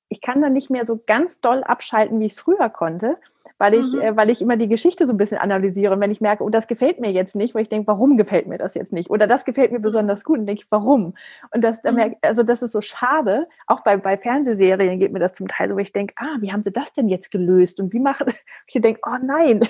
ich 0.09 0.21
kann 0.21 0.41
dann 0.41 0.53
nicht 0.53 0.69
mehr 0.69 0.85
so 0.85 1.01
ganz 1.05 1.39
doll 1.41 1.63
abschalten, 1.63 2.19
wie 2.19 2.25
ich 2.25 2.33
es 2.33 2.39
früher 2.39 2.69
konnte, 2.69 3.17
weil 3.57 3.73
ich, 3.73 3.93
mhm. 3.93 4.01
äh, 4.01 4.15
weil 4.15 4.29
ich 4.29 4.41
immer 4.41 4.55
die 4.55 4.67
Geschichte 4.67 5.05
so 5.05 5.13
ein 5.13 5.17
bisschen 5.17 5.37
analysiere. 5.37 5.93
Und 5.93 5.99
wenn 5.99 6.11
ich 6.11 6.21
merke, 6.21 6.43
oh, 6.43 6.49
das 6.49 6.67
gefällt 6.67 6.99
mir 6.99 7.11
jetzt 7.11 7.35
nicht, 7.35 7.55
weil 7.55 7.63
ich 7.63 7.69
denke, 7.69 7.87
warum 7.87 8.17
gefällt 8.17 8.47
mir 8.47 8.57
das 8.57 8.75
jetzt 8.75 8.93
nicht? 8.93 9.09
Oder 9.09 9.27
das 9.27 9.45
gefällt 9.45 9.71
mir 9.71 9.79
besonders 9.79 10.23
gut, 10.23 10.39
und 10.39 10.45
denke 10.45 10.63
ich, 10.63 10.71
warum? 10.71 11.15
Und 11.51 11.63
das, 11.63 11.81
mhm. 11.83 11.95
merke, 11.95 12.17
also 12.21 12.43
das 12.43 12.61
ist 12.61 12.71
so 12.71 12.81
schade. 12.81 13.47
Auch 13.65 13.81
bei, 13.81 13.97
bei 13.97 14.17
Fernsehserien 14.17 14.99
geht 14.99 15.11
mir 15.11 15.19
das 15.19 15.33
zum 15.33 15.47
Teil 15.47 15.69
so, 15.69 15.75
wo 15.75 15.79
ich 15.79 15.93
denke, 15.93 16.13
ah, 16.17 16.37
wie 16.39 16.51
haben 16.51 16.63
sie 16.63 16.71
das 16.71 16.93
denn 16.93 17.09
jetzt 17.09 17.31
gelöst? 17.31 17.79
Und 17.79 17.93
wie 17.93 17.99
machen, 17.99 18.33
ich 18.67 18.81
denke, 18.81 19.01
oh 19.05 19.17
nein. 19.21 19.67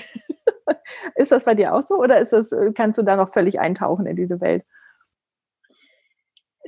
ist 1.15 1.31
das 1.31 1.45
bei 1.45 1.55
dir 1.55 1.73
auch 1.73 1.81
so? 1.81 1.95
Oder 1.95 2.19
ist 2.19 2.33
das, 2.33 2.51
kannst 2.75 2.97
du 2.97 3.03
da 3.03 3.15
noch 3.15 3.29
völlig 3.29 3.59
eintauchen 3.59 4.05
in 4.05 4.15
diese 4.15 4.41
Welt? 4.41 4.63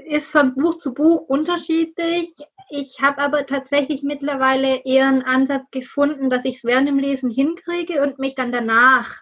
ist 0.10 0.32
von 0.32 0.55
Buch 0.55 0.77
zu 0.77 0.93
Buch 0.93 1.21
unterschiedlich. 1.27 2.34
Ich 2.69 3.01
habe 3.01 3.19
aber 3.19 3.45
tatsächlich 3.45 4.03
mittlerweile 4.03 4.84
eher 4.86 5.08
einen 5.08 5.23
Ansatz 5.23 5.71
gefunden, 5.71 6.29
dass 6.29 6.45
ich 6.45 6.58
es 6.58 6.63
während 6.63 6.88
dem 6.88 6.99
Lesen 6.99 7.29
hinkriege 7.29 8.03
und 8.03 8.19
mich 8.19 8.36
dann 8.36 8.51
danach, 8.51 9.17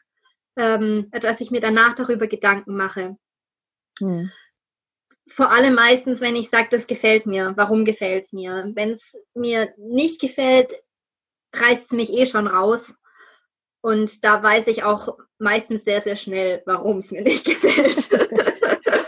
ähm, 0.57 1.10
dass 1.12 1.39
ich 1.39 1.51
mir 1.51 1.62
danach 1.62 1.95
darüber 1.95 2.27
Gedanken 2.27 2.76
mache. 2.76 3.17
Hm. 3.99 4.32
Vor 5.30 5.51
allem 5.51 5.76
meistens, 5.76 6.22
wenn 6.22 6.36
ich 6.36 6.49
sage, 6.49 6.69
das 6.72 6.88
gefällt 6.88 7.26
mir. 7.26 7.53
Warum 7.55 7.86
gefällt 7.86 8.26
es 8.26 8.34
mir? 8.34 8.72
Wenn 8.76 8.91
es 8.91 9.17
mir 9.34 9.74
nicht 9.78 10.22
gefällt, 10.22 10.74
reißt 11.53 11.86
es 11.86 11.91
mich 11.91 12.11
eh 12.13 12.26
schon 12.26 12.47
raus. 12.47 12.95
Und 13.82 14.23
da 14.23 14.41
weiß 14.41 14.67
ich 14.67 14.84
auch 14.84 15.17
meistens 15.39 15.86
sehr, 15.86 16.01
sehr 16.01 16.15
schnell, 16.15 16.61
warum 16.65 16.97
es 16.97 17.11
mir 17.11 17.21
nicht 17.21 17.45
gefällt. 17.45 18.11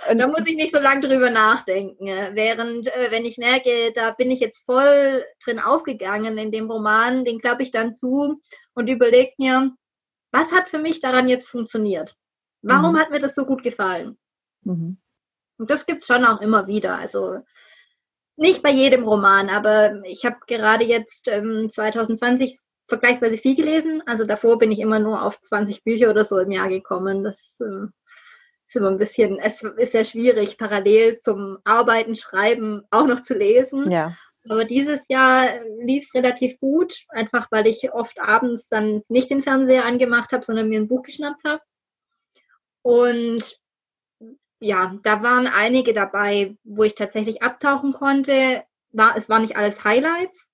Und 0.10 0.18
da 0.20 0.28
muss 0.28 0.46
ich 0.46 0.56
nicht 0.56 0.74
so 0.74 0.80
lange 0.80 1.02
drüber 1.02 1.30
nachdenken. 1.30 2.06
Während, 2.06 2.88
äh, 2.88 3.12
wenn 3.12 3.26
ich 3.26 3.38
merke, 3.38 3.92
da 3.94 4.12
bin 4.12 4.32
ich 4.32 4.40
jetzt 4.40 4.66
voll 4.66 5.26
drin 5.44 5.60
aufgegangen 5.60 6.38
in 6.38 6.52
dem 6.52 6.70
Roman, 6.70 7.26
den 7.26 7.40
klappe 7.40 7.64
ich 7.64 7.72
dann 7.72 7.96
zu 7.96 8.40
und 8.74 8.88
überlege 8.88 9.34
mir, 9.38 9.72
was 10.32 10.52
hat 10.52 10.70
für 10.70 10.80
mich 10.80 11.02
daran 11.02 11.28
jetzt 11.28 11.48
funktioniert? 11.48 12.16
Warum 12.62 12.94
mhm. 12.94 13.00
hat 13.00 13.10
mir 13.10 13.20
das 13.20 13.36
so 13.36 13.46
gut 13.46 13.64
gefallen? 13.64 14.18
Mhm. 14.64 14.98
Und 15.58 15.70
das 15.70 15.86
gibt 15.86 16.04
es 16.04 16.08
schon 16.08 16.26
auch 16.26 16.42
immer 16.42 16.68
wieder. 16.68 16.98
Also 16.98 17.40
nicht 18.36 18.62
bei 18.64 18.72
jedem 18.72 19.04
Roman, 19.04 19.50
aber 19.50 20.02
ich 20.06 20.26
habe 20.26 20.38
gerade 20.48 20.86
jetzt 20.86 21.28
ähm, 21.28 21.70
2020 21.70 22.58
vergleichsweise 22.90 23.38
viel 23.38 23.56
gelesen. 23.56 24.04
Also 24.06 24.26
davor 24.26 24.58
bin 24.58 24.72
ich 24.72 24.80
immer 24.80 25.00
nur 25.00 25.24
auf 25.24 25.40
20 25.42 25.84
Bücher 25.84 26.10
oder 26.10 26.26
so 26.26 26.38
im 26.40 26.52
Jahr 26.52 26.70
gekommen. 26.70 27.24
Das 27.24 27.60
äh, 27.62 27.88
ist 28.68 28.76
immer 28.76 28.90
ein 28.90 28.98
bisschen, 28.98 29.40
es 29.40 29.64
ist 29.64 29.94
sehr 29.94 30.06
schwierig, 30.06 30.58
parallel 30.58 31.18
zum 31.18 31.58
Arbeiten, 31.64 32.16
Schreiben 32.16 32.84
auch 32.92 33.08
noch 33.08 33.24
zu 33.24 33.34
lesen. 33.34 33.90
Ja. 33.90 34.16
Aber 34.48 34.66
dieses 34.66 35.08
Jahr 35.10 35.60
lief 35.82 36.06
es 36.06 36.14
relativ 36.14 36.60
gut, 36.60 37.06
einfach 37.10 37.48
weil 37.52 37.68
ich 37.68 37.92
oft 37.92 38.20
abends 38.20 38.70
dann 38.70 39.04
nicht 39.08 39.30
den 39.30 39.44
Fernseher 39.44 39.86
angemacht 39.86 40.32
habe, 40.32 40.46
sondern 40.46 40.70
mir 40.70 40.80
ein 40.80 40.88
Buch 40.88 41.04
geschnappt 41.04 41.44
habe. 41.44 41.62
Und 42.82 43.60
ja, 44.60 44.98
da 45.04 45.24
waren 45.24 45.48
einige 45.48 45.94
dabei, 45.94 46.56
wo 46.64 46.84
ich 46.84 46.96
tatsächlich 46.96 47.42
abtauchen 47.42 47.94
konnte. 47.94 48.64
War, 48.92 49.16
es 49.16 49.30
waren 49.30 49.44
nicht 49.44 49.56
alles 49.56 49.84
Highlights, 49.84 50.49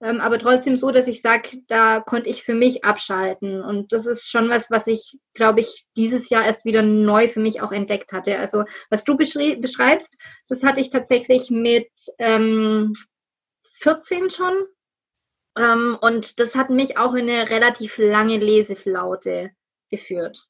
ähm, 0.00 0.20
aber 0.20 0.38
trotzdem 0.38 0.76
so, 0.76 0.92
dass 0.92 1.08
ich 1.08 1.22
sage, 1.22 1.62
da 1.66 2.00
konnte 2.00 2.28
ich 2.28 2.44
für 2.44 2.54
mich 2.54 2.84
abschalten. 2.84 3.62
Und 3.62 3.92
das 3.92 4.06
ist 4.06 4.30
schon 4.30 4.48
was, 4.48 4.70
was 4.70 4.86
ich, 4.86 5.18
glaube 5.34 5.60
ich, 5.60 5.86
dieses 5.96 6.30
Jahr 6.30 6.44
erst 6.44 6.64
wieder 6.64 6.82
neu 6.82 7.28
für 7.28 7.40
mich 7.40 7.60
auch 7.60 7.72
entdeckt 7.72 8.12
hatte. 8.12 8.38
Also 8.38 8.64
was 8.90 9.02
du 9.02 9.16
beschreibst, 9.16 10.16
das 10.46 10.62
hatte 10.62 10.80
ich 10.80 10.90
tatsächlich 10.90 11.50
mit 11.50 11.90
ähm, 12.18 12.92
14 13.80 14.30
schon. 14.30 14.54
Ähm, 15.56 15.98
und 16.00 16.38
das 16.38 16.54
hat 16.54 16.70
mich 16.70 16.96
auch 16.96 17.14
in 17.14 17.28
eine 17.28 17.50
relativ 17.50 17.98
lange 17.98 18.38
Leseflaute 18.38 19.50
geführt. 19.90 20.47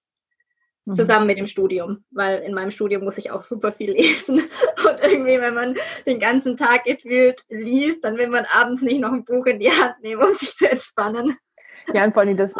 Mhm. 0.88 0.94
zusammen 0.94 1.26
mit 1.26 1.38
dem 1.38 1.46
Studium, 1.46 2.04
weil 2.10 2.38
in 2.40 2.54
meinem 2.54 2.70
Studium 2.70 3.04
muss 3.04 3.18
ich 3.18 3.30
auch 3.30 3.42
super 3.42 3.72
viel 3.72 3.92
lesen. 3.96 4.38
Und 4.38 5.00
irgendwie, 5.02 5.38
wenn 5.38 5.54
man 5.54 5.76
den 6.06 6.18
ganzen 6.18 6.56
Tag 6.56 6.84
gefühlt 6.84 7.44
liest, 7.48 8.02
dann 8.04 8.16
will 8.16 8.28
man 8.28 8.46
abends 8.46 8.82
nicht 8.82 9.00
noch 9.00 9.12
ein 9.12 9.24
Buch 9.24 9.46
in 9.46 9.60
die 9.60 9.70
Hand 9.70 10.00
nehmen, 10.02 10.22
um 10.22 10.32
sich 10.34 10.56
zu 10.56 10.70
entspannen. 10.70 11.36
Ja, 11.92 12.04
und 12.04 12.12
vor 12.12 12.22
allem 12.22 12.36
das 12.36 12.54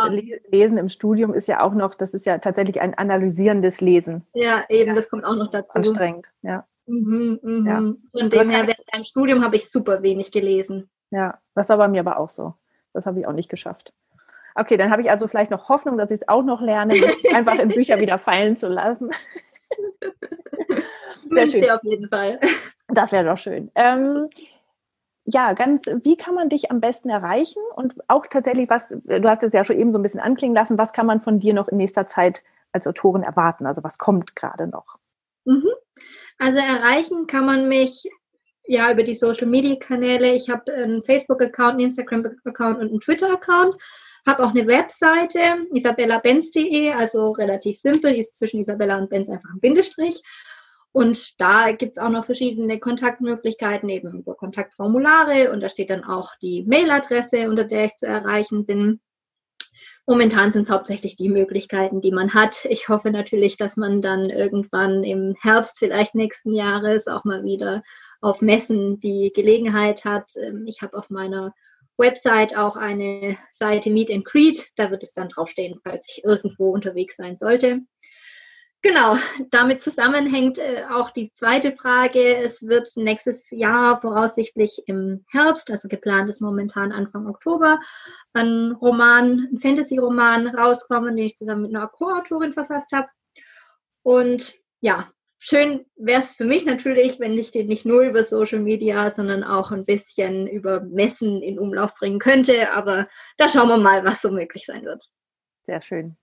Lesen 0.51 0.79
im 0.79 0.89
Studium 0.89 1.35
ist 1.35 1.49
ja 1.49 1.61
auch 1.61 1.74
noch, 1.74 1.95
das 1.95 2.14
ist 2.14 2.24
ja 2.24 2.39
tatsächlich 2.39 2.81
ein 2.81 2.95
analysierendes 2.95 3.81
Lesen. 3.81 4.26
Ja, 4.33 4.64
eben, 4.68 4.95
das 4.95 5.11
kommt 5.11 5.24
auch 5.24 5.37
noch 5.37 5.51
dazu. 5.51 5.76
Anstrengend, 5.76 6.26
ja. 6.43 6.66
Mhm, 6.87 7.39
mhm. 7.43 7.66
ja. 7.66 7.79
Von 8.18 8.31
dem 8.31 8.51
her, 8.51 8.66
während 8.66 8.93
meinem 8.93 9.05
Studium 9.05 9.45
habe 9.45 9.57
ich 9.57 9.70
super 9.70 10.03
wenig 10.03 10.33
gelesen. 10.33 10.89
Ja, 11.11 11.39
das 11.55 11.68
war 11.68 11.76
bei 11.76 11.89
mir 11.89 12.01
aber 12.01 12.18
auch 12.18 12.31
so. 12.31 12.55
Das 12.95 13.05
habe 13.05 13.20
ich 13.20 13.26
auch 13.26 13.33
nicht 13.33 13.51
geschafft. 13.51 13.93
Okay, 14.59 14.76
dann 14.76 14.90
habe 14.90 15.02
ich 15.02 15.11
also 15.11 15.28
vielleicht 15.28 15.50
noch 15.50 15.68
Hoffnung, 15.68 15.98
dass 15.98 16.11
ich 16.11 16.20
es 16.20 16.28
auch 16.28 16.42
noch 16.42 16.61
lerne, 16.61 16.94
einfach 17.34 17.59
in 17.59 17.68
Bücher 17.68 18.00
wieder 18.00 18.18
fallen 18.18 18.56
zu 18.56 18.68
lassen. 18.68 19.11
Sehr 21.30 21.46
schön. 21.46 21.61
dir 21.61 21.74
auf 21.76 21.84
jeden 21.84 22.09
Fall. 22.09 22.40
Das 22.90 23.12
wäre 23.12 23.26
doch 23.26 23.36
schön. 23.36 23.70
Ähm, 23.74 24.30
ja, 25.26 25.52
ganz, 25.52 25.82
wie 26.04 26.16
kann 26.16 26.34
man 26.34 26.48
dich 26.48 26.70
am 26.70 26.80
besten 26.80 27.11
erreichen? 27.11 27.61
Und 27.76 27.96
auch 28.09 28.24
tatsächlich, 28.24 28.70
was, 28.70 28.88
du 28.88 29.28
hast 29.28 29.42
es 29.42 29.52
ja 29.52 29.62
schon 29.62 29.78
eben 29.78 29.92
so 29.92 29.98
ein 29.98 30.02
bisschen 30.02 30.20
anklingen 30.20 30.54
lassen, 30.54 30.78
was 30.78 30.94
kann 30.94 31.04
man 31.04 31.20
von 31.20 31.38
dir 31.38 31.52
noch 31.52 31.68
in 31.68 31.76
nächster 31.76 32.09
Zeit 32.09 32.42
als 32.72 32.86
Autorin 32.86 33.24
erwarten? 33.24 33.66
Also 33.66 33.84
was 33.84 33.98
kommt 33.98 34.36
gerade 34.36 34.68
noch? 34.68 34.96
Mhm. 35.44 35.68
Also 36.38 36.61
erreichen 36.61 37.26
kann 37.26 37.44
man 37.44 37.68
mich 37.68 38.09
ja 38.66 38.90
über 38.90 39.02
die 39.02 39.14
Social 39.14 39.48
Media 39.48 39.76
Kanäle. 39.76 40.32
Ich 40.32 40.48
habe 40.48 40.72
einen 40.72 41.02
Facebook-Account, 41.02 41.72
einen 41.72 41.80
Instagram-Account 41.80 42.78
und 42.78 42.88
einen 42.88 43.00
Twitter-Account. 43.00 43.76
Habe 44.29 44.45
auch 44.45 44.51
eine 44.51 44.66
Webseite, 44.66 45.41
isabellabenz.de, 45.72 46.93
also 46.93 47.31
relativ 47.31 47.79
simpel, 47.79 48.12
ist 48.12 48.37
zwischen 48.37 48.61
Isabella 48.61 48.99
und 48.99 49.09
Benz 49.09 49.31
einfach 49.31 49.49
ein 49.49 49.61
Bindestrich. 49.61 50.22
Und 50.93 51.41
da 51.41 51.72
gibt 51.72 51.97
es 51.97 52.03
auch 52.03 52.11
noch 52.11 52.26
verschiedene 52.26 52.79
Kontaktmöglichkeiten, 52.79 53.89
eben 53.89 54.18
über 54.18 54.35
Kontaktformulare 54.35 55.51
und 55.51 55.62
da 55.62 55.70
steht 55.70 55.89
dann 55.89 56.05
auch 56.05 56.33
die 56.43 56.62
Mailadresse, 56.64 57.49
unter 57.49 57.64
der 57.64 57.87
ich 57.87 57.95
zu 57.95 58.07
erreichen 58.07 58.66
bin. 58.66 59.01
Momentan 60.07 60.53
sind 60.53 60.64
es 60.64 60.70
hauptsächlich 60.70 61.16
die 61.16 61.31
Möglichkeiten, 61.31 62.03
die 62.03 62.12
man 62.12 62.35
hat. 62.35 62.66
Ich 62.66 62.91
hoffe 62.91 63.11
natürlich, 63.11 63.57
dass 63.57 63.79
man 63.79 64.03
dann 64.03 64.29
irgendwann 64.29 65.05
im 65.05 65.37
Herbst 65.41 65.79
vielleicht 65.79 66.14
nächsten 66.14 66.53
Jahres 66.53 67.07
auch 67.07 67.24
mal 67.24 67.45
wieder 67.45 67.83
auf 68.20 68.43
Messen 68.43 69.01
die 69.01 69.33
Gelegenheit 69.35 70.05
hat. 70.05 70.33
Ähm, 70.37 70.66
ich 70.66 70.83
habe 70.83 70.99
auf 70.99 71.09
meiner 71.09 71.55
Website 71.99 72.57
auch 72.57 72.76
eine 72.76 73.36
Seite 73.53 73.90
Meet 73.90 74.11
and 74.11 74.24
Greet. 74.24 74.70
Da 74.76 74.90
wird 74.90 75.03
es 75.03 75.12
dann 75.12 75.28
draufstehen, 75.28 75.80
falls 75.82 76.07
ich 76.09 76.24
irgendwo 76.24 76.70
unterwegs 76.70 77.16
sein 77.16 77.36
sollte. 77.36 77.82
Genau, 78.80 79.16
damit 79.51 79.82
zusammenhängt 79.82 80.59
äh, 80.59 80.84
auch 80.88 81.11
die 81.11 81.32
zweite 81.34 81.72
Frage. 81.72 82.36
Es 82.36 82.62
wird 82.62 82.88
nächstes 82.94 83.51
Jahr 83.51 84.01
voraussichtlich 84.01 84.84
im 84.86 85.24
Herbst, 85.30 85.68
also 85.72 85.88
geplant 85.88 86.30
ist 86.30 86.40
momentan 86.40 86.92
Anfang 86.92 87.26
Oktober, 87.26 87.80
ein 88.34 88.70
Roman, 88.80 89.49
ein 89.53 89.61
Fantasy-Roman 89.61 90.46
rauskommen, 90.46 91.16
den 91.16 91.26
ich 91.26 91.36
zusammen 91.36 91.62
mit 91.62 91.74
einer 91.74 91.88
Co-Autorin 91.88 92.53
verfasst 92.53 92.92
habe. 92.92 93.09
Und 94.05 94.55
ja, 94.80 95.11
schön 95.39 95.86
wäre 95.97 96.22
es 96.22 96.36
für 96.36 96.45
mich 96.45 96.64
natürlich, 96.64 97.20
wenn 97.20 97.34
ich 97.34 97.51
den 97.51 97.68
nicht 97.68 97.86
nur 97.86 98.03
über 98.03 98.24
Social 98.24 98.61
Media, 98.61 99.11
sondern 99.11 99.45
auch 99.45 99.70
ein 99.70 99.84
bisschen 99.84 100.47
über 100.47 100.80
Messen 100.80 101.43
in 101.43 101.59
Umlauf 101.59 101.95
bringen 101.95 102.18
könnte. 102.18 102.72
Aber 102.72 103.09
da 103.36 103.49
schauen 103.49 103.68
wir 103.68 103.78
mal, 103.78 104.05
was 104.05 104.20
so 104.20 104.30
möglich 104.30 104.66
sein 104.66 104.84
wird. 104.84 105.05
Sehr 105.64 105.82
schön. 105.82 106.16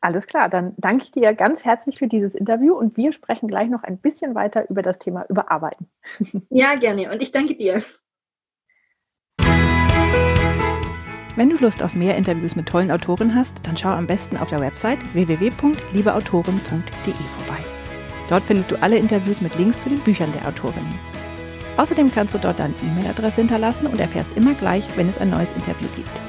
Alles 0.00 0.26
klar, 0.26 0.48
dann 0.48 0.74
danke 0.76 1.04
ich 1.04 1.10
dir 1.10 1.34
ganz 1.34 1.64
herzlich 1.64 1.98
für 1.98 2.06
dieses 2.06 2.34
Interview 2.34 2.74
und 2.74 2.96
wir 2.96 3.12
sprechen 3.12 3.48
gleich 3.48 3.68
noch 3.68 3.82
ein 3.82 3.98
bisschen 3.98 4.34
weiter 4.34 4.68
über 4.70 4.82
das 4.82 4.98
Thema 4.98 5.24
Überarbeiten. 5.28 5.90
Ja, 6.50 6.76
gerne 6.76 7.10
und 7.10 7.22
ich 7.22 7.32
danke 7.32 7.56
dir. 7.56 7.82
Wenn 11.34 11.50
du 11.50 11.56
Lust 11.56 11.82
auf 11.82 11.94
mehr 11.94 12.16
Interviews 12.16 12.56
mit 12.56 12.66
tollen 12.66 12.90
Autoren 12.90 13.34
hast, 13.34 13.66
dann 13.66 13.76
schau 13.76 13.90
am 13.90 14.06
besten 14.06 14.36
auf 14.38 14.48
der 14.48 14.60
Website 14.60 15.00
www.liebeautoren.de 15.14 17.12
vorbei. 17.12 17.75
Dort 18.28 18.44
findest 18.44 18.70
du 18.70 18.82
alle 18.82 18.96
Interviews 18.96 19.40
mit 19.40 19.56
Links 19.56 19.80
zu 19.80 19.88
den 19.88 20.00
Büchern 20.00 20.32
der 20.32 20.46
Autorinnen. 20.46 20.98
Außerdem 21.76 22.10
kannst 22.10 22.34
du 22.34 22.38
dort 22.38 22.58
deine 22.58 22.74
E-Mail-Adresse 22.82 23.42
hinterlassen 23.42 23.86
und 23.86 24.00
erfährst 24.00 24.32
immer 24.34 24.54
gleich, 24.54 24.84
wenn 24.96 25.08
es 25.08 25.18
ein 25.18 25.30
neues 25.30 25.52
Interview 25.52 25.88
gibt. 25.94 26.20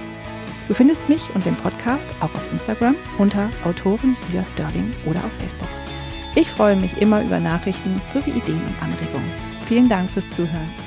Du 0.68 0.74
findest 0.74 1.08
mich 1.08 1.24
und 1.34 1.46
den 1.46 1.56
Podcast 1.56 2.10
auch 2.20 2.34
auf 2.36 2.52
Instagram 2.52 2.96
unter 3.18 3.50
Autorin 3.64 4.18
Julia 4.28 4.46
Sterling 4.46 4.92
oder 5.06 5.20
auf 5.20 5.32
Facebook. 5.40 5.70
Ich 6.36 6.50
freue 6.50 6.76
mich 6.76 7.02
immer 7.02 7.22
über 7.22 7.40
Nachrichten 7.40 8.02
sowie 8.12 8.32
Ideen 8.32 8.62
und 8.62 8.84
Anregungen. 8.84 9.32
Vielen 9.66 9.90
Dank 9.90 10.12
fürs 10.12 10.30
Zuhören. 10.30 10.87